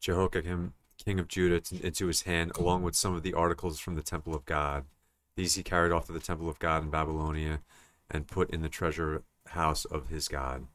Jehoiakim, 0.00 0.74
king 1.02 1.18
of 1.18 1.28
Judah, 1.28 1.62
into 1.82 2.06
his 2.08 2.22
hand, 2.22 2.52
along 2.56 2.82
with 2.82 2.94
some 2.94 3.14
of 3.14 3.22
the 3.22 3.32
articles 3.34 3.78
from 3.80 3.94
the 3.94 4.02
temple 4.02 4.34
of 4.34 4.44
God. 4.44 4.84
These 5.36 5.54
he 5.54 5.62
carried 5.62 5.92
off 5.92 6.06
to 6.06 6.12
the 6.12 6.20
temple 6.20 6.48
of 6.48 6.58
God 6.58 6.82
in 6.82 6.90
Babylonia, 6.90 7.60
and 8.10 8.26
put 8.26 8.50
in 8.50 8.60
the 8.62 8.68
treasure 8.68 9.22
house 9.48 9.84
of 9.84 10.08
his 10.08 10.28
God. 10.28 10.66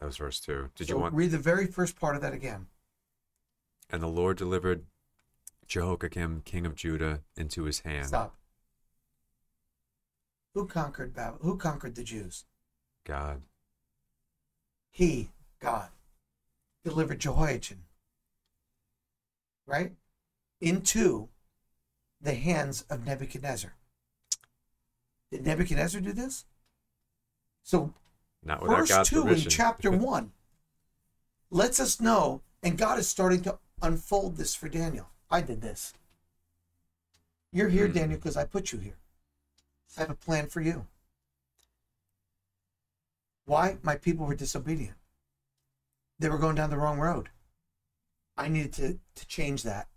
That 0.00 0.06
was 0.06 0.16
verse 0.16 0.40
two. 0.40 0.70
Did 0.74 0.88
you 0.88 0.94
So 0.94 1.00
want? 1.00 1.14
read 1.14 1.30
the 1.30 1.38
very 1.38 1.66
first 1.66 1.98
part 1.98 2.16
of 2.16 2.22
that 2.22 2.32
again? 2.32 2.66
And 3.90 4.02
the 4.02 4.08
Lord 4.08 4.36
delivered 4.36 4.84
Jehoiakim, 5.72 6.42
king 6.44 6.66
of 6.66 6.74
Judah, 6.74 7.22
into 7.34 7.64
his 7.64 7.80
hand. 7.80 8.08
Stop. 8.08 8.36
Who 10.52 10.66
conquered 10.66 11.14
Babylon? 11.14 11.38
Who 11.40 11.56
conquered 11.56 11.94
the 11.94 12.04
Jews? 12.04 12.44
God. 13.06 13.40
He, 14.90 15.30
God, 15.60 15.88
delivered 16.84 17.20
Jehoiachin, 17.20 17.84
right, 19.66 19.92
into 20.60 21.30
the 22.20 22.34
hands 22.34 22.84
of 22.90 23.06
Nebuchadnezzar. 23.06 23.72
Did 25.30 25.46
Nebuchadnezzar 25.46 26.02
do 26.02 26.12
this? 26.12 26.44
So, 27.62 27.94
Not 28.44 28.60
verse 28.60 28.90
God's 28.90 29.08
2 29.08 29.22
permission. 29.22 29.44
in 29.44 29.50
chapter 29.50 29.90
1 29.90 30.32
lets 31.50 31.80
us 31.80 31.98
know, 31.98 32.42
and 32.62 32.76
God 32.76 32.98
is 32.98 33.08
starting 33.08 33.40
to 33.44 33.58
unfold 33.80 34.36
this 34.36 34.54
for 34.54 34.68
Daniel. 34.68 35.08
I 35.32 35.40
did 35.40 35.62
this. 35.62 35.94
You're 37.52 37.70
here, 37.70 37.86
Hmm. 37.88 37.94
Daniel, 37.94 38.18
because 38.18 38.36
I 38.36 38.44
put 38.44 38.70
you 38.70 38.78
here. 38.78 38.98
I 39.96 40.00
have 40.02 40.10
a 40.10 40.14
plan 40.14 40.46
for 40.48 40.60
you. 40.60 40.86
Why? 43.46 43.78
My 43.82 43.96
people 43.96 44.26
were 44.26 44.34
disobedient. 44.34 44.96
They 46.18 46.28
were 46.28 46.38
going 46.38 46.54
down 46.54 46.70
the 46.70 46.76
wrong 46.76 46.98
road. 47.00 47.30
I 48.36 48.48
needed 48.48 48.72
to, 48.74 48.98
to 49.14 49.26
change 49.26 49.62
that 49.62 49.88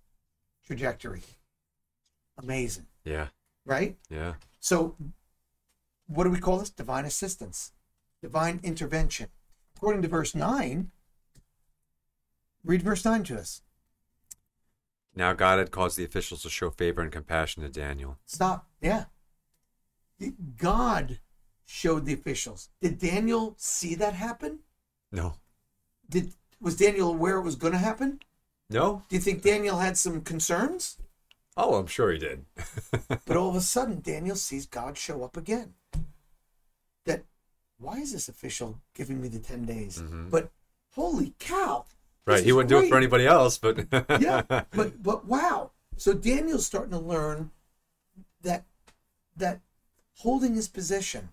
trajectory. 0.66 1.22
Amazing, 2.38 2.88
yeah, 3.06 3.28
right? 3.66 3.96
yeah. 4.10 4.34
So, 4.60 4.98
what 6.08 6.26
do 6.26 6.30
we 6.32 6.40
call 6.40 6.58
this? 6.58 6.70
Divine 6.70 7.06
assistance, 7.06 7.72
divine 8.22 8.60
intervention. 8.62 9.30
According 9.78 10.02
to 10.02 10.10
verse 10.10 10.36
9, 10.36 10.92
read 12.66 12.82
verse 12.82 13.06
9 13.06 13.24
to 13.26 13.40
us. 13.40 13.62
Now 15.16 15.34
God 15.34 15.60
had 15.60 15.72
caused 15.72 15.98
the 15.98 16.04
officials 16.04 16.44
to 16.44 16.50
show 16.50 16.70
favor 16.70 17.02
and 17.02 17.12
compassion 17.12 17.64
to 17.64 17.70
Daniel. 17.70 18.18
Stop. 18.26 18.68
Yeah. 18.82 19.06
God 20.58 21.20
showed 21.66 22.06
the 22.06 22.14
officials. 22.14 22.70
Did 22.82 23.00
Daniel 23.00 23.56
see 23.58 23.96
that 23.96 24.14
happen? 24.14 24.60
No. 25.12 25.36
Did 26.10 26.34
was 26.62 26.76
Daniel 26.76 27.10
aware 27.10 27.38
it 27.38 27.44
was 27.44 27.56
going 27.56 27.74
to 27.74 27.80
happen? 27.80 28.20
No? 28.70 29.04
Do 29.10 29.16
you 29.16 29.22
think 29.22 29.42
Daniel 29.42 29.78
had 29.78 29.98
some 29.98 30.22
concerns? 30.22 30.98
Oh, 31.58 31.76
I'm 31.76 31.88
sure 31.88 32.12
he 32.12 32.18
did. 32.18 32.46
But 33.26 33.38
all 33.38 33.50
of 33.50 33.56
a 33.56 33.62
sudden, 33.62 34.02
Daniel 34.02 34.36
sees 34.36 34.66
God 34.66 34.98
show 34.98 35.24
up 35.24 35.38
again. 35.38 35.74
That 37.06 37.24
why 37.78 38.00
is 38.00 38.14
this 38.14 38.30
official 38.30 38.82
giving 38.94 39.22
me 39.22 39.28
the 39.28 39.40
ten 39.40 39.66
days? 39.66 40.02
Mm-hmm. 40.02 40.30
But 40.30 40.50
holy 40.92 41.34
cow! 41.40 41.86
Right. 42.26 42.44
He 42.44 42.52
wouldn't 42.52 42.70
do 42.70 42.80
it 42.80 42.90
for 42.90 42.98
anybody 42.98 43.26
else, 43.26 43.58
but 43.58 43.88
yeah, 44.20 44.42
but 44.72 45.02
but 45.02 45.26
wow. 45.26 45.72
So 45.98 46.14
Daniel's 46.14 46.66
starting 46.66 46.92
to 46.92 47.00
learn 47.00 47.52
that 48.42 48.66
that 49.36 49.62
holding 50.18 50.56
his 50.56 50.68
position, 50.68 51.30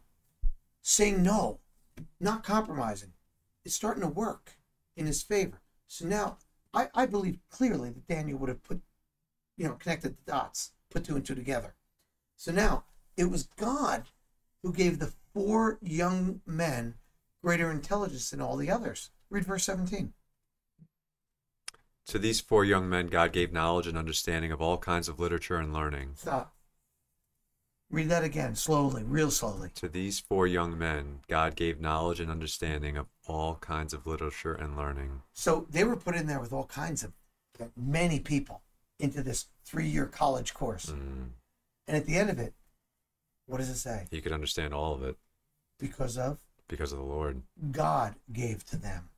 saying 0.80 1.22
no, 1.22 1.60
not 2.20 2.44
compromising, 2.44 3.12
is 3.64 3.74
starting 3.74 4.02
to 4.02 4.08
work 4.08 4.52
in 4.96 5.06
his 5.06 5.22
favor. 5.22 5.60
So 5.86 6.06
now 6.06 6.38
I, 6.72 6.88
I 6.94 7.06
believe 7.06 7.38
clearly 7.50 7.90
that 7.90 8.06
Daniel 8.06 8.38
would 8.38 8.48
have 8.48 8.62
put 8.62 8.80
you 9.56 9.66
know, 9.66 9.74
connected 9.74 10.16
the 10.16 10.32
dots, 10.32 10.72
put 10.90 11.04
two 11.04 11.16
and 11.16 11.24
two 11.24 11.34
together. 11.34 11.74
So 12.36 12.52
now 12.52 12.84
it 13.16 13.30
was 13.30 13.48
God 13.56 14.04
who 14.62 14.72
gave 14.72 14.98
the 14.98 15.12
four 15.32 15.78
young 15.82 16.40
men 16.46 16.94
greater 17.42 17.70
intelligence 17.70 18.30
than 18.30 18.40
all 18.40 18.56
the 18.56 18.70
others. 18.70 19.10
Read 19.30 19.44
verse 19.44 19.64
17. 19.64 20.12
To 22.06 22.18
these 22.18 22.40
four 22.40 22.64
young 22.64 22.88
men 22.88 23.06
God 23.06 23.32
gave 23.32 23.52
knowledge 23.52 23.86
and 23.86 23.96
understanding 23.96 24.52
of 24.52 24.60
all 24.60 24.78
kinds 24.78 25.08
of 25.08 25.20
literature 25.20 25.56
and 25.56 25.72
learning. 25.72 26.12
Stop. 26.16 26.54
Read 27.90 28.08
that 28.08 28.24
again, 28.24 28.54
slowly, 28.54 29.04
real 29.04 29.30
slowly. 29.30 29.70
To 29.74 29.88
these 29.88 30.18
four 30.18 30.46
young 30.46 30.78
men 30.78 31.20
God 31.28 31.56
gave 31.56 31.80
knowledge 31.80 32.20
and 32.20 32.30
understanding 32.30 32.96
of 32.96 33.06
all 33.26 33.56
kinds 33.56 33.92
of 33.92 34.06
literature 34.06 34.54
and 34.54 34.76
learning. 34.76 35.22
So 35.32 35.66
they 35.70 35.84
were 35.84 35.96
put 35.96 36.16
in 36.16 36.26
there 36.26 36.40
with 36.40 36.52
all 36.52 36.64
kinds 36.66 37.04
of 37.04 37.12
many 37.76 38.18
people 38.18 38.62
into 38.98 39.22
this 39.22 39.46
three 39.64 39.86
year 39.86 40.06
college 40.06 40.54
course. 40.54 40.86
Mm. 40.86 41.30
And 41.86 41.96
at 41.96 42.06
the 42.06 42.16
end 42.16 42.30
of 42.30 42.38
it, 42.38 42.54
what 43.46 43.58
does 43.58 43.68
it 43.68 43.76
say? 43.76 44.06
He 44.10 44.20
could 44.20 44.32
understand 44.32 44.72
all 44.72 44.94
of 44.94 45.02
it 45.02 45.16
Because 45.78 46.16
of 46.16 46.38
because 46.68 46.92
of 46.92 46.98
the 46.98 47.04
Lord. 47.04 47.42
God 47.70 48.14
gave 48.32 48.64
to 48.70 48.76
them 48.76 49.10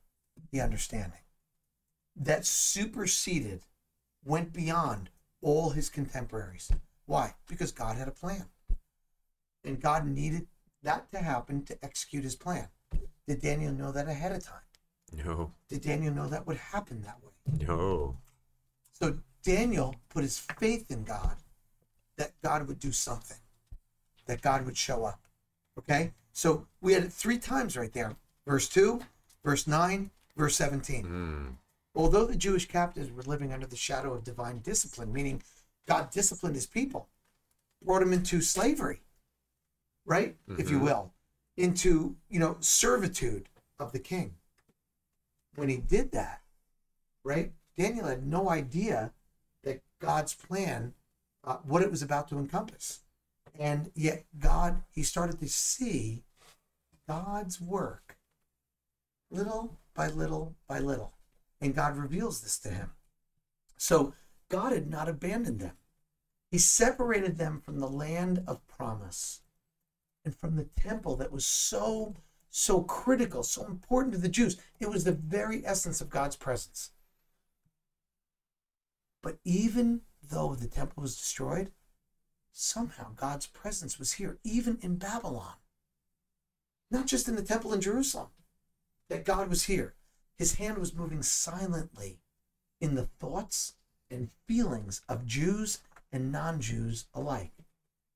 the 0.51 0.59
understanding 0.59 1.19
that 2.15 2.45
superseded, 2.45 3.61
went 4.23 4.53
beyond 4.53 5.09
all 5.41 5.71
his 5.71 5.89
contemporaries. 5.89 6.71
Why? 7.05 7.35
Because 7.47 7.71
God 7.71 7.97
had 7.97 8.07
a 8.07 8.11
plan. 8.11 8.45
And 9.63 9.81
God 9.81 10.05
needed 10.07 10.47
that 10.83 11.11
to 11.11 11.19
happen 11.19 11.63
to 11.65 11.77
execute 11.83 12.23
his 12.23 12.35
plan. 12.35 12.67
Did 13.27 13.41
Daniel 13.41 13.73
know 13.73 13.91
that 13.91 14.07
ahead 14.07 14.31
of 14.31 14.43
time? 14.43 14.59
No, 15.13 15.51
Did 15.69 15.81
Daniel 15.81 16.13
know 16.13 16.27
that 16.27 16.45
would 16.47 16.57
happen 16.57 17.01
that 17.03 17.17
way? 17.23 17.65
no. 17.67 18.17
So 18.91 19.17
Daniel 19.43 19.95
put 20.09 20.23
his 20.23 20.39
faith 20.39 20.89
in 20.89 21.03
God 21.03 21.35
that 22.17 22.31
God 22.41 22.67
would 22.67 22.79
do 22.79 22.91
something, 22.91 23.37
that 24.25 24.41
God 24.41 24.65
would 24.65 24.77
show 24.77 25.03
up. 25.03 25.19
Okay? 25.77 26.13
So 26.31 26.67
we 26.81 26.93
had 26.93 27.03
it 27.03 27.13
three 27.13 27.37
times 27.37 27.77
right 27.77 27.91
there 27.93 28.15
verse 28.47 28.69
2, 28.69 29.01
verse 29.43 29.67
9, 29.67 30.11
verse 30.37 30.55
17. 30.55 31.05
Mm. 31.05 31.55
Although 31.95 32.25
the 32.25 32.35
Jewish 32.35 32.67
captives 32.67 33.09
were 33.09 33.23
living 33.23 33.53
under 33.53 33.65
the 33.65 33.77
shadow 33.77 34.13
of 34.13 34.23
divine 34.23 34.59
discipline, 34.59 35.13
meaning 35.13 35.41
God 35.87 36.11
disciplined 36.11 36.55
his 36.55 36.67
people, 36.67 37.09
brought 37.81 37.99
them 37.99 38.11
into 38.11 38.41
slavery, 38.41 39.01
right? 40.05 40.37
If 40.57 40.69
you 40.69 40.79
Mhm. 40.79 40.83
will, 40.83 41.13
into, 41.55 42.17
you 42.27 42.39
know, 42.39 42.57
servitude 42.59 43.49
of 43.79 43.93
the 43.93 43.99
king. 43.99 44.37
When 45.55 45.69
he 45.69 45.77
did 45.77 46.11
that, 46.11 46.43
right? 47.23 47.53
Daniel 47.77 48.07
had 48.07 48.27
no 48.27 48.49
idea 48.49 49.13
that 49.63 49.83
God's 49.99 50.33
plan, 50.33 50.95
uh, 51.43 51.57
what 51.57 51.81
it 51.81 51.91
was 51.91 52.01
about 52.01 52.27
to 52.29 52.37
encompass. 52.37 53.01
And 53.57 53.91
yet, 53.95 54.25
God, 54.37 54.83
he 54.91 55.03
started 55.03 55.39
to 55.39 55.47
see 55.47 56.25
God's 57.07 57.61
work 57.61 58.17
little 59.29 59.79
by 59.93 60.07
little 60.07 60.55
by 60.67 60.79
little. 60.79 61.14
And 61.61 61.75
God 61.75 61.97
reveals 61.97 62.41
this 62.41 62.59
to 62.59 62.69
him. 62.69 62.91
So, 63.77 64.13
God 64.49 64.71
had 64.71 64.89
not 64.89 65.09
abandoned 65.09 65.59
them, 65.59 65.77
He 66.51 66.57
separated 66.57 67.37
them 67.37 67.59
from 67.59 67.79
the 67.79 67.89
land 67.89 68.43
of 68.47 68.67
promise 68.67 69.41
and 70.23 70.35
from 70.35 70.55
the 70.55 70.69
temple 70.79 71.15
that 71.17 71.31
was 71.31 71.45
so, 71.45 72.15
so 72.49 72.81
critical, 72.81 73.43
so 73.43 73.65
important 73.65 74.13
to 74.13 74.19
the 74.19 74.29
Jews. 74.29 74.57
It 74.79 74.89
was 74.89 75.03
the 75.03 75.11
very 75.11 75.65
essence 75.65 76.01
of 76.01 76.09
God's 76.09 76.35
presence. 76.35 76.91
But 79.21 79.37
even 79.43 80.01
though 80.21 80.55
the 80.55 80.67
temple 80.67 81.01
was 81.01 81.17
destroyed, 81.17 81.71
somehow 82.51 83.11
God's 83.15 83.47
presence 83.47 83.99
was 83.99 84.13
here, 84.13 84.37
even 84.43 84.77
in 84.81 84.97
Babylon. 84.97 85.55
Not 86.91 87.07
just 87.07 87.27
in 87.27 87.35
the 87.35 87.41
temple 87.41 87.73
in 87.73 87.81
Jerusalem, 87.81 88.29
that 89.09 89.25
God 89.25 89.49
was 89.49 89.63
here. 89.63 89.95
His 90.37 90.55
hand 90.55 90.77
was 90.77 90.93
moving 90.93 91.21
silently 91.23 92.19
in 92.81 92.95
the 92.95 93.05
thoughts 93.05 93.73
and 94.11 94.29
feelings 94.47 95.01
of 95.07 95.25
Jews 95.25 95.79
and 96.11 96.31
non 96.31 96.61
Jews 96.61 97.05
alike, 97.13 97.53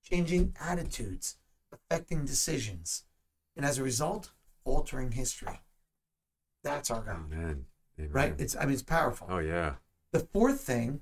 changing 0.04 0.56
attitudes, 0.60 1.38
affecting 1.72 2.26
decisions, 2.26 3.04
and 3.56 3.66
as 3.66 3.78
a 3.78 3.84
result, 3.84 4.32
altering 4.66 5.12
history. 5.14 5.62
That's 6.64 6.92
our 6.92 7.02
God, 7.02 7.32
Amen. 7.32 7.66
Amen. 7.98 8.12
right? 8.12 8.36
It's, 8.38 8.56
I 8.56 8.62
mean, 8.66 8.74
it's 8.74 8.84
powerful. 8.84 9.28
oh 9.30 9.40
yeah. 9.40 9.76
The 10.12 10.20
fourth 10.20 10.62
thing 10.62 11.02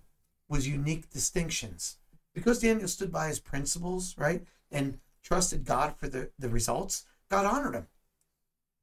was 0.49 0.68
unique 0.68 1.09
distinctions. 1.09 1.97
Because 2.34 2.59
Daniel 2.59 2.88
stood 2.88 3.11
by 3.11 3.30
his 3.30 3.39
principles, 3.39 4.15
right, 4.18 4.45
and 4.72 4.99
trusted 5.24 5.65
God 5.65 5.95
for 5.97 6.07
the, 6.07 6.30
the 6.38 6.49
results, 6.49 7.05
God 7.30 7.45
honored 7.45 7.74
him. 7.74 7.88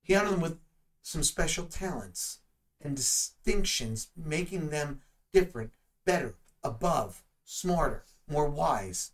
He 0.03 0.15
honored 0.15 0.35
him 0.35 0.41
with 0.41 0.59
some 1.05 1.23
special 1.23 1.67
talents 1.67 2.39
and 2.81 2.97
distinctions, 2.97 4.09
making 4.17 4.71
them 4.71 5.03
different, 5.33 5.71
better, 6.07 6.35
above, 6.63 7.23
smarter, 7.45 8.05
more 8.27 8.49
wise 8.49 9.13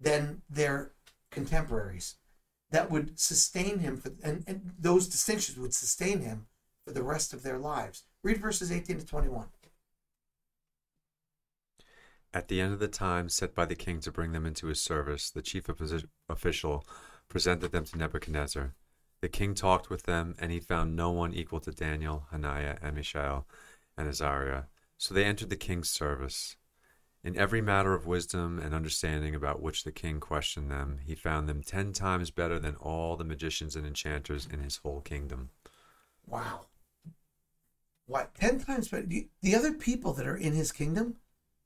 than 0.00 0.42
their 0.48 0.92
contemporaries. 1.30 2.14
That 2.70 2.90
would 2.90 3.18
sustain 3.18 3.80
him, 3.80 3.96
for, 3.96 4.12
and, 4.22 4.44
and 4.46 4.72
those 4.78 5.08
distinctions 5.08 5.58
would 5.58 5.74
sustain 5.74 6.20
him 6.20 6.46
for 6.86 6.92
the 6.92 7.02
rest 7.02 7.34
of 7.34 7.42
their 7.42 7.58
lives. 7.58 8.04
Read 8.22 8.38
verses 8.38 8.70
18 8.70 9.00
to 9.00 9.06
21. 9.06 9.46
At 12.32 12.48
the 12.48 12.60
end 12.60 12.72
of 12.72 12.78
the 12.78 12.88
time 12.88 13.28
set 13.28 13.54
by 13.54 13.66
the 13.66 13.74
king 13.74 14.00
to 14.00 14.12
bring 14.12 14.32
them 14.32 14.46
into 14.46 14.68
his 14.68 14.80
service, 14.80 15.28
the 15.28 15.42
chief 15.42 15.68
official 16.28 16.86
presented 17.28 17.72
them 17.72 17.84
to 17.84 17.98
Nebuchadnezzar. 17.98 18.74
The 19.22 19.28
king 19.28 19.54
talked 19.54 19.88
with 19.88 20.02
them, 20.02 20.34
and 20.40 20.50
he 20.50 20.58
found 20.58 20.96
no 20.96 21.10
one 21.10 21.32
equal 21.32 21.60
to 21.60 21.70
Daniel, 21.70 22.26
Hananiah, 22.32 22.76
and 22.82 22.96
Mishael, 22.96 23.46
and 23.96 24.08
Azariah. 24.08 24.64
So 24.98 25.14
they 25.14 25.24
entered 25.24 25.48
the 25.48 25.56
king's 25.56 25.88
service. 25.88 26.56
In 27.22 27.36
every 27.36 27.60
matter 27.60 27.94
of 27.94 28.04
wisdom 28.04 28.58
and 28.58 28.74
understanding 28.74 29.32
about 29.32 29.62
which 29.62 29.84
the 29.84 29.92
king 29.92 30.18
questioned 30.18 30.72
them, 30.72 30.98
he 31.06 31.14
found 31.14 31.48
them 31.48 31.62
ten 31.62 31.92
times 31.92 32.32
better 32.32 32.58
than 32.58 32.74
all 32.76 33.16
the 33.16 33.24
magicians 33.24 33.76
and 33.76 33.86
enchanters 33.86 34.48
in 34.52 34.58
his 34.58 34.78
whole 34.78 35.00
kingdom. 35.00 35.50
Wow. 36.26 36.66
What? 38.06 38.34
Ten 38.34 38.58
times 38.58 38.88
better. 38.88 39.06
The 39.06 39.28
the 39.40 39.54
other 39.54 39.72
people 39.72 40.12
that 40.14 40.26
are 40.26 40.36
in 40.36 40.52
his 40.52 40.72
kingdom, 40.72 41.18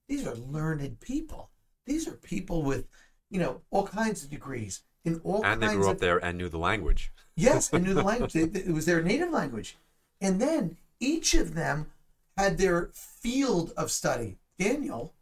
these 0.08 0.26
are 0.26 0.34
learned 0.34 1.00
people. 1.00 1.50
These 1.86 2.06
are 2.06 2.16
people 2.16 2.62
with, 2.62 2.86
you 3.30 3.40
know, 3.40 3.62
all 3.70 3.86
kinds 3.86 4.22
of 4.22 4.28
degrees 4.28 4.82
in 5.06 5.20
all 5.24 5.42
And 5.44 5.62
they 5.62 5.68
grew 5.68 5.84
of 5.84 5.92
up 5.94 5.98
there 5.98 6.22
and 6.22 6.36
knew 6.36 6.48
the 6.48 6.58
language. 6.58 7.12
Yes, 7.38 7.70
and 7.70 7.84
knew 7.84 7.92
the 7.92 8.02
language. 8.02 8.32
They- 8.32 8.44
It 8.44 8.72
was 8.72 8.86
their 8.86 9.02
native 9.02 9.30
language. 9.30 9.76
And 10.22 10.40
then 10.40 10.78
each 11.00 11.34
of 11.34 11.52
them 11.52 11.92
had 12.34 12.56
their 12.56 12.88
field 12.94 13.74
of 13.76 13.90
study. 13.90 14.38
Daniel 14.58 15.12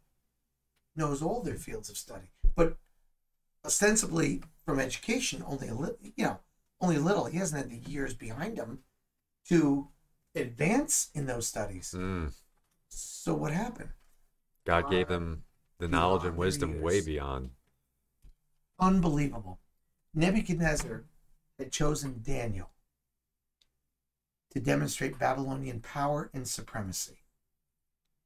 knows 0.95 1.21
all 1.21 1.41
their 1.41 1.57
fields 1.57 1.89
of 1.89 1.97
study, 1.97 2.27
but 2.55 2.77
ostensibly 3.65 4.43
from 4.65 4.79
education, 4.79 5.43
only 5.45 5.67
a 5.67 5.73
little, 5.73 5.97
you 6.01 6.23
know, 6.23 6.39
only 6.79 6.95
a 6.95 7.01
little. 7.01 7.25
He 7.25 7.37
hasn't 7.37 7.61
had 7.61 7.69
the 7.69 7.89
years 7.91 8.13
behind 8.13 8.55
him 8.55 8.79
to 9.49 9.89
advance 10.35 11.09
in 11.13 11.25
those 11.25 11.47
studies. 11.47 11.93
Mm. 11.97 12.31
So 12.87 13.33
what 13.33 13.51
happened? 13.51 13.89
God 14.65 14.89
gave 14.89 15.09
them 15.09 15.43
the 15.79 15.89
knowledge 15.89 16.23
and 16.23 16.37
wisdom 16.37 16.81
way 16.81 17.01
beyond. 17.01 17.49
Unbelievable. 18.79 19.59
Nebuchadnezzar 20.15 21.03
had 21.59 21.71
chosen 21.71 22.21
Daniel 22.23 22.71
to 24.51 24.59
demonstrate 24.61 25.19
Babylonian 25.19 25.81
power 25.81 26.29
and 26.33 26.47
supremacy. 26.47 27.17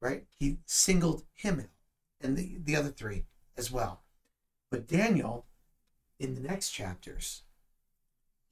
Right? 0.00 0.24
He 0.38 0.58
singled 0.64 1.24
him 1.34 1.60
out 1.60 1.66
and 2.20 2.36
the, 2.36 2.56
the 2.62 2.76
other 2.76 2.90
three 2.90 3.24
as 3.56 3.70
well. 3.70 4.02
But 4.70 4.86
Daniel, 4.86 5.46
in 6.18 6.34
the 6.34 6.40
next 6.40 6.70
chapters, 6.70 7.42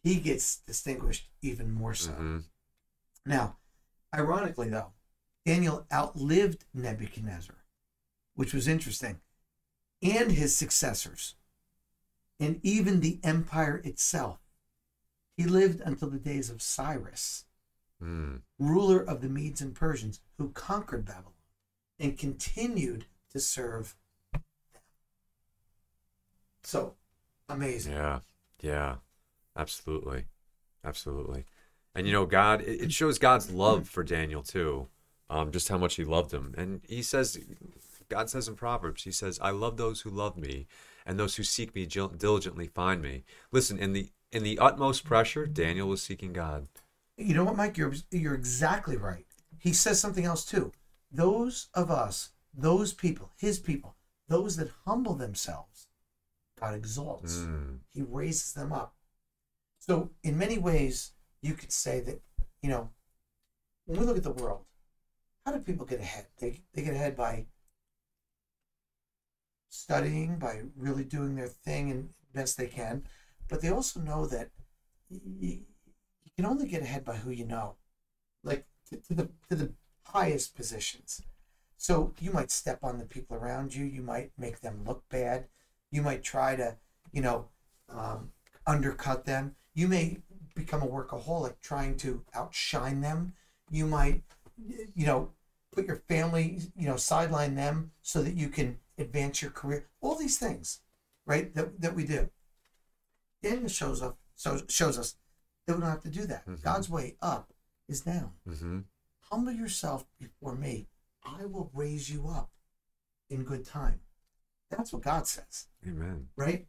he 0.03 0.17
gets 0.17 0.57
distinguished 0.57 1.29
even 1.43 1.73
more 1.73 1.95
so. 1.95 2.13
Mhm. 2.13 2.45
Now, 3.25 3.59
ironically, 4.15 4.69
though, 4.69 4.93
Daniel 5.45 5.87
outlived 5.93 6.65
Nebuchadnezzar, 6.75 7.65
which 8.35 8.53
was 8.53 8.69
interesting, 8.69 9.21
and 10.03 10.33
his 10.33 10.57
successors, 10.57 11.35
and 12.41 12.61
even 12.63 13.01
the 13.01 13.19
empire 13.23 13.81
itself. 13.85 14.39
He 15.37 15.45
lived 15.45 15.81
until 15.81 16.11
the 16.11 16.19
days 16.19 16.51
of 16.51 16.63
Cyrus, 16.63 17.45
Mm. 18.03 18.43
ruler 18.59 19.01
of 19.01 19.21
the 19.21 19.29
Medes 19.29 19.61
and 19.61 19.75
Persians, 19.75 20.21
who 20.37 20.51
conquered 20.51 21.05
Babylon 21.05 21.33
and 21.99 22.17
continued 22.17 23.07
to 23.31 23.41
serve 23.41 23.97
them. 24.33 24.43
So 26.63 26.95
amazing. 27.49 27.93
Yeah, 27.93 28.21
yeah, 28.61 28.97
absolutely, 29.57 30.27
absolutely. 30.85 31.47
And 31.95 32.07
you 32.07 32.13
know, 32.13 32.27
God, 32.27 32.63
it, 32.63 32.93
shows 32.93 33.19
God's 33.19 33.51
love 33.51 33.89
for 33.89 34.05
Daniel 34.05 34.43
too, 34.43 34.89
um, 35.29 35.51
just 35.51 35.69
how 35.69 35.79
much 35.79 35.97
He 35.97 36.05
loved 36.05 36.33
him. 36.33 36.55
And 36.57 36.83
He 36.87 37.03
says, 37.03 37.39
God 38.09 38.31
says 38.31 38.47
in 38.47 38.55
Proverbs, 38.55 39.03
He 39.03 39.11
says, 39.13 39.39
"I 39.43 39.51
love 39.51 39.77
those 39.77 40.03
who 40.03 40.11
love 40.11 40.37
Me, 40.37 40.67
and 41.09 41.19
those 41.19 41.35
who 41.37 41.43
seek 41.43 41.75
Me 41.75 41.87
diligently 41.87 42.69
find 42.69 43.03
Me." 43.03 43.25
Listen, 43.51 43.79
in 43.79 43.93
the 43.93 44.13
in 44.31 44.45
the 44.45 44.59
utmost 44.59 45.05
pressure, 45.05 45.47
Daniel 45.47 45.89
was 45.89 46.03
seeking 46.03 46.33
God. 46.33 46.69
You 47.17 47.35
know 47.35 47.45
what, 47.45 47.57
Mike? 47.57 47.77
You're 47.77 47.95
you're 48.11 48.35
exactly 48.35 48.97
right. 48.97 49.27
He 49.59 49.73
says 49.73 49.99
something 49.99 50.25
else 50.25 50.45
too. 50.45 50.73
Those 51.11 51.69
of 51.75 51.91
us, 51.91 52.31
those 52.55 52.93
people, 52.93 53.33
his 53.37 53.59
people, 53.59 53.97
those 54.29 54.57
that 54.57 54.71
humble 54.85 55.15
themselves, 55.15 55.89
God 56.61 56.75
exalts. 56.75 57.39
Mm. 57.39 57.79
He 57.89 58.03
raises 58.03 58.53
them 58.53 58.73
up. 58.73 58.95
So, 59.79 60.11
in 60.23 60.37
many 60.37 60.59
ways, 60.59 61.13
you 61.41 61.55
could 61.55 61.73
say 61.73 62.01
that, 62.01 62.21
you 62.63 62.69
know, 62.69 62.91
when 63.87 63.99
we 63.99 64.05
look 64.05 64.17
at 64.19 64.23
the 64.23 64.33
world, 64.33 64.65
how 65.45 65.53
do 65.53 65.61
people 65.61 65.87
get 65.87 66.01
ahead? 66.01 66.27
They, 66.39 66.61
they 66.75 66.83
get 66.83 66.95
ahead 66.95 67.17
by 67.17 67.47
studying, 69.69 70.39
by 70.39 70.63
really 70.77 71.05
doing 71.05 71.35
their 71.35 71.49
thing 71.49 71.91
and 71.91 72.11
best 72.35 72.57
they 72.57 72.67
can. 72.67 73.05
But 73.49 73.61
they 73.63 73.71
also 73.71 74.01
know 74.01 74.27
that 74.27 74.51
y- 75.11 75.21
y- 75.25 75.61
you 76.25 76.31
can 76.37 76.47
only 76.47 76.69
get 76.69 76.83
ahead 76.83 77.05
by 77.05 77.17
who 77.17 77.31
you 77.31 77.47
know, 77.47 77.77
like 78.45 78.67
to, 78.91 78.97
to 78.99 79.15
the 79.15 79.29
to 79.49 79.57
the 79.57 79.73
highest 80.07 80.55
positions. 80.57 81.23
So 81.79 82.15
you 82.21 82.33
might 82.33 82.51
step 82.51 82.81
on 82.83 82.99
the 82.99 83.07
people 83.07 83.37
around 83.37 83.75
you. 83.75 83.85
You 83.85 84.03
might 84.03 84.33
make 84.39 84.61
them 84.61 84.85
look 84.87 85.09
bad. 85.11 85.47
You 85.91 86.03
might 86.03 86.23
try 86.23 86.57
to, 86.57 86.77
you 87.13 87.23
know, 87.23 87.49
um, 87.91 88.33
undercut 88.67 89.25
them. 89.27 89.57
You 89.75 89.89
may 89.89 90.19
become 90.55 90.83
a 90.83 90.87
workaholic 90.89 91.61
trying 91.61 91.97
to 91.99 92.25
outshine 92.35 93.01
them. 93.01 93.35
You 93.71 93.87
might, 93.87 94.23
you 94.95 95.07
know, 95.07 95.31
put 95.73 95.87
your 95.87 95.97
family, 96.09 96.61
you 96.77 96.89
know, 96.89 96.97
sideline 96.97 97.55
them 97.55 97.93
so 98.03 98.23
that 98.23 98.35
you 98.35 98.49
can 98.49 98.79
advance 98.99 99.43
your 99.43 99.51
career. 99.51 99.89
All 100.01 100.17
these 100.17 100.39
things, 100.39 100.81
right? 101.27 101.55
That 101.55 101.81
that 101.81 101.95
we 101.95 102.05
do. 102.05 102.31
Daniel 103.43 103.69
shows 103.69 104.03
up, 104.03 104.19
so 104.35 104.61
shows 104.69 104.99
us 104.99 105.17
that 105.67 105.75
we 105.75 105.81
don't 105.81 105.91
have 105.91 106.03
to 106.03 106.11
do 106.11 106.27
that. 106.27 106.47
Mhm. 106.47 106.63
God's 106.63 106.91
way 106.91 107.17
up 107.23 107.53
is 107.89 108.01
down. 108.01 108.33
hmm 108.45 108.81
Humble 109.31 109.53
yourself 109.53 110.07
before 110.19 110.55
me. 110.55 110.89
I 111.23 111.45
will 111.45 111.71
raise 111.75 112.09
you 112.09 112.29
up 112.29 112.51
in 113.29 113.45
good 113.45 113.65
time. 113.67 114.01
That's 114.71 114.93
what 114.93 115.03
God 115.03 115.27
says, 115.27 115.69
Amen. 115.87 116.29
right? 116.37 116.67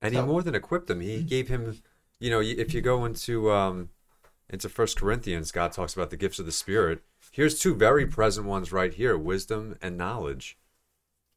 And 0.00 0.14
he 0.14 0.20
more 0.20 0.42
than 0.42 0.54
equipped 0.54 0.90
him. 0.90 1.00
He 1.00 1.22
gave 1.22 1.48
him, 1.48 1.82
you 2.18 2.30
know, 2.30 2.40
if 2.40 2.74
you 2.74 2.80
go 2.80 3.04
into 3.04 3.52
um, 3.52 3.90
into 4.48 4.68
First 4.68 4.96
Corinthians, 4.98 5.52
God 5.52 5.72
talks 5.72 5.94
about 5.94 6.10
the 6.10 6.16
gifts 6.16 6.38
of 6.38 6.46
the 6.46 6.52
Spirit. 6.52 7.02
Here's 7.30 7.58
two 7.58 7.74
very 7.74 8.06
present 8.06 8.46
ones 8.46 8.72
right 8.72 8.92
here: 8.92 9.16
wisdom 9.16 9.76
and 9.80 9.96
knowledge. 9.96 10.58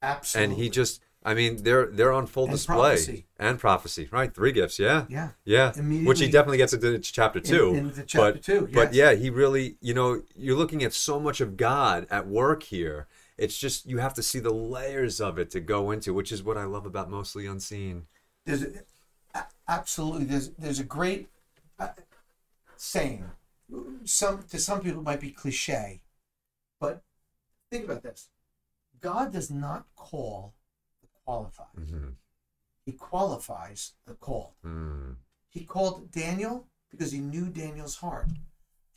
Absolutely. 0.02 0.54
And 0.56 0.64
he 0.64 0.70
just, 0.70 1.02
I 1.24 1.34
mean, 1.34 1.64
they're 1.64 1.88
they're 1.88 2.12
on 2.12 2.28
full 2.28 2.44
And 2.46 2.54
display 2.54 2.76
prophecy. 2.76 3.26
and 3.40 3.60
prophecy, 3.60 4.08
right? 4.12 4.34
Three 4.34 4.52
gifts, 4.52 4.78
yeah, 4.78 5.06
yeah. 5.10 5.30
yeah. 5.44 5.74
Which 6.06 6.20
he 6.20 6.30
definitely 6.30 6.58
gets 6.58 6.74
into 6.74 7.00
chapter 7.00 7.40
In- 7.40 7.46
two. 7.46 7.74
into 7.76 8.04
chapter 8.04 8.34
but, 8.34 8.44
two, 8.44 8.70
But 8.74 8.94
yeah, 8.94 9.14
he 9.14 9.30
really, 9.30 9.78
you 9.82 9.94
know, 9.94 10.22
you're 10.36 10.58
looking 10.58 10.84
at 10.84 10.94
so 10.94 11.20
much 11.20 11.42
of 11.42 11.58
God 11.58 12.06
at 12.12 12.28
work 12.28 12.64
here. 12.64 13.08
It's 13.38 13.58
just 13.58 13.86
you 13.88 13.98
have 13.98 14.14
to 14.14 14.24
see 14.24 14.40
the 14.40 14.54
layers 14.54 15.20
of 15.20 15.38
it 15.40 15.50
to 15.52 15.60
go 15.60 15.92
into, 15.92 16.14
which 16.14 16.32
is 16.32 16.44
what 16.44 16.58
I 16.58 16.66
love 16.66 16.86
about 16.86 17.10
mostly 17.10 17.46
unseen. 17.48 18.06
There's 18.46 18.64
a- 19.34 19.46
absolutely 19.68 20.26
there's 20.26 20.52
there's 20.52 20.80
a 20.80 20.84
great 20.84 21.28
uh, 21.80 21.90
saying. 22.78 23.26
Some 24.04 24.44
to 24.52 24.60
some 24.60 24.82
people 24.82 25.02
it 25.02 25.04
might 25.04 25.20
be 25.20 25.32
cliche, 25.32 26.02
but 26.80 27.02
think 27.72 27.86
about 27.86 28.04
this: 28.04 28.30
God 29.06 29.32
does 29.32 29.52
not 29.52 29.86
call 29.96 30.56
the 31.02 31.08
qualified; 31.24 31.68
hmm 31.78 32.10
He 32.86 32.92
qualifies 32.92 33.94
the 34.08 34.16
called. 34.16 34.54
Mm. 34.66 35.18
He 35.50 35.64
called 35.64 36.12
Daniel 36.12 36.68
because 36.90 37.12
he 37.12 37.20
knew 37.20 37.46
Daniel's 37.46 37.98
heart. 37.98 38.30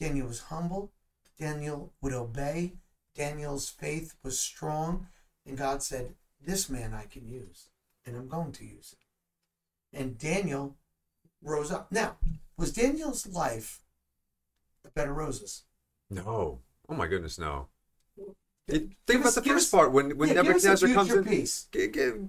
Daniel 0.00 0.28
was 0.28 0.40
humble. 0.42 0.92
Daniel 1.38 1.92
would 2.00 2.14
obey. 2.14 2.72
Daniel's 3.14 3.68
faith 3.68 4.14
was 4.22 4.40
strong. 4.40 5.09
And 5.44 5.59
God 5.59 5.82
said, 5.82 6.14
This 6.40 6.70
man 6.70 6.94
I 6.94 7.04
can 7.04 7.28
use, 7.28 7.68
and 8.06 8.16
I'm 8.16 8.28
going 8.28 8.52
to 8.52 8.64
use 8.64 8.94
him. 8.94 10.00
And 10.00 10.18
Daniel 10.18 10.76
rose 11.42 11.70
up. 11.70 11.92
Now, 11.92 12.16
was 12.56 12.72
Daniel's 12.72 13.26
life 13.26 13.82
a 14.84 14.88
bed 14.90 15.09
of 15.09 15.16
roses? 15.16 15.64
No. 16.11 16.61
Oh 16.88 16.94
my 16.94 17.06
goodness, 17.06 17.38
no. 17.38 17.68
It- 18.69 18.91
think 19.07 19.23
about 19.23 19.35
the 19.35 19.43
first 19.43 19.73
part 19.73 19.93
when 19.93 20.16
when 20.19 20.29
yeah, 20.29 20.43
give 20.43 20.57
us 20.57 20.64
a 20.64 20.69
Nebuchadnezzar 20.69 20.95
comes 20.95 21.12
in. 21.14 21.25
piece. 21.25 21.69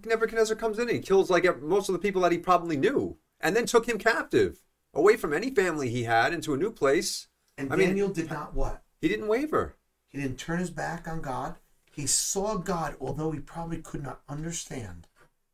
Nebuchadnezzar 0.05 0.55
comes 0.55 0.79
in 0.79 0.87
and 0.87 0.97
he 0.97 0.99
kills 1.01 1.29
like 1.29 1.61
most 1.61 1.89
of 1.89 1.93
the 1.93 1.99
people 1.99 2.21
that 2.21 2.31
he 2.31 2.37
probably 2.37 2.77
knew, 2.77 3.17
and 3.41 3.55
then 3.55 3.65
took 3.65 3.87
him 3.87 3.97
captive 3.97 4.63
away 4.93 5.17
from 5.17 5.33
any 5.33 5.53
family 5.53 5.89
he 5.89 6.03
had 6.03 6.33
into 6.33 6.53
a 6.53 6.57
new 6.57 6.71
place. 6.71 7.27
And 7.57 7.71
I 7.71 7.75
mean- 7.75 7.89
Daniel 7.89 8.09
did 8.09 8.29
not 8.29 8.53
what? 8.53 8.83
He 9.01 9.07
didn't 9.07 9.27
waver. 9.27 9.75
He 10.07 10.19
didn't 10.19 10.39
turn 10.39 10.59
his 10.59 10.71
back 10.71 11.07
on 11.07 11.21
God. 11.21 11.57
He 11.91 12.07
saw 12.07 12.55
God, 12.55 12.95
although 12.99 13.31
he 13.31 13.39
probably 13.39 13.81
could 13.81 14.01
not 14.01 14.21
understand 14.29 15.07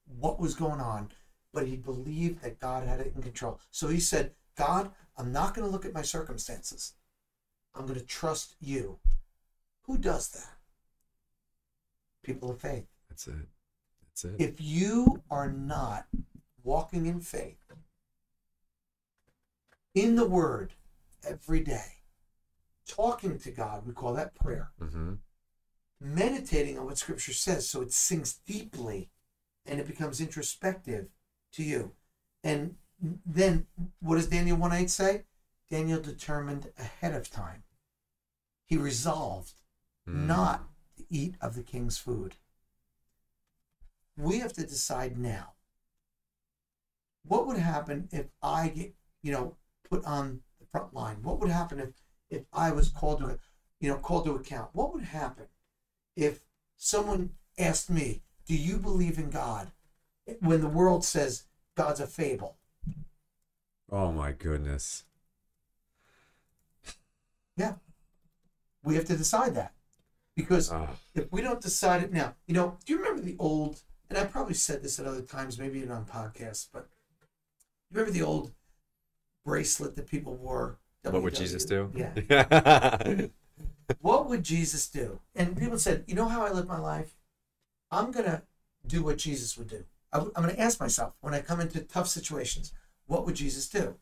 what 0.06 0.40
was 0.40 0.54
going 0.54 0.80
on, 0.80 1.12
but 1.52 1.68
he 1.68 1.76
believed 1.76 2.42
that 2.44 2.60
God 2.60 2.88
had 2.88 3.00
it 3.00 3.14
in 3.16 3.22
control. 3.24 3.60
So 3.72 3.88
he 3.88 4.00
said, 4.00 4.36
God, 4.56 4.92
I'm 5.18 5.32
not 5.32 5.54
going 5.56 5.66
to 5.66 5.72
look 5.72 5.86
at 5.86 5.94
my 5.94 6.04
circumstances. 6.04 6.94
I'm 7.74 7.86
going 7.88 8.00
to 8.00 8.06
trust 8.06 8.56
you. 8.62 9.00
Who 9.84 9.98
does 9.98 10.30
that? 10.30 10.55
People 12.26 12.50
of 12.52 12.60
faith. 12.60 12.86
That's 13.10 13.28
it. 13.28 13.34
That's 14.04 14.26
it. 14.26 14.36
If 14.40 14.60
you 14.60 15.22
are 15.30 15.52
not 15.52 16.08
walking 16.64 17.06
in 17.06 17.20
faith, 17.20 17.72
in 19.94 20.16
the 20.16 20.28
Word 20.28 20.74
every 21.28 21.62
day, 21.62 22.00
talking 22.88 23.38
to 23.40 23.52
God, 23.52 23.86
we 23.86 23.94
call 23.94 24.14
that 24.14 24.36
prayer. 24.36 24.72
hmm 24.80 25.14
meditating 26.02 26.78
on 26.78 26.86
what 26.86 26.98
Scripture 26.98 27.32
says 27.34 27.68
so 27.70 27.82
it 27.82 27.92
sinks 27.92 28.34
deeply 28.46 29.10
and 29.66 29.80
it 29.80 29.88
becomes 29.88 30.20
introspective 30.20 31.08
to 31.54 31.64
you. 31.64 31.94
And 32.44 32.76
then 33.26 33.66
what 34.02 34.16
does 34.18 34.28
Daniel 34.28 34.58
1 34.58 34.74
8 34.74 34.90
say? 34.90 35.24
Daniel 35.72 36.02
determined 36.02 36.72
ahead 36.78 37.14
of 37.16 37.32
time. 37.32 37.64
He 38.66 38.78
resolved 38.78 39.54
Mm. 40.08 40.28
not 40.28 40.70
to 40.98 41.06
eat 41.10 41.36
of 41.42 41.56
the 41.56 41.64
king's 41.64 41.98
food. 41.98 42.36
We 44.18 44.40
have 44.40 44.54
to 44.54 44.66
decide 44.66 45.18
now. 45.18 45.54
What 47.24 47.48
would 47.48 47.58
happen 47.58 48.08
if 48.12 48.28
I 48.42 48.70
get, 48.70 48.94
you 49.22 49.32
know, 49.32 49.58
put 49.90 50.06
on 50.06 50.42
the 50.60 50.66
front 50.68 50.94
line? 50.94 51.18
What 51.22 51.40
would 51.40 51.50
happen 51.50 51.80
if, 51.80 51.90
if 52.30 52.46
I 52.54 52.72
was 52.72 52.90
called 52.90 53.20
to, 53.20 53.40
you 53.80 53.90
know, 53.90 53.98
called 53.98 54.26
to 54.26 54.36
account? 54.36 54.70
What 54.74 54.94
would 54.94 55.04
happen 55.04 55.46
if 56.16 56.42
someone 56.78 57.32
asked 57.58 57.90
me, 57.90 58.22
"Do 58.46 58.56
you 58.56 58.78
believe 58.78 59.18
in 59.18 59.30
God?" 59.30 59.72
When 60.40 60.62
the 60.62 60.70
world 60.70 61.04
says 61.04 61.44
God's 61.76 62.00
a 62.00 62.08
fable. 62.08 62.58
Oh 63.92 64.12
my 64.12 64.32
goodness. 64.32 65.04
Yeah, 67.58 67.76
we 68.84 68.96
have 68.96 69.06
to 69.06 69.18
decide 69.18 69.56
that 69.56 69.75
because 70.36 70.72
Ah, 70.72 70.90
if 71.14 71.32
we 71.32 71.42
don't 71.42 71.62
decide 71.62 72.04
it 72.04 72.12
now, 72.14 72.36
you 72.48 72.54
know, 72.54 72.78
do 72.86 72.94
you 72.94 73.00
remember 73.00 73.22
the 73.22 73.36
old, 73.40 73.82
and 74.10 74.18
I 74.18 74.26
probably 74.26 74.54
said 74.54 74.84
this 74.84 75.00
at 75.00 75.06
other 75.06 75.22
times, 75.22 75.58
maybe 75.58 75.80
even 75.80 75.92
on 75.92 76.06
podcasts, 76.06 76.68
but 76.72 76.88
you 77.90 77.98
remember 77.98 78.12
the 78.12 78.26
old 78.26 78.52
bracelet 79.46 79.96
that 79.96 80.08
people 80.08 80.36
wore? 80.36 80.78
what 81.04 81.22
would? 81.22 81.36
Jesus 81.36 81.66
do? 81.66 81.92
Yeah. 81.94 83.28
What 84.02 84.28
would 84.30 84.44
Jesus 84.44 84.88
do? 84.88 85.20
And 85.36 85.58
people 85.58 85.78
said, 85.78 86.04
you 86.08 86.16
know 86.16 86.28
how 86.28 86.46
I 86.46 86.52
live 86.52 86.68
my 86.68 86.80
life? 86.80 87.16
I'm 87.92 88.12
going 88.12 88.26
to 88.26 88.42
do 88.86 89.04
what 89.04 89.18
Jesus 89.18 89.58
would 89.58 89.68
do. 89.68 89.86
I 90.12 90.20
I'm 90.20 90.44
going 90.44 90.56
to 90.56 90.60
ask 90.60 90.80
myself 90.80 91.14
when 91.22 91.34
I 91.34 91.42
come 91.42 91.60
into 91.60 91.80
tough 91.82 92.08
situations, 92.08 92.74
what 93.06 93.26
would 93.26 93.36
Jesus 93.36 93.70
do? 93.70 93.96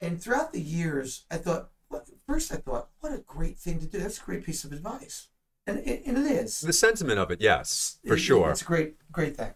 And 0.00 0.20
throughout 0.20 0.52
the 0.52 0.60
years, 0.60 1.24
I 1.30 1.36
thought, 1.38 1.70
what, 1.94 2.08
first 2.26 2.52
I 2.52 2.56
thought, 2.56 2.88
what 3.00 3.12
a 3.12 3.18
great 3.18 3.58
thing 3.58 3.78
to 3.80 3.86
do. 3.86 3.98
That's 3.98 4.20
a 4.20 4.24
great 4.24 4.44
piece 4.44 4.64
of 4.64 4.72
advice. 4.72 5.28
And 5.66 5.78
it, 5.78 6.02
and 6.04 6.18
it 6.18 6.26
is. 6.26 6.60
the 6.60 6.72
sentiment 6.72 7.18
of 7.18 7.30
it, 7.30 7.40
yes, 7.40 7.98
for 8.06 8.14
It- 8.14 8.18
sure. 8.18 8.50
It's 8.50 8.62
a 8.62 8.66
great, 8.66 8.96
great 9.12 9.36
thing. 9.36 9.54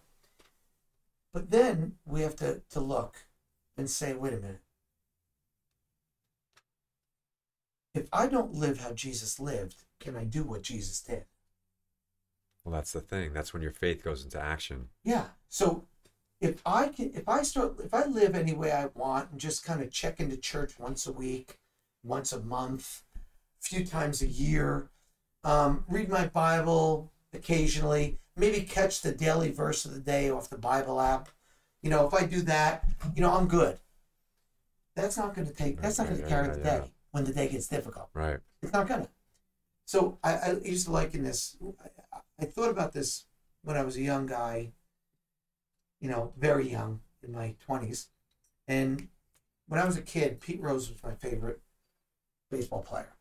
But 1.34 1.51
then 1.51 1.97
we 2.07 2.22
have 2.22 2.36
to, 2.36 2.62
to 2.70 2.80
look 2.80 3.26
and 3.76 3.91
say, 3.91 4.14
wait 4.14 4.32
a 4.32 4.36
minute. 4.36 4.61
If 7.95 8.09
I 8.12 8.26
don't 8.26 8.55
live 8.55 8.80
how 8.80 8.93
Jesus 8.93 9.41
lived, 9.41 9.82
can 10.01 10.16
I 10.16 10.24
do 10.24 10.45
what 10.45 10.62
Jesus 10.62 11.01
did? 11.01 11.24
Well, 12.64 12.72
that's 12.74 12.93
the 12.93 13.01
thing. 13.01 13.32
That's 13.32 13.53
when 13.53 13.62
your 13.62 13.72
faith 13.72 14.05
goes 14.05 14.24
into 14.24 14.41
action. 14.41 14.89
Yeah. 15.03 15.28
So 15.49 15.86
if 16.41 16.62
I 16.64 16.89
can, 16.89 17.12
if 17.14 17.28
I 17.28 17.43
start, 17.43 17.80
if 17.82 17.93
I 17.93 18.05
live 18.05 18.34
any 18.34 18.53
way 18.53 18.70
I 18.72 18.86
want 18.95 19.30
and 19.32 19.41
just 19.41 19.64
kind 19.64 19.82
of 19.82 19.91
check 19.91 20.20
into 20.20 20.36
church 20.36 20.78
once 20.78 21.07
a 21.07 21.12
week, 21.12 21.59
once 22.09 22.32
a 22.32 22.40
month, 22.40 23.02
a 23.16 23.62
few 23.62 23.84
times 23.84 24.22
a 24.22 24.26
year, 24.26 24.88
um, 25.44 25.84
read 25.88 26.09
my 26.09 26.26
Bible 26.26 27.12
occasionally, 27.32 28.18
maybe 28.36 28.61
catch 28.62 29.02
the 29.02 29.12
daily 29.12 29.50
verse 29.50 29.84
of 29.84 29.94
the 29.94 30.00
day 30.00 30.30
off 30.30 30.50
the 30.50 30.59
Bible 30.59 31.00
app. 31.00 31.28
You 31.82 31.90
know, 31.90 32.06
if 32.06 32.14
I 32.14 32.24
do 32.24 32.42
that, 32.42 32.84
you 33.14 33.22
know, 33.22 33.32
I'm 33.32 33.46
good. 33.46 33.78
That's 34.96 35.16
not 35.16 35.34
going 35.34 35.46
to 35.46 35.54
take. 35.54 35.80
That's 35.80 35.98
not 35.98 36.09
going 36.09 36.20
to 36.20 36.26
carry 36.26 36.48
right, 36.48 36.56
the 36.56 36.64
yeah. 36.64 36.80
day 36.80 36.90
when 37.12 37.24
the 37.24 37.32
day 37.32 37.48
gets 37.48 37.68
difficult. 37.68 38.09
Right. 38.14 38.38
It's 38.62 38.72
not 38.72 38.88
gonna. 38.88 39.09
So 39.84 40.18
I, 40.24 40.34
I 40.34 40.52
used 40.64 40.86
to 40.86 40.92
liken 40.92 41.22
this. 41.22 41.56
I, 41.80 42.18
I 42.40 42.44
thought 42.46 42.70
about 42.70 42.92
this 42.92 43.26
when 43.62 43.76
I 43.76 43.82
was 43.82 43.96
a 43.96 44.02
young 44.02 44.26
guy. 44.26 44.72
You 46.00 46.09
know, 46.09 46.32
very 46.38 46.68
young 46.70 47.00
in 47.22 47.32
my 47.32 47.54
twenties, 47.64 48.09
and 48.66 49.09
when 49.66 49.80
I 49.80 49.84
was 49.84 49.96
a 49.96 50.02
kid, 50.02 50.40
Pete 50.40 50.61
Rose 50.61 50.90
was 50.90 51.02
my 51.02 51.14
favorite 51.14 51.61
baseball 52.51 52.82
player, 52.82 53.14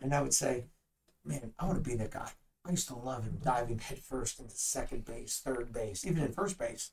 and 0.00 0.14
I 0.14 0.22
would 0.22 0.34
say, 0.34 0.66
"Man, 1.24 1.54
I 1.58 1.66
want 1.66 1.82
to 1.82 1.90
be 1.90 1.96
that 1.96 2.10
guy." 2.10 2.32
I 2.66 2.70
used 2.70 2.88
to 2.88 2.96
love 2.96 3.24
him 3.24 3.40
diving 3.42 3.78
headfirst 3.78 4.40
into 4.40 4.56
second 4.56 5.04
base, 5.04 5.38
third 5.38 5.72
base, 5.72 6.06
even 6.06 6.22
in 6.22 6.32
first 6.32 6.58
base, 6.58 6.92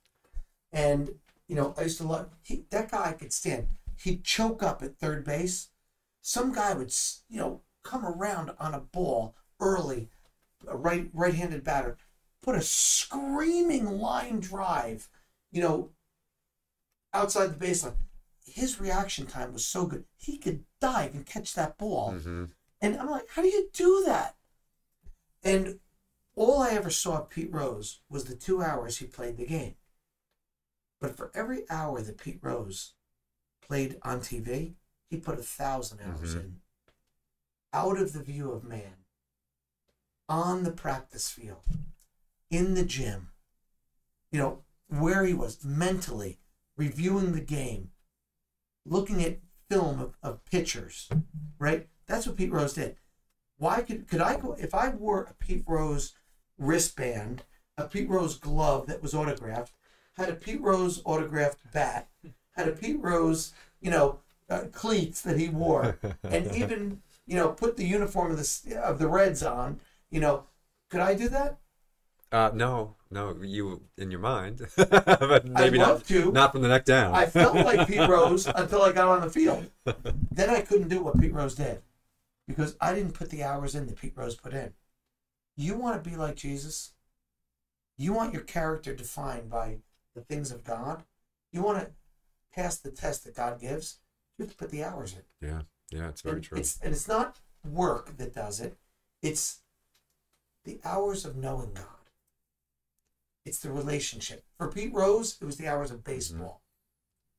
and 0.72 1.16
you 1.48 1.56
know, 1.56 1.74
I 1.78 1.84
used 1.84 1.98
to 1.98 2.08
love 2.08 2.30
he, 2.44 2.66
that 2.70 2.92
guy. 2.92 3.14
Could 3.14 3.34
stand. 3.34 3.68
He'd 3.98 4.24
choke 4.24 4.64
up 4.64 4.82
at 4.82 4.98
third 4.98 5.24
base 5.24 5.70
some 6.22 6.54
guy 6.54 6.74
would 6.74 6.94
you 7.30 7.38
know 7.38 7.62
come 7.84 8.06
around 8.06 8.52
on 8.60 8.74
a 8.74 8.80
ball 8.80 9.36
early 9.60 10.10
a 10.68 10.78
right 10.78 11.10
right-handed 11.14 11.64
batter 11.64 11.98
put 12.42 12.56
a 12.56 12.62
screaming 12.62 13.86
line 13.86 14.40
drive 14.40 15.10
you 15.52 15.62
know 15.62 15.90
outside 17.14 17.48
the 17.48 17.66
baseline 17.66 17.96
his 18.46 18.80
reaction 18.80 19.26
time 19.26 19.52
was 19.52 19.66
so 19.66 19.86
good 19.86 20.06
he 20.18 20.38
could 20.38 20.64
dive 20.82 21.14
and 21.16 21.26
catch 21.26 21.54
that 21.54 21.78
ball. 21.78 22.12
Hmm 22.12 22.46
and 22.84 22.98
i'm 23.00 23.10
like 23.12 23.30
how 23.30 23.42
do 23.44 23.48
you 23.48 23.70
do 23.74 24.04
that? 24.08 24.36
And 25.44 25.80
all 26.36 26.62
i 26.62 26.72
ever 26.72 26.90
saw 26.90 27.20
of 27.20 27.30
pete 27.30 27.54
rose 27.54 28.02
was 28.10 28.26
the 28.26 28.36
two 28.36 28.62
hours 28.64 28.98
he 28.98 29.06
played 29.06 29.38
the 29.38 29.46
game. 29.46 29.76
But 31.00 31.16
for 31.16 31.32
every 31.36 31.70
hour 31.70 32.02
that 32.02 32.18
pete 32.18 32.40
rose 32.42 32.94
played 33.62 33.98
on 34.02 34.20
tv 34.22 34.74
he 35.10 35.18
put 35.18 35.40
a 35.40 35.44
thousand 35.44 36.00
hours 36.02 36.34
Mhm. 36.36 36.40
in. 36.40 36.62
Out 37.74 38.00
of 38.00 38.14
the 38.14 38.24
view 38.24 38.52
of 38.52 38.64
man 38.64 39.06
on 40.28 40.64
the 40.64 40.72
practice 40.72 41.30
field 41.30 41.64
in 42.50 42.74
the 42.74 42.86
gym 42.86 43.32
you 44.32 44.40
know 44.40 44.64
where 44.88 45.24
he 45.26 45.34
was 45.34 45.64
mentally 45.64 46.40
reviewing 46.78 47.34
the 47.34 47.42
game 47.42 47.92
looking 48.86 49.22
at 49.24 49.40
film 49.72 50.00
of, 50.00 50.18
of 50.22 50.44
pictures 50.46 51.10
right 51.60 51.88
that's 52.08 52.28
what 52.28 52.36
pete 52.36 52.52
rose 52.52 52.74
did 52.74 52.96
why 53.58 53.82
could 53.82 54.08
could 54.08 54.22
i 54.22 54.36
go 54.38 54.54
if 54.60 54.74
i 54.76 54.90
wore 54.90 55.24
a 55.24 55.34
pete 55.44 55.64
rose 55.68 56.14
wristband 56.58 57.44
a 57.78 57.86
pete 57.86 58.10
rose 58.10 58.38
glove 58.38 58.88
that 58.88 59.02
was 59.02 59.14
autographed 59.14 59.74
had 60.18 60.30
a 60.30 60.34
pete 60.34 60.62
rose 60.62 61.02
autographed 61.06 61.60
bat 61.74 62.10
had 62.56 62.68
a 62.68 62.72
pete 62.72 63.00
rose 63.00 63.54
you 63.80 63.90
know 63.90 64.20
uh, 64.52 64.66
cleats 64.74 65.22
that 65.22 65.40
he 65.40 65.48
wore 65.50 65.98
and 66.24 66.54
even 66.54 67.02
you 67.26 67.36
know 67.36 67.50
put 67.50 67.78
the 67.78 67.86
uniform 67.86 68.32
of 68.32 68.38
the 68.38 68.76
of 68.84 69.00
the 69.00 69.08
Reds 69.08 69.42
on. 69.42 69.80
You 70.10 70.20
know, 70.20 70.44
could 70.90 71.00
I 71.00 71.16
do 71.16 71.30
that? 71.30 71.60
Uh, 72.32 72.50
no, 72.54 72.96
no, 73.10 73.36
you 73.42 73.82
in 73.98 74.10
your 74.10 74.22
mind, 74.22 74.66
but 74.78 75.46
maybe 75.46 75.78
love 75.78 76.00
not. 76.00 76.06
to. 76.08 76.32
Not 76.32 76.52
from 76.54 76.62
the 76.62 76.70
neck 76.70 76.86
down. 76.86 77.14
I 77.14 77.26
felt 77.26 77.56
like 77.56 77.88
Pete 77.88 78.08
Rose 78.08 78.48
until 78.48 78.84
I 78.84 78.94
got 78.94 79.10
on 79.10 79.22
the 79.22 79.30
field. 79.30 79.70
Then 80.32 80.50
I 80.50 80.62
couldn't 80.62 80.88
do 80.88 81.04
what 81.04 81.20
Pete 81.20 81.34
Rose 81.34 81.56
did 81.56 81.82
because 82.48 82.78
I 82.80 82.94
didn't 82.94 83.14
put 83.14 83.30
the 83.30 83.44
hours 83.44 83.76
in 83.76 83.86
that 83.88 84.00
Pete 84.00 84.14
Rose 84.16 84.36
put 84.36 84.54
in. 84.54 84.74
You 85.58 85.76
want 85.78 86.02
to 86.02 86.10
be 86.10 86.16
like 86.16 86.36
Jesus? 86.36 86.94
You 87.98 88.14
want 88.14 88.34
your 88.34 88.44
character 88.44 88.96
defined 88.96 89.50
by 89.50 89.80
the 90.16 90.22
things 90.22 90.52
of 90.52 90.64
God? 90.64 91.04
You 91.52 91.62
want 91.62 91.80
to 91.80 91.92
pass 92.54 92.78
the 92.78 92.92
test 92.92 93.26
that 93.26 93.36
God 93.36 93.60
gives? 93.60 94.00
You 94.38 94.46
have 94.46 94.52
to 94.52 94.58
put 94.58 94.72
the 94.72 94.84
hours 94.84 95.14
in. 95.14 95.48
yeah, 95.48 95.62
yeah, 95.92 96.08
it's 96.08 96.22
very 96.22 96.36
and 96.38 96.44
true. 96.44 96.58
It's, 96.58 96.80
and 96.82 96.94
it's 96.94 97.08
not 97.08 97.40
work 97.70 98.18
that 98.18 98.34
does 98.34 98.62
it. 98.62 98.78
It's 99.22 99.60
the 100.64 100.80
hours 100.86 101.26
of 101.26 101.36
knowing 101.36 101.74
God. 101.74 101.86
It's 103.46 103.60
the 103.60 103.72
relationship. 103.72 104.44
For 104.58 104.68
Pete 104.68 104.94
Rose, 104.94 105.38
it 105.42 105.46
was 105.46 105.58
the 105.58 105.68
hours 105.68 105.92
of 105.92 106.04
baseball. 106.04 106.62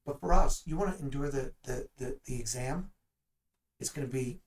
Mm-hmm. 0.07 0.11
But 0.11 0.21
for 0.21 0.33
us, 0.33 0.63
you 0.67 0.77
want 0.77 0.97
to 0.97 1.03
endure 1.03 1.31
the, 1.31 1.53
the, 1.63 1.89
the, 1.97 2.19
the 2.27 2.41
exam, 2.41 2.91
it's 3.79 3.91
going 3.91 4.07
to 4.07 4.13
be 4.13 4.41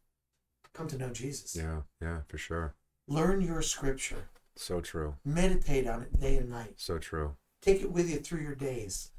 come 0.74 0.88
to 0.90 0.98
know 0.98 1.10
Jesus. 1.10 1.56
Yeah, 1.56 1.82
yeah, 2.02 2.20
for 2.28 2.38
sure. 2.38 2.76
Learn 3.08 3.42
your 3.42 3.62
scripture. 3.62 4.30
So 4.56 4.82
true. 4.82 5.16
Meditate 5.24 5.88
on 5.88 6.02
it 6.02 6.20
day 6.20 6.38
and 6.38 6.50
night. 6.50 6.74
So 6.78 6.98
true. 6.98 7.36
Take 7.62 7.82
it 7.82 7.92
with 7.92 8.10
you 8.10 8.18
through 8.18 8.42
your 8.42 8.56
days. 8.56 9.12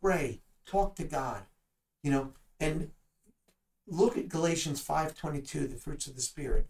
Pray. 0.00 0.40
Talk 0.66 0.96
to 0.96 1.04
God. 1.04 1.42
You 2.02 2.10
know, 2.10 2.32
and 2.58 2.90
look 3.86 4.16
at 4.16 4.28
Galatians 4.28 4.82
5.22, 4.84 5.70
the 5.70 5.76
fruits 5.76 6.06
of 6.06 6.14
the 6.14 6.22
Spirit. 6.22 6.68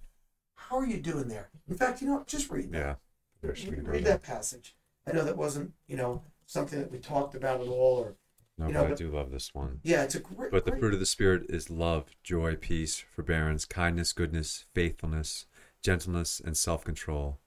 How 0.55 0.78
are 0.78 0.87
you 0.87 0.99
doing 0.99 1.28
there? 1.28 1.51
In 1.68 1.76
fact, 1.76 2.03
you 2.03 2.09
know, 2.09 2.24
just 2.26 2.51
read 2.51 2.72
that. 2.72 2.78
Yeah. 2.78 2.95
There's 3.41 3.66
Read, 3.66 4.05
that 4.05 4.22
passage. 4.22 4.76
I 5.07 5.12
know 5.12 5.24
that 5.24 5.36
wasn't, 5.36 5.72
you 5.86 5.97
know, 5.97 6.22
something 6.47 6.78
that 6.78 6.91
we 6.91 6.99
talked 6.99 7.34
about 7.34 7.61
at 7.61 7.68
all, 7.68 7.97
or 7.99 8.16
No, 8.59 8.66
you 8.66 8.72
but 8.74 8.78
know, 8.80 8.84
I 8.86 8.88
but- 8.91 8.99
do 8.99 9.11
love 9.11 9.30
this 9.30 9.55
one. 9.55 9.80
yeah, 9.82 10.03
it's 10.03 10.14
a 10.14 10.20
great. 10.20 10.51
But 10.51 10.64
the 10.64 10.72
great- 10.72 10.80
fruit 10.80 10.95
of 10.95 11.01
the 11.01 11.07
Spirit 11.07 11.47
is 11.49 11.70
love, 11.70 12.11
joy, 12.22 12.57
peace, 12.57 12.99
forbearance, 12.99 13.64
kindness, 13.64 14.12
goodness, 14.12 14.66
faithfulness, 14.74 15.47
gentleness, 15.82 16.41
and 16.41 16.57
self 16.57 16.84
control. 16.84 17.41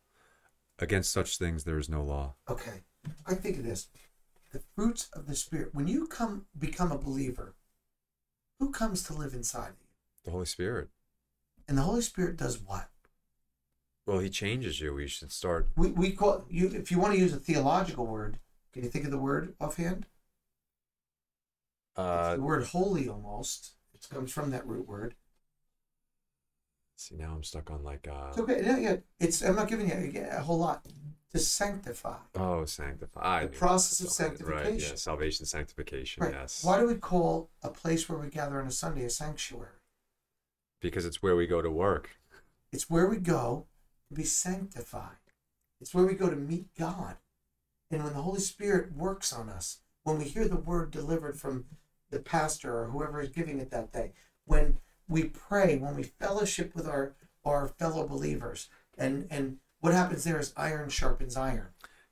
Against 0.80 1.12
such 1.12 1.38
things 1.38 1.64
there 1.64 1.78
is 1.78 1.88
no 1.88 2.04
law. 2.04 2.36
Okay, 2.50 2.84
I 3.28 3.36
think 3.36 3.58
of 3.60 3.64
this: 3.64 3.90
the 4.52 4.60
fruits 4.76 5.10
of 5.14 5.28
the 5.28 5.36
Spirit. 5.36 5.74
When 5.76 5.88
you 5.88 6.08
come 6.08 6.48
become 6.58 6.92
a 6.92 6.98
believer, 6.98 7.56
who 8.60 8.72
comes 8.72 9.04
to 9.04 9.14
live 9.14 9.34
inside 9.36 9.70
of 9.70 9.80
you? 9.80 9.88
The 10.26 10.32
Holy 10.32 10.46
Spirit. 10.48 10.90
And 11.68 11.78
the 11.78 11.84
Holy 11.84 12.02
Spirit 12.02 12.38
does 12.38 12.60
what? 12.60 12.90
Well, 14.06 14.20
he 14.20 14.30
changes 14.30 14.82
you. 14.82 14.94
We 14.94 15.08
should 15.08 15.32
start. 15.32 15.70
We 15.76 15.92
we 15.92 16.12
call 16.12 16.46
you 16.50 16.68
if 16.68 16.92
you 16.92 17.00
want 17.00 17.14
to 17.14 17.20
use 17.20 17.34
a 17.34 17.38
theological 17.38 18.06
word. 18.06 18.40
Can 18.74 18.84
you 18.84 18.90
think 18.90 19.06
of 19.06 19.12
the 19.12 19.18
word 19.18 19.54
offhand? 19.62 20.08
Uh, 21.96 22.36
the 22.36 22.42
word 22.42 22.66
holy 22.66 23.08
almost. 23.08 23.72
It 23.94 24.06
comes 24.14 24.32
from 24.32 24.52
that 24.52 24.68
root 24.68 24.88
word. 24.88 25.16
see, 26.98 27.16
now 27.16 27.34
I'm 27.34 27.44
stuck 27.44 27.72
on 27.72 27.84
like. 27.84 28.08
Uh, 28.08 28.30
It's 28.30 28.40
okay. 28.40 28.62
Yeah, 28.64 28.78
yeah. 28.78 28.96
It's 29.20 29.42
I'm 29.42 29.56
not 29.56 29.70
giving 29.70 29.88
you 29.88 30.22
a, 30.22 30.38
a 30.38 30.42
whole 30.42 30.60
lot. 30.60 30.86
To 31.32 31.40
sanctify. 31.40 32.18
oh, 32.36 32.64
sanctify. 32.66 33.48
The 33.48 33.58
process 33.58 34.00
of 34.02 34.12
sanctification. 34.12 34.72
Right. 34.72 34.80
Yeah. 34.80 34.96
Salvation, 34.96 35.48
sanctification. 35.48 36.24
Right. 36.24 36.34
Yes. 36.34 36.64
Why 36.64 36.80
do 36.80 36.86
we 36.86 36.94
call 36.94 37.50
a 37.64 37.70
place 37.70 38.08
where 38.08 38.20
we 38.20 38.28
gather 38.28 38.62
on 38.62 38.68
a 38.68 38.72
Sunday 38.72 39.04
a 39.06 39.10
sanctuary? 39.10 39.72
Because 40.80 41.06
it's 41.06 41.24
where 41.24 41.36
we 41.36 41.48
go 41.48 41.64
to 41.64 41.72
work. 41.72 42.18
It's 42.72 42.88
where 42.88 43.08
we 43.08 43.18
go 43.18 43.66
be 44.14 44.24
sanctified. 44.24 45.18
It's 45.82 45.94
where 45.94 46.06
we 46.06 46.14
go 46.14 46.30
to 46.30 46.36
meet 46.36 46.74
God. 46.78 47.18
And 47.92 48.04
when 48.04 48.14
the 48.14 48.22
Holy 48.22 48.40
Spirit 48.40 48.96
works 48.96 49.34
on 49.34 49.50
us, 49.50 49.80
when 50.04 50.18
we 50.18 50.26
hear 50.26 50.48
the 50.48 50.56
word 50.56 50.92
delivered 50.92 51.40
from 51.40 51.66
the 52.10 52.20
pastor 52.20 52.78
or 52.78 52.88
whoever 52.88 53.22
is 53.22 53.30
giving 53.30 53.60
it 53.60 53.70
that 53.72 53.92
day, 53.92 54.14
when 54.46 54.78
we 55.08 55.26
pray, 55.26 55.78
when 55.78 55.96
we 55.96 56.04
fellowship 56.04 56.74
with 56.76 56.88
our, 56.88 57.16
our 57.44 57.68
fellow 57.68 58.08
believers, 58.08 58.70
and, 58.98 59.28
and 59.30 59.58
what 59.80 59.94
happens 59.94 60.24
there 60.24 60.40
is 60.40 60.54
iron 60.56 60.90
sharpens 60.90 61.36
iron. 61.36 61.68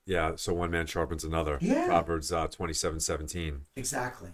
Yeah. 0.06 0.34
So 0.36 0.54
one 0.54 0.72
man 0.72 0.88
sharpens 0.88 1.24
another. 1.24 1.58
Yeah. 1.62 1.86
Proverbs 1.86 2.32
uh, 2.32 2.48
twenty-seven 2.48 3.00
seventeen. 3.00 3.62
Exactly. 3.76 4.32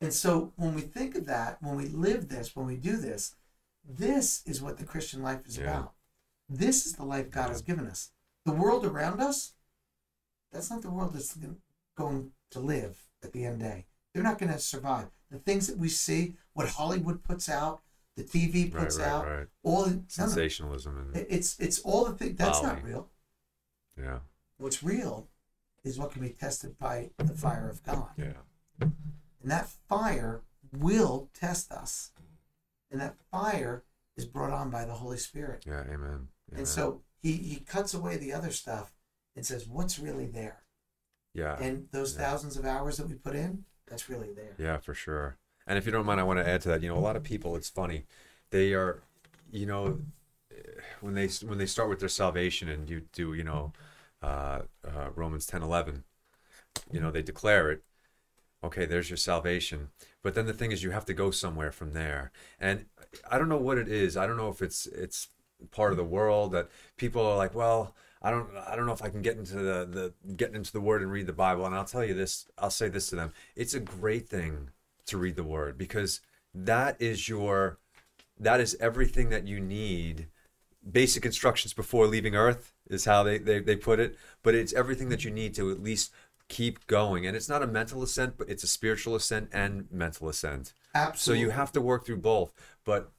And 0.00 0.12
so 0.12 0.52
when 0.56 0.74
we 0.74 0.80
think 0.82 1.16
of 1.16 1.26
that, 1.26 1.58
when 1.60 1.76
we 1.76 1.86
live 1.86 2.28
this, 2.28 2.54
when 2.54 2.66
we 2.66 2.76
do 2.76 2.96
this, 2.96 3.34
this 3.84 4.42
is 4.46 4.62
what 4.62 4.78
the 4.78 4.84
Christian 4.84 5.22
life 5.22 5.40
is 5.46 5.58
Yeah. 5.58 5.64
about. 5.64 5.92
This 6.48 6.86
is 6.86 6.94
the 6.94 7.04
life 7.04 7.30
God 7.30 7.48
has 7.48 7.62
given 7.62 7.86
us. 7.86 8.10
The 8.44 8.52
world 8.52 8.84
around 8.86 9.20
us, 9.20 9.54
that's 10.52 10.70
not 10.70 10.82
the 10.82 10.90
world 10.90 11.12
that's 11.14 11.36
going 11.96 12.30
to 12.50 12.60
live 12.60 13.08
at 13.22 13.32
the 13.32 13.44
end 13.44 13.60
day. 13.60 13.86
They're 14.14 14.22
not 14.22 14.38
going 14.38 14.52
to 14.52 14.58
survive. 14.58 15.08
The 15.30 15.38
things 15.38 15.66
that 15.66 15.76
we 15.76 15.88
see, 15.88 16.34
what 16.54 16.68
Hollywood 16.70 17.22
puts 17.22 17.48
out, 17.48 17.82
the 18.16 18.24
TV 18.24 18.72
puts 18.72 18.96
Right. 18.98 19.06
out, 19.06 19.26
Right. 19.26 19.46
all 19.62 19.84
the. 19.84 20.02
Sensationalism 20.08 20.96
and 20.98 21.16
It- 21.16 21.26
it's 21.30 21.58
it's 21.60 21.78
all 21.80 22.04
the 22.06 22.14
things 22.14 22.36
that's 22.38 22.62
not 22.62 22.82
real. 22.82 23.10
yeah. 23.96 24.20
What's 24.56 24.82
real 24.82 25.28
is 25.84 25.98
what 25.98 26.10
can 26.12 26.22
be 26.22 26.30
tested 26.30 26.78
by 26.78 27.10
the 27.18 27.34
fire 27.34 27.68
of 27.68 27.82
God. 27.84 28.10
Yeah. 28.16 28.32
And 28.80 29.50
that 29.50 29.68
fire 29.68 30.42
will 30.72 31.30
test 31.32 31.70
us. 31.70 32.10
And 32.90 33.00
that 33.00 33.16
fire 33.30 33.84
is 34.16 34.24
brought 34.24 34.50
on 34.50 34.70
by 34.70 34.84
the 34.84 34.94
Holy 34.94 35.18
Spirit. 35.18 35.64
Yeah. 35.66 35.82
Amen. 35.82 36.28
And 36.56 36.66
so 36.66 37.02
he, 37.22 37.32
he 37.32 37.56
cuts 37.60 37.94
away 37.94 38.16
the 38.16 38.32
other 38.32 38.50
stuff 38.50 38.92
and 39.36 39.44
says, 39.44 39.66
What's 39.66 39.98
really 39.98 40.26
there? 40.26 40.62
Yeah. 41.34 41.56
And 41.60 41.88
those 41.92 42.14
Yeah. 42.14 42.24
thousands 42.24 42.56
of 42.56 42.64
hours 42.64 42.96
that 42.96 43.08
we 43.08 43.14
put 43.14 43.36
in, 43.36 43.64
that's 43.86 44.08
really 44.08 44.32
there. 44.32 44.56
Yeah, 44.58 44.78
for 44.78 44.94
sure. 44.94 45.36
And 45.66 45.78
if 45.78 45.86
you 45.86 45.92
don't 45.92 46.06
mind, 46.06 46.20
I 46.20 46.24
want 46.24 46.38
to 46.38 46.48
add 46.48 46.62
to 46.62 46.68
that. 46.70 46.82
You 46.82 46.88
know, 46.88 46.96
a 46.96 47.00
lot 47.00 47.16
of 47.16 47.22
people, 47.22 47.56
it's 47.56 47.68
funny, 47.68 48.04
they 48.50 48.74
are, 48.74 49.02
you 49.52 49.66
know, 49.66 49.98
when 51.00 51.14
they 51.14 51.28
when 51.44 51.58
they 51.58 51.66
start 51.66 51.88
with 51.88 52.00
their 52.00 52.08
salvation 52.08 52.68
and 52.68 52.88
you 52.88 53.02
do, 53.12 53.34
you 53.34 53.44
know, 53.44 53.72
uh, 54.22 54.62
uh, 54.86 55.10
Romans 55.14 55.46
ten 55.46 55.62
eleven, 55.62 56.04
you 56.92 57.00
know, 57.00 57.10
they 57.10 57.22
declare 57.22 57.70
it. 57.70 57.82
Okay, 58.64 58.86
there's 58.86 59.10
your 59.10 59.16
salvation. 59.16 59.90
But 60.22 60.34
then 60.34 60.46
the 60.46 60.52
thing 60.54 60.72
is, 60.72 60.82
you 60.82 60.90
have 60.90 61.04
to 61.06 61.14
go 61.14 61.30
somewhere 61.30 61.72
from 61.72 61.92
there. 61.92 62.32
And 62.60 62.86
I 63.30 63.38
don't 63.38 63.48
know 63.48 63.58
what 63.58 63.78
it 63.78 63.88
is. 63.88 64.16
I 64.16 64.26
don't 64.26 64.36
know 64.38 64.48
if 64.50 64.62
it's 64.62 64.86
it's 64.86 65.28
part 65.70 65.92
of 65.92 65.96
the 65.96 66.04
world 66.04 66.52
that 66.52 66.68
people 66.96 67.24
are 67.24 67.36
like, 67.36 67.54
well, 67.54 67.94
I 68.22 68.30
don't 68.30 68.48
I 68.66 68.74
don't 68.74 68.86
know 68.86 68.92
if 68.92 69.02
I 69.02 69.10
can 69.10 69.22
get 69.22 69.36
into 69.36 69.54
the 69.54 70.12
the 70.24 70.32
getting 70.34 70.56
into 70.56 70.72
the 70.72 70.80
word 70.80 71.02
and 71.02 71.10
read 71.10 71.26
the 71.26 71.32
Bible. 71.32 71.66
And 71.66 71.74
I'll 71.74 71.84
tell 71.84 72.04
you 72.04 72.14
this, 72.14 72.46
I'll 72.58 72.70
say 72.70 72.88
this 72.88 73.08
to 73.10 73.16
them. 73.16 73.32
It's 73.54 73.74
a 73.74 73.80
great 73.80 74.28
thing 74.28 74.70
to 75.06 75.18
read 75.18 75.36
the 75.36 75.44
word 75.44 75.78
because 75.78 76.20
that 76.54 77.00
is 77.00 77.28
your 77.28 77.78
that 78.38 78.60
is 78.60 78.76
everything 78.80 79.30
that 79.30 79.46
you 79.46 79.60
need. 79.60 80.28
Basic 80.90 81.26
instructions 81.26 81.72
before 81.74 82.06
leaving 82.06 82.34
earth 82.34 82.72
is 82.88 83.04
how 83.04 83.22
they, 83.22 83.38
they, 83.38 83.58
they 83.58 83.76
put 83.76 83.98
it. 83.98 84.16
But 84.42 84.54
it's 84.54 84.72
everything 84.72 85.08
that 85.10 85.24
you 85.24 85.30
need 85.30 85.54
to 85.56 85.70
at 85.70 85.82
least 85.82 86.12
keep 86.48 86.86
going. 86.86 87.26
And 87.26 87.36
it's 87.36 87.48
not 87.48 87.62
a 87.62 87.66
mental 87.66 88.02
assent, 88.02 88.38
but 88.38 88.48
it's 88.48 88.62
a 88.62 88.68
spiritual 88.68 89.14
assent 89.14 89.50
and 89.52 89.86
mental 89.90 90.28
assent. 90.28 90.72
Absolutely. 90.94 91.40
So 91.40 91.46
you 91.46 91.50
have 91.50 91.72
to 91.72 91.80
work 91.80 92.06
through 92.06 92.18
both. 92.18 92.52
But 92.84 93.10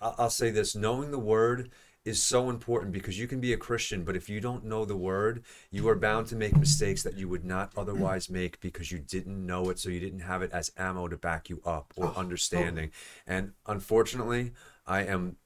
I'll 0.00 0.30
say 0.30 0.50
this 0.50 0.74
knowing 0.76 1.10
the 1.10 1.18
word 1.18 1.70
is 2.08 2.22
so 2.22 2.48
important 2.48 2.92
because 2.92 3.18
you 3.18 3.28
can 3.28 3.40
be 3.40 3.52
a 3.52 3.56
Christian, 3.56 4.02
but 4.02 4.16
if 4.16 4.28
you 4.28 4.40
don't 4.40 4.64
know 4.64 4.84
the 4.84 4.96
word, 4.96 5.44
you 5.70 5.88
are 5.88 5.94
bound 5.94 6.26
to 6.28 6.36
make 6.36 6.56
mistakes 6.56 7.02
that 7.02 7.18
you 7.18 7.28
would 7.28 7.44
not 7.44 7.70
otherwise 7.76 8.30
make 8.30 8.58
because 8.60 8.90
you 8.90 8.98
didn't 8.98 9.44
know 9.44 9.68
it. 9.70 9.78
So 9.78 9.90
you 9.90 10.00
didn't 10.00 10.20
have 10.20 10.42
it 10.42 10.50
as 10.50 10.72
ammo 10.76 11.08
to 11.08 11.16
back 11.16 11.48
you 11.50 11.60
up 11.64 11.92
or 11.96 12.06
Oh, 12.06 12.14
understanding. 12.16 12.90
And 13.26 13.52
unfortunately, 13.66 14.52
I 14.86 15.02
am 15.02 15.36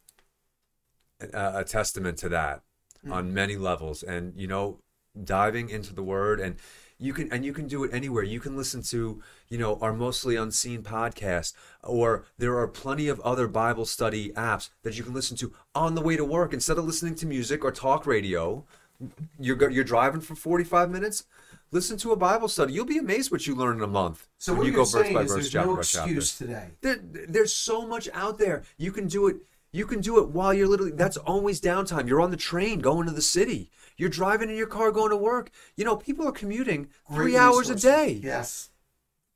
a, 1.21 1.61
a 1.61 1.65
testament 1.65 2.19
to 2.19 2.29
that 2.29 2.63
on 3.11 3.31
mm. 3.31 3.33
many 3.33 3.57
levels. 3.57 4.03
And, 4.03 4.35
you 4.37 4.47
know, 4.47 4.79
diving 5.25 5.69
into 5.69 5.93
the 5.93 6.03
word 6.03 6.41
and 6.41 6.57
you 7.03 7.13
can 7.13 7.31
and 7.33 7.45
you 7.45 7.53
can 7.53 7.67
do 7.67 7.85
it 7.85 7.93
anywhere 7.93 8.23
you 8.23 8.41
can 8.41 8.57
listen 8.57 8.83
to 8.83 9.21
you 9.49 9.59
know 9.59 9.79
our 9.81 9.93
mostly 9.93 10.37
unseen 10.37 10.83
podcast 10.83 11.53
or 11.83 12.25
there 12.39 12.57
are 12.57 12.69
plenty 12.69 13.09
of 13.09 13.21
other 13.21 13.49
bible 13.49 13.85
study 13.85 14.31
apps 14.31 14.71
that 14.83 14.97
you 14.97 15.03
can 15.03 15.13
listen 15.13 15.37
to 15.37 15.53
on 15.75 15.95
the 15.95 16.01
way 16.01 16.17
to 16.17 16.25
work 16.25 16.53
instead 16.53 16.79
of 16.79 16.85
listening 16.85 17.15
to 17.15 17.27
music 17.27 17.65
or 17.65 17.73
talk 17.73 18.07
radio 18.07 18.65
you're 19.39 19.71
you're 19.71 19.85
driving 19.85 20.21
for 20.21 20.37
45 20.37 20.91
minutes 20.91 21.25
listen 21.73 21.97
to 21.99 22.13
a 22.13 22.17
bible 22.17 22.49
study 22.49 22.73
you'll 22.73 22.85
be 22.85 22.99
amazed 22.99 23.33
what 23.33 23.47
you 23.47 23.55
learn 23.55 23.79
in 23.79 23.83
a 23.83 23.89
month 23.89 24.29
so 24.39 24.53
when 24.53 24.59
what 24.59 24.67
you 24.67 24.73
you're 24.73 24.85
go 24.85 24.91
verse 24.91 25.13
by 25.13 25.23
is 25.23 25.33
verse 25.33 25.35
there's 25.35 25.51
chapter 25.51 25.69
no 25.69 25.77
by 25.77 25.83
chapter 25.83 26.11
excuse 26.11 26.39
today. 26.39 26.69
there, 26.83 27.01
there's 27.03 27.53
so 27.53 27.87
much 27.87 28.09
out 28.13 28.39
there. 28.39 28.63
You 28.77 28.93
can 28.93 29.07
do 29.07 29.29
it. 29.29 29.37
You 29.73 29.87
can 29.87 30.01
do 30.01 30.19
it 30.19 30.29
while 30.29 30.53
you're 30.53 30.69
literally. 30.69 30.93
That's 30.93 31.17
always 31.17 31.61
downtime. 31.61 32.07
You're 32.07 32.21
on 32.21 32.31
the 32.31 32.37
train 32.37 32.81
going 32.81 33.07
to 33.07 33.13
the 33.13 33.23
city. 33.23 33.71
You're 34.03 34.11
driving 34.11 34.51
in 34.51 34.57
your 34.57 34.67
car 34.67 34.91
going 34.91 35.11
to 35.11 35.17
work. 35.17 35.53
You 35.77 35.85
know, 35.85 35.95
people 35.95 36.27
are 36.27 36.33
commuting 36.33 36.89
three 37.15 37.35
Great 37.35 37.37
hours 37.37 37.71
a 37.71 37.77
day, 37.77 38.21
Yes. 38.21 38.71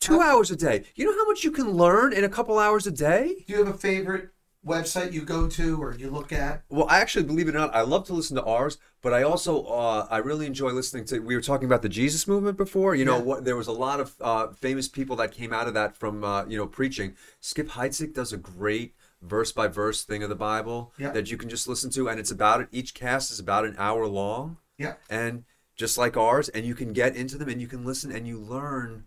two 0.00 0.20
hours 0.20 0.50
a 0.50 0.56
day. 0.56 0.82
You 0.96 1.04
know 1.04 1.12
how 1.16 1.24
much 1.24 1.44
you 1.44 1.52
can 1.52 1.70
learn 1.70 2.12
in 2.12 2.24
a 2.24 2.28
couple 2.28 2.58
hours 2.58 2.84
a 2.84 2.90
day? 2.90 3.44
Do 3.46 3.52
you 3.52 3.64
have 3.64 3.72
a 3.72 3.78
favorite 3.78 4.30
website 4.66 5.12
you 5.12 5.20
go 5.20 5.46
to 5.46 5.80
or 5.80 5.94
you 5.94 6.10
look 6.10 6.32
at? 6.32 6.64
Well, 6.68 6.88
I 6.90 6.98
actually 6.98 7.26
believe 7.26 7.46
it 7.46 7.54
or 7.54 7.58
not, 7.58 7.76
I 7.76 7.82
love 7.82 8.06
to 8.08 8.12
listen 8.12 8.34
to 8.38 8.42
ours, 8.42 8.78
but 9.02 9.14
I 9.14 9.22
also 9.22 9.62
uh, 9.66 10.08
I 10.10 10.16
really 10.16 10.46
enjoy 10.46 10.72
listening 10.72 11.04
to. 11.04 11.20
We 11.20 11.36
were 11.36 11.40
talking 11.40 11.66
about 11.66 11.82
the 11.82 11.88
Jesus 11.88 12.26
movement 12.26 12.56
before. 12.56 12.96
You 12.96 13.04
know, 13.04 13.18
Yeah. 13.18 13.22
what 13.22 13.44
there 13.44 13.54
was 13.56 13.68
a 13.68 13.72
lot 13.86 14.00
of 14.00 14.16
uh, 14.20 14.48
famous 14.48 14.88
people 14.88 15.14
that 15.14 15.30
came 15.30 15.52
out 15.52 15.68
of 15.68 15.74
that 15.74 15.96
from 15.96 16.24
uh, 16.24 16.44
you 16.46 16.58
know 16.58 16.66
preaching. 16.66 17.14
Skip 17.38 17.68
Heitzig 17.68 18.14
does 18.14 18.32
a 18.32 18.36
great 18.36 18.96
verse 19.22 19.52
by 19.52 19.66
verse 19.66 20.04
thing 20.04 20.22
of 20.22 20.28
the 20.28 20.34
Bible 20.36 20.92
Yeah. 20.98 21.10
that 21.10 21.30
you 21.30 21.36
can 21.36 21.48
just 21.48 21.66
listen 21.68 21.90
to, 21.90 22.08
and 22.08 22.20
it's 22.20 22.30
about 22.30 22.60
it. 22.60 22.68
Each 22.70 22.94
cast 22.94 23.30
is 23.30 23.38
about 23.40 23.64
an 23.64 23.74
hour 23.78 24.06
long, 24.06 24.58
Yeah. 24.78 24.94
and 25.10 25.44
just 25.74 25.98
like 25.98 26.16
ours, 26.16 26.48
and 26.50 26.64
you 26.64 26.74
can 26.74 26.92
get 26.92 27.16
into 27.16 27.36
them 27.36 27.48
and 27.48 27.60
you 27.60 27.66
can 27.66 27.84
listen 27.84 28.10
and 28.12 28.26
you 28.26 28.38
learn 28.38 29.04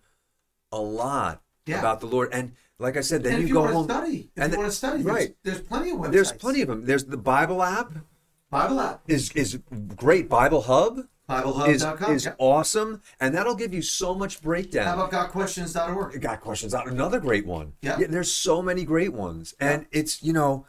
a 0.72 0.80
lot 0.80 1.41
Yeah. 1.66 1.80
about 1.80 1.99
the 1.99 2.05
Lord. 2.07 2.30
And 2.32 2.53
like 2.78 2.95
I 2.97 3.01
said, 3.01 3.24
then 3.24 3.34
and 3.34 3.41
you, 3.41 3.47
you 3.49 3.53
go 3.55 3.68
home. 3.68 3.86
study, 3.86 4.30
if 4.36 4.43
and 4.43 4.53
you 4.53 4.60
want 4.60 4.72
to 4.72 4.76
study, 4.78 5.03
there's, 5.03 5.16
right. 5.16 5.36
there's 5.43 5.62
plenty 5.62 5.89
of 5.91 5.97
websites. 5.97 6.12
There's 6.12 6.32
plenty 6.32 6.62
of 6.62 6.68
them. 6.68 6.86
There's 6.86 7.05
the 7.05 7.18
Bible 7.18 7.62
app 7.64 7.91
Bible 8.51 8.80
app. 8.80 9.01
is 9.07 9.32
is 9.34 9.60
great. 9.95 10.28
Bible 10.30 10.62
Hub 10.62 11.07
BibleHub.com. 11.30 12.13
is 12.15 12.25
Yeah. 12.25 12.34
awesome, 12.39 13.01
and 13.19 13.36
that'll 13.36 13.55
give 13.55 13.73
you 13.73 13.82
so 13.82 14.13
much 14.15 14.41
breakdown. 14.41 14.86
How 14.88 14.93
about 15.05 15.11
gotquestions.org? 15.11 16.19
Got 16.21 16.41
questions? 16.41 16.73
Another 16.73 17.19
great 17.19 17.45
one. 17.45 17.73
Yeah. 17.82 17.97
there's 18.09 18.32
so 18.32 18.61
many 18.61 18.84
great 18.84 19.13
ones, 19.13 19.53
and 19.59 19.86
it's 19.91 20.23
you 20.23 20.34
know, 20.34 20.65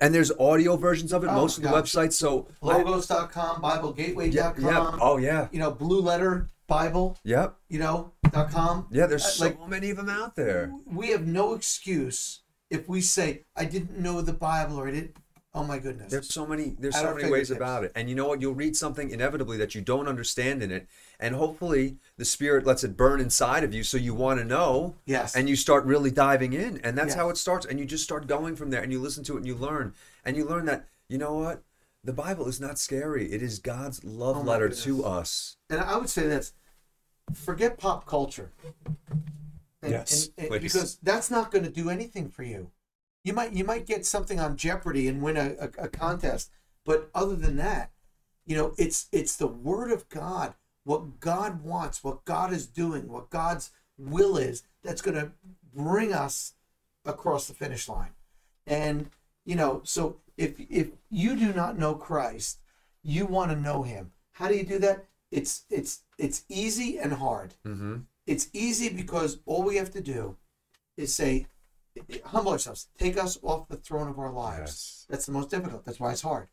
and 0.00 0.14
there's 0.14 0.32
audio 0.38 0.76
versions 0.76 1.12
of 1.12 1.22
it. 1.24 1.28
Oh, 1.28 1.34
most 1.34 1.56
of 1.58 1.62
the 1.62 1.70
gosh. 1.70 1.92
websites. 1.92 2.14
So 2.14 2.48
Logos.com, 2.62 3.62
BibleGateway.com. 3.62 4.64
yeah. 4.64 4.98
Oh 5.00 5.16
yeah. 5.16 5.48
You 5.52 5.58
know, 5.60 5.70
Blue 5.70 6.00
Letter 6.00 6.48
Bible. 6.66 7.18
Yep. 7.24 7.54
You 7.68 7.78
know, 7.78 8.12
dot 8.30 8.50
.com. 8.50 8.86
Yeah. 8.90 9.06
There's 9.06 9.24
Uh, 9.24 9.28
so 9.28 9.44
like 9.44 9.68
many 9.68 9.90
of 9.90 9.96
them 9.96 10.08
out 10.08 10.36
there. 10.36 10.72
we 10.86 11.08
have 11.10 11.26
no 11.26 11.54
excuse 11.54 12.40
if 12.70 12.88
we 12.88 13.00
say 13.00 13.44
I 13.56 13.64
didn't 13.64 13.98
know 13.98 14.20
the 14.22 14.32
Bible 14.32 14.78
or 14.78 14.88
I 14.88 14.92
didn't. 14.92 15.16
Oh 15.52 15.64
my 15.64 15.78
goodness. 15.80 16.12
There's 16.12 16.28
so 16.32 16.46
many 16.46 16.76
there's 16.78 16.94
At 16.94 17.02
so 17.02 17.14
many 17.14 17.28
ways 17.28 17.50
about 17.50 17.82
it. 17.82 17.90
And 17.96 18.08
you 18.08 18.14
know 18.14 18.28
what? 18.28 18.40
You'll 18.40 18.54
read 18.54 18.76
something 18.76 19.10
inevitably 19.10 19.56
that 19.58 19.74
you 19.74 19.80
don't 19.80 20.06
understand 20.06 20.62
in 20.62 20.70
it. 20.70 20.86
And 21.18 21.34
hopefully 21.34 21.96
the 22.16 22.24
spirit 22.24 22.64
lets 22.64 22.84
it 22.84 22.96
burn 22.96 23.20
inside 23.20 23.64
of 23.64 23.74
you 23.74 23.82
so 23.82 23.96
you 23.96 24.14
want 24.14 24.38
to 24.38 24.44
know. 24.44 24.94
Yes. 25.06 25.34
And 25.34 25.48
you 25.48 25.56
start 25.56 25.84
really 25.84 26.12
diving 26.12 26.52
in. 26.52 26.78
And 26.84 26.96
that's 26.96 27.08
Yes. 27.08 27.16
how 27.16 27.30
it 27.30 27.36
starts. 27.36 27.66
And 27.66 27.80
you 27.80 27.84
just 27.84 28.04
start 28.04 28.28
going 28.28 28.54
from 28.54 28.70
there 28.70 28.80
and 28.80 28.92
you 28.92 29.00
listen 29.00 29.24
to 29.24 29.34
it 29.34 29.38
and 29.38 29.46
you 29.46 29.56
learn. 29.56 29.92
And 30.24 30.36
you 30.36 30.44
learn 30.44 30.66
that, 30.66 30.86
you 31.08 31.18
know 31.18 31.34
what? 31.34 31.64
The 32.04 32.12
Bible 32.12 32.46
is 32.46 32.60
not 32.60 32.78
scary. 32.78 33.32
It 33.32 33.42
is 33.42 33.58
God's 33.58 34.04
love 34.04 34.36
Oh 34.36 34.40
letter 34.42 34.68
goodness. 34.68 34.84
to 34.84 35.04
us. 35.04 35.56
And 35.68 35.80
I 35.80 35.96
would 35.98 36.08
say 36.08 36.28
this: 36.28 36.52
forget 37.34 37.76
pop 37.76 38.06
culture. 38.06 38.52
And- 39.82 39.90
Yes, 39.92 40.30
and- 40.38 40.50
and- 40.52 40.62
because 40.62 40.98
that's 41.02 41.30
not 41.30 41.50
going 41.50 41.64
to 41.64 41.70
do 41.70 41.90
anything 41.90 42.28
for 42.30 42.42
you. 42.44 42.70
You 43.24 43.32
might 43.34 43.52
you 43.52 43.64
might 43.64 43.86
get 43.86 44.06
something 44.06 44.40
on 44.40 44.56
Jeopardy 44.56 45.08
and 45.08 45.22
win 45.22 45.36
a, 45.36 45.54
a, 45.60 45.84
a 45.84 45.88
contest, 45.88 46.50
but 46.84 47.10
other 47.14 47.36
than 47.36 47.56
that, 47.56 47.90
You 48.46 48.56
know, 48.56 48.74
it's 48.78 49.06
it's 49.12 49.36
the 49.36 49.46
word 49.46 49.92
of 49.92 50.08
God, 50.08 50.54
what 50.84 51.20
God 51.20 51.62
wants, 51.62 52.02
what 52.02 52.24
God 52.24 52.52
is 52.52 52.66
doing, 52.66 53.08
what 53.08 53.30
God's 53.30 53.70
will 53.96 54.36
is 54.36 54.64
that's 54.82 55.02
going 55.02 55.14
to 55.16 55.32
bring 55.72 56.12
us 56.12 56.54
across 57.04 57.46
the 57.46 57.54
finish 57.54 57.88
line. 57.88 58.14
And 58.66 59.10
you 59.44 59.54
know, 59.56 59.82
so 59.84 60.16
if 60.36 60.58
if 60.58 60.88
you 61.10 61.36
do 61.36 61.52
not 61.52 61.78
know 61.78 61.94
Christ, 61.94 62.58
you 63.02 63.26
want 63.26 63.50
to 63.52 63.56
know 63.60 63.82
him. 63.82 64.12
How 64.32 64.48
do 64.48 64.56
you 64.56 64.64
do 64.64 64.78
that? 64.80 65.04
It's 65.30 65.64
it's 65.70 66.02
it's 66.18 66.44
easy 66.48 66.98
and 66.98 67.12
hard. 67.12 67.54
Mm-hmm. 67.64 67.98
It's 68.26 68.48
easy 68.52 68.88
because 68.88 69.38
all 69.46 69.62
we 69.62 69.76
have 69.76 69.92
to 69.92 70.00
do 70.00 70.36
is 70.96 71.14
say, 71.14 71.46
humble 72.26 72.52
ourselves, 72.52 72.88
take 72.98 73.16
us 73.16 73.38
off 73.42 73.68
the 73.68 73.76
throne 73.76 74.08
of 74.08 74.18
our 74.18 74.32
lives. 74.32 74.60
Yes. 74.60 75.06
That's 75.08 75.26
the 75.26 75.32
most 75.32 75.50
difficult. 75.50 75.84
That's 75.84 76.00
why 76.00 76.12
it's 76.12 76.22
hard. 76.22 76.48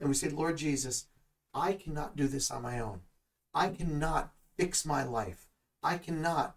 And 0.00 0.08
we 0.08 0.14
say, 0.14 0.28
Lord 0.28 0.56
Jesus, 0.56 1.06
I 1.54 1.72
cannot 1.74 2.16
do 2.16 2.26
this 2.26 2.50
on 2.50 2.62
my 2.62 2.80
own. 2.80 3.00
I 3.54 3.68
cannot 3.68 4.32
fix 4.56 4.84
my 4.84 5.04
life. 5.04 5.48
I 5.82 5.98
cannot, 5.98 6.56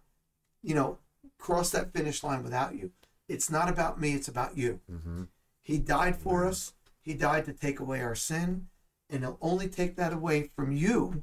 you 0.62 0.74
know, 0.74 0.98
cross 1.38 1.70
that 1.70 1.92
finish 1.92 2.24
line 2.24 2.42
without 2.42 2.74
you. 2.74 2.92
It's 3.28 3.50
not 3.50 3.68
about 3.68 4.00
me, 4.00 4.14
it's 4.14 4.28
about 4.28 4.56
you. 4.56 4.80
Mm-hmm. 4.90 5.24
He 5.62 5.78
died 5.78 6.16
for 6.16 6.46
us. 6.46 6.74
He 7.00 7.14
died 7.14 7.44
to 7.46 7.52
take 7.52 7.78
away 7.78 8.00
our 8.00 8.14
sin, 8.14 8.66
and 9.08 9.20
he'll 9.20 9.38
only 9.40 9.68
take 9.68 9.96
that 9.96 10.12
away 10.12 10.50
from 10.54 10.72
you 10.72 11.22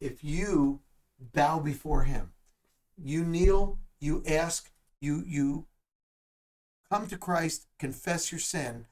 if 0.00 0.24
you 0.24 0.80
bow 1.18 1.58
before 1.58 2.04
him. 2.04 2.32
You 2.96 3.24
kneel, 3.24 3.78
you 3.98 4.22
ask, 4.26 4.70
you 5.00 5.22
you 5.26 5.66
come 6.90 7.06
to 7.08 7.16
Christ, 7.16 7.66
confess 7.78 8.32
your 8.32 8.38
sin, 8.38 8.86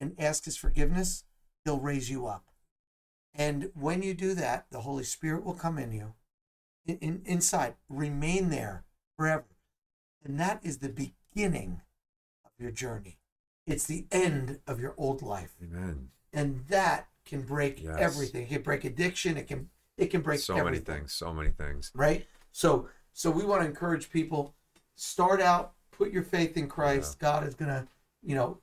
and 0.00 0.14
ask 0.18 0.44
his 0.44 0.56
forgiveness, 0.56 1.24
he'll 1.64 1.78
raise 1.78 2.10
you 2.10 2.26
up. 2.26 2.44
And 3.34 3.70
when 3.74 4.02
you 4.02 4.14
do 4.14 4.34
that, 4.34 4.66
the 4.70 4.80
Holy 4.80 5.04
Spirit 5.04 5.44
will 5.44 5.54
come 5.54 5.78
in 5.78 5.92
you, 5.92 6.14
in, 6.86 6.98
in, 6.98 7.22
inside, 7.24 7.74
remain 7.88 8.50
there 8.50 8.84
forever. 9.16 9.44
And 10.24 10.38
that 10.40 10.60
is 10.62 10.78
the 10.78 10.88
beginning 10.88 11.80
of 12.44 12.50
your 12.58 12.70
journey. 12.70 13.18
It's 13.66 13.86
the 13.86 14.06
end 14.10 14.60
of 14.66 14.80
your 14.80 14.94
old 14.96 15.22
life. 15.22 15.54
Amen. 15.62 16.08
And 16.32 16.64
that 16.68 17.08
can 17.24 17.42
break 17.42 17.82
Yes. 17.82 17.96
everything. 17.98 18.42
It 18.46 18.48
can 18.48 18.62
break 18.62 18.84
addiction. 18.84 19.36
It 19.36 19.46
can 19.46 19.68
it 19.98 20.06
can 20.06 20.22
break 20.22 20.40
so 20.40 20.64
many 20.64 20.78
things. 20.78 21.12
So 21.12 21.32
many 21.32 21.50
things. 21.50 21.90
right? 21.94 22.26
So 22.50 22.88
so 23.12 23.30
we 23.30 23.44
want 23.44 23.62
to 23.62 23.68
encourage 23.68 24.10
people 24.10 24.54
start 24.96 25.40
out, 25.40 25.74
put 26.02 26.12
your 26.12 26.22
faith 26.24 26.56
in 26.56 26.66
Christ. 26.66 27.20
God 27.20 27.46
is 27.46 27.54
gonna, 27.54 27.86
you 28.22 28.34
know, 28.34 28.58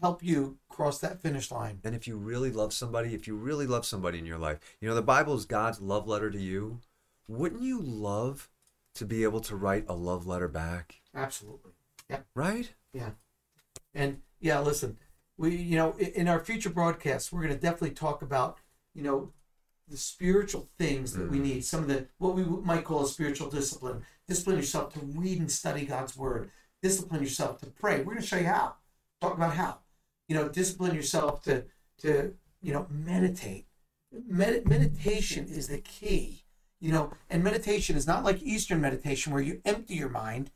help 0.00 0.22
you 0.22 0.58
cross 0.68 1.00
that 1.00 1.20
finish 1.20 1.50
line. 1.50 1.80
And 1.82 1.94
if 1.94 2.06
you 2.06 2.16
really 2.16 2.52
love 2.52 2.72
somebody, 2.72 3.12
if 3.14 3.26
you 3.26 3.34
really 3.34 3.66
love 3.66 3.84
somebody 3.84 4.18
in 4.18 4.26
your 4.26 4.38
life, 4.38 4.58
you 4.80 4.88
know, 4.88 4.94
the 4.94 5.02
Bible 5.02 5.34
is 5.34 5.46
God's 5.46 5.80
love 5.80 6.06
letter 6.06 6.30
to 6.30 6.40
you. 6.40 6.78
Wouldn't 7.28 7.62
you 7.62 7.80
love 7.80 8.48
to 8.94 9.04
be 9.04 9.24
able 9.24 9.40
to 9.40 9.56
write 9.56 9.84
a 9.88 9.94
love 9.94 10.28
letter 10.28 10.46
back? 10.46 11.00
Absolutely. 11.12 11.72
Yeah. 12.08 12.20
Right? 12.36 12.72
Yeah. 12.92 13.10
And 13.92 14.20
yeah, 14.40 14.60
listen, 14.60 14.98
we 15.36 15.56
you 15.56 15.76
know, 15.76 15.96
in 15.98 16.28
our 16.28 16.38
future 16.38 16.70
broadcasts, 16.70 17.32
we're 17.32 17.42
gonna 17.42 17.54
definitely 17.54 17.96
talk 17.96 18.22
about, 18.22 18.58
you 18.94 19.02
know, 19.02 19.32
the 19.88 19.96
spiritual 19.96 20.68
things 20.78 21.14
that 21.14 21.30
we 21.30 21.38
mm-hmm. 21.38 21.46
need, 21.46 21.64
some 21.64 21.82
of 21.82 21.88
the 21.88 22.06
what 22.18 22.36
we 22.36 22.44
might 22.44 22.84
call 22.84 23.04
a 23.04 23.08
spiritual 23.08 23.50
discipline. 23.50 24.02
Discipline 24.28 24.56
yourself 24.56 24.92
to 24.94 25.00
read 25.00 25.40
and 25.40 25.50
study 25.50 25.84
God's 25.84 26.16
word. 26.16 26.50
Discipline 26.82 27.22
yourself 27.22 27.58
to 27.60 27.66
pray. 27.66 28.02
We're 28.02 28.14
gonna 28.14 28.26
show 28.26 28.36
you 28.36 28.46
how. 28.46 28.74
Talk 29.20 29.34
about 29.34 29.54
how. 29.54 29.78
You 30.28 30.36
know, 30.36 30.48
discipline 30.48 30.94
yourself 30.94 31.42
to 31.42 31.64
to 31.98 32.34
you 32.62 32.72
know 32.72 32.86
meditate. 32.90 33.66
Med- 34.28 34.68
meditation 34.68 35.46
is 35.48 35.68
the 35.68 35.78
key. 35.78 36.42
You 36.80 36.92
know, 36.92 37.12
and 37.30 37.42
meditation 37.42 37.96
is 37.96 38.06
not 38.06 38.22
like 38.24 38.42
Eastern 38.42 38.80
meditation 38.80 39.32
where 39.32 39.42
you 39.42 39.60
empty 39.64 39.94
your 39.94 40.10
mind. 40.10 40.50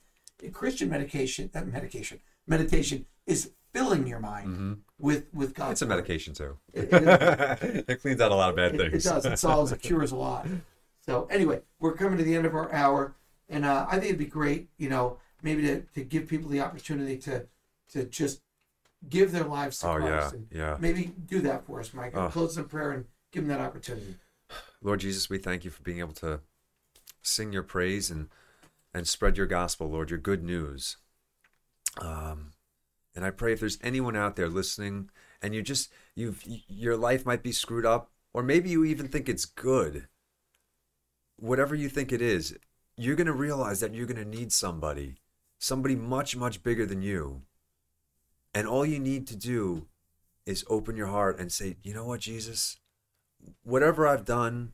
Christian 0.52 0.88
medication, 0.88 1.50
that 1.52 1.66
medication, 1.66 2.20
meditation 2.46 3.06
is 3.26 3.50
filling 3.72 4.06
your 4.06 4.20
mind 4.20 4.82
with 4.98 5.26
with 5.34 5.54
God's 5.54 5.64
Mm-hmm. 5.64 5.72
It's 5.72 5.82
a 5.82 5.86
medication 5.86 6.34
too. 6.34 6.58
It- 6.72 6.88
it- 6.92 7.84
it 7.88 8.00
cleans 8.02 8.20
out 8.20 8.30
a 8.32 8.34
lot 8.34 8.50
of 8.50 8.56
bad 8.56 8.74
it, 8.74 8.80
it 8.80 8.90
things. 8.90 9.04
does. 9.04 9.24
It 9.26 9.38
solves. 9.38 9.72
It 9.72 9.80
cures 9.80 10.12
a 10.12 10.16
lot. 10.16 10.46
So 11.02 11.26
anyway, 11.30 11.62
we're 11.80 11.94
coming 11.94 12.18
to 12.18 12.24
the 12.24 12.36
end 12.36 12.44
of 12.44 12.54
our 12.54 12.70
hour, 12.72 13.14
and 13.48 13.64
uh, 13.64 13.86
I 13.88 13.92
think 13.94 14.04
it'd 14.04 14.18
be 14.18 14.26
great, 14.26 14.68
you 14.76 14.90
know, 14.90 15.16
maybe 15.42 15.62
to, 15.62 15.80
to 15.94 16.02
give 16.02 16.28
people 16.28 16.48
the 16.50 16.60
opportunity 16.60 17.16
to 17.18 17.46
to 17.92 18.04
just 18.04 18.40
give 19.08 19.32
their 19.32 19.44
lives 19.44 19.78
to 19.80 19.88
Oh, 19.88 19.96
Christ. 19.96 20.08
yeah, 20.10 20.30
and 20.38 20.46
yeah. 20.52 20.76
Maybe 20.78 21.12
do 21.26 21.40
that 21.40 21.66
for 21.66 21.80
us, 21.80 21.92
Mike. 21.94 22.16
Oh. 22.16 22.28
Close 22.28 22.56
in 22.56 22.64
prayer 22.66 22.92
and 22.92 23.04
give 23.32 23.46
them 23.46 23.56
that 23.56 23.64
opportunity. 23.64 24.16
Lord 24.82 25.00
Jesus, 25.00 25.28
we 25.30 25.38
thank 25.38 25.64
you 25.64 25.70
for 25.70 25.82
being 25.82 25.98
able 26.00 26.14
to 26.14 26.40
sing 27.22 27.52
your 27.52 27.62
praise 27.62 28.10
and 28.10 28.28
and 28.92 29.06
spread 29.06 29.36
your 29.36 29.46
gospel, 29.46 29.88
Lord, 29.90 30.10
your 30.10 30.18
good 30.18 30.42
news. 30.42 30.96
Um, 32.00 32.52
and 33.14 33.24
I 33.24 33.30
pray 33.30 33.52
if 33.52 33.60
there's 33.60 33.78
anyone 33.82 34.16
out 34.16 34.36
there 34.36 34.48
listening, 34.48 35.10
and 35.42 35.54
you 35.54 35.62
just 35.62 35.90
you've 36.14 36.42
your 36.68 36.96
life 36.96 37.24
might 37.26 37.42
be 37.42 37.52
screwed 37.52 37.86
up, 37.86 38.10
or 38.32 38.42
maybe 38.42 38.70
you 38.70 38.84
even 38.84 39.08
think 39.08 39.28
it's 39.28 39.44
good. 39.44 40.06
Whatever 41.36 41.74
you 41.74 41.88
think 41.88 42.12
it 42.12 42.20
is, 42.22 42.56
you're 42.96 43.16
gonna 43.16 43.32
realize 43.32 43.80
that 43.80 43.94
you're 43.94 44.06
gonna 44.06 44.24
need 44.24 44.52
somebody, 44.52 45.16
somebody 45.60 45.94
much 45.94 46.34
much 46.34 46.64
bigger 46.64 46.86
than 46.86 47.02
you. 47.02 47.42
And 48.52 48.66
all 48.66 48.84
you 48.84 48.98
need 48.98 49.28
to 49.28 49.36
do 49.36 49.86
is 50.44 50.64
open 50.68 50.96
your 50.96 51.06
heart 51.06 51.38
and 51.38 51.52
say, 51.52 51.76
you 51.84 51.94
know 51.94 52.06
what, 52.06 52.20
Jesus, 52.20 52.78
whatever 53.62 54.08
I've 54.08 54.24
done, 54.24 54.72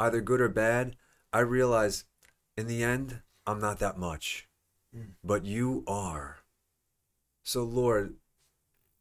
either 0.00 0.20
good 0.20 0.40
or 0.40 0.48
bad, 0.48 0.96
I 1.32 1.40
realize 1.40 2.04
in 2.56 2.66
the 2.66 2.82
end, 2.82 3.20
I'm 3.46 3.60
not 3.60 3.78
that 3.78 3.98
much. 3.98 4.48
Mm. 4.96 5.12
But 5.22 5.44
you 5.44 5.84
are. 5.86 6.38
So, 7.44 7.62
Lord, 7.62 8.14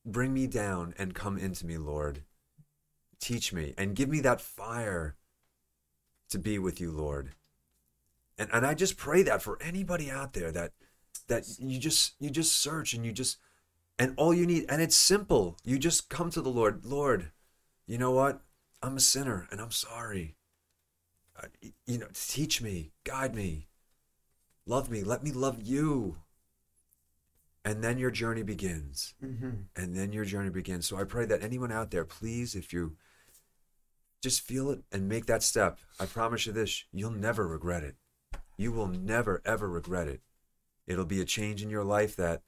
bring 0.05 0.33
me 0.33 0.45
down 0.45 0.93
and 0.99 1.15
come 1.15 1.37
into 1.37 1.65
me, 1.65 1.77
Lord. 1.77 2.23
Teach 3.19 3.51
me 3.51 3.73
and 3.77 3.95
give 3.95 4.09
me 4.09 4.19
that 4.21 4.41
fire 4.41 5.15
to 6.29 6.37
be 6.37 6.59
with 6.59 6.79
you, 6.79 6.91
Lord. 6.91 7.31
And 8.37 8.49
and 8.53 8.65
I 8.65 8.73
just 8.73 8.95
pray 8.95 9.23
that 9.23 9.41
for 9.41 9.61
anybody 9.61 10.09
out 10.09 10.33
there 10.33 10.51
that 10.51 10.71
that 11.29 11.45
you 11.59 11.79
just 11.79 12.15
you 12.19 12.29
just 12.29 12.53
search 12.53 12.93
and 12.93 13.05
you 13.05 13.11
just 13.11 13.37
and 13.97 14.13
all 14.17 14.33
you 14.33 14.45
need 14.45 14.65
and 14.69 14.81
it's 14.81 14.95
simple. 14.95 15.57
You 15.63 15.79
just 15.79 16.09
come 16.09 16.29
to 16.31 16.41
the 16.41 16.49
Lord, 16.49 16.85
Lord, 16.85 17.31
you 17.87 17.97
know 17.97 18.11
what? 18.11 18.41
I'm 18.83 18.97
a 18.97 19.01
sinner 19.01 19.47
and 19.51 19.59
I'm 19.59 19.71
sorry. 19.71 20.35
Uh, 21.41 21.47
you 21.85 21.97
know, 21.97 22.07
teach 22.13 22.61
me, 22.61 22.91
guide 23.03 23.33
me, 23.33 23.67
love 24.65 24.89
me, 24.89 25.03
let 25.03 25.23
me 25.23 25.31
love 25.31 25.61
you. 25.61 26.17
And 27.65 27.83
then 27.83 27.97
your 27.97 28.11
journey 28.11 28.43
begins. 28.43 29.13
Mm-hmm. 29.23 29.49
And 29.75 29.95
then 29.95 30.11
your 30.11 30.25
journey 30.25 30.49
begins. 30.49 30.87
So 30.87 30.97
I 30.97 31.03
pray 31.03 31.25
that 31.25 31.43
anyone 31.43 31.71
out 31.71 31.91
there, 31.91 32.05
please, 32.05 32.55
if 32.55 32.73
you 32.73 32.95
just 34.21 34.41
feel 34.41 34.69
it 34.69 34.81
and 34.91 35.07
make 35.07 35.25
that 35.27 35.43
step, 35.43 35.79
I 35.99 36.05
promise 36.05 36.45
you 36.45 36.51
this 36.51 36.85
you'll 36.91 37.11
never 37.11 37.47
regret 37.47 37.83
it. 37.83 37.95
You 38.57 38.71
will 38.71 38.87
never, 38.87 39.41
ever 39.45 39.69
regret 39.69 40.07
it. 40.07 40.21
It'll 40.89 41.05
be 41.05 41.21
a 41.21 41.25
change 41.25 41.61
in 41.61 41.69
your 41.69 41.83
life 41.83 42.15
that 42.15 42.41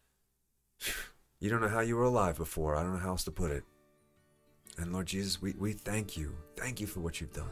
you 1.40 1.50
don't 1.50 1.62
know 1.62 1.70
how 1.70 1.82
you 1.82 1.96
were 1.96 2.04
alive 2.04 2.38
before. 2.38 2.76
I 2.76 2.82
don't 2.82 2.94
know 2.94 3.00
how 3.00 3.10
else 3.10 3.24
to 3.26 3.32
put 3.32 3.52
it. 3.52 3.64
And 4.78 4.92
Lord 4.92 5.06
Jesus, 5.06 5.40
we, 5.42 5.54
we 5.60 5.74
thank 5.74 6.18
you. 6.18 6.36
Thank 6.58 6.82
you 6.82 6.88
for 6.88 7.02
what 7.02 7.22
you've 7.22 7.34
done. 7.34 7.52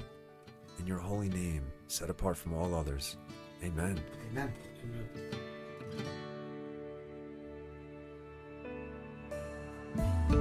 In 0.79 0.87
your 0.87 0.97
holy 0.97 1.29
name, 1.29 1.63
set 1.87 2.09
apart 2.09 2.37
from 2.37 2.55
all 2.55 2.73
others. 2.73 3.17
Amen. 3.63 4.01
Amen. 4.31 4.51
Amen. 4.83 5.09
Amen. 10.29 10.38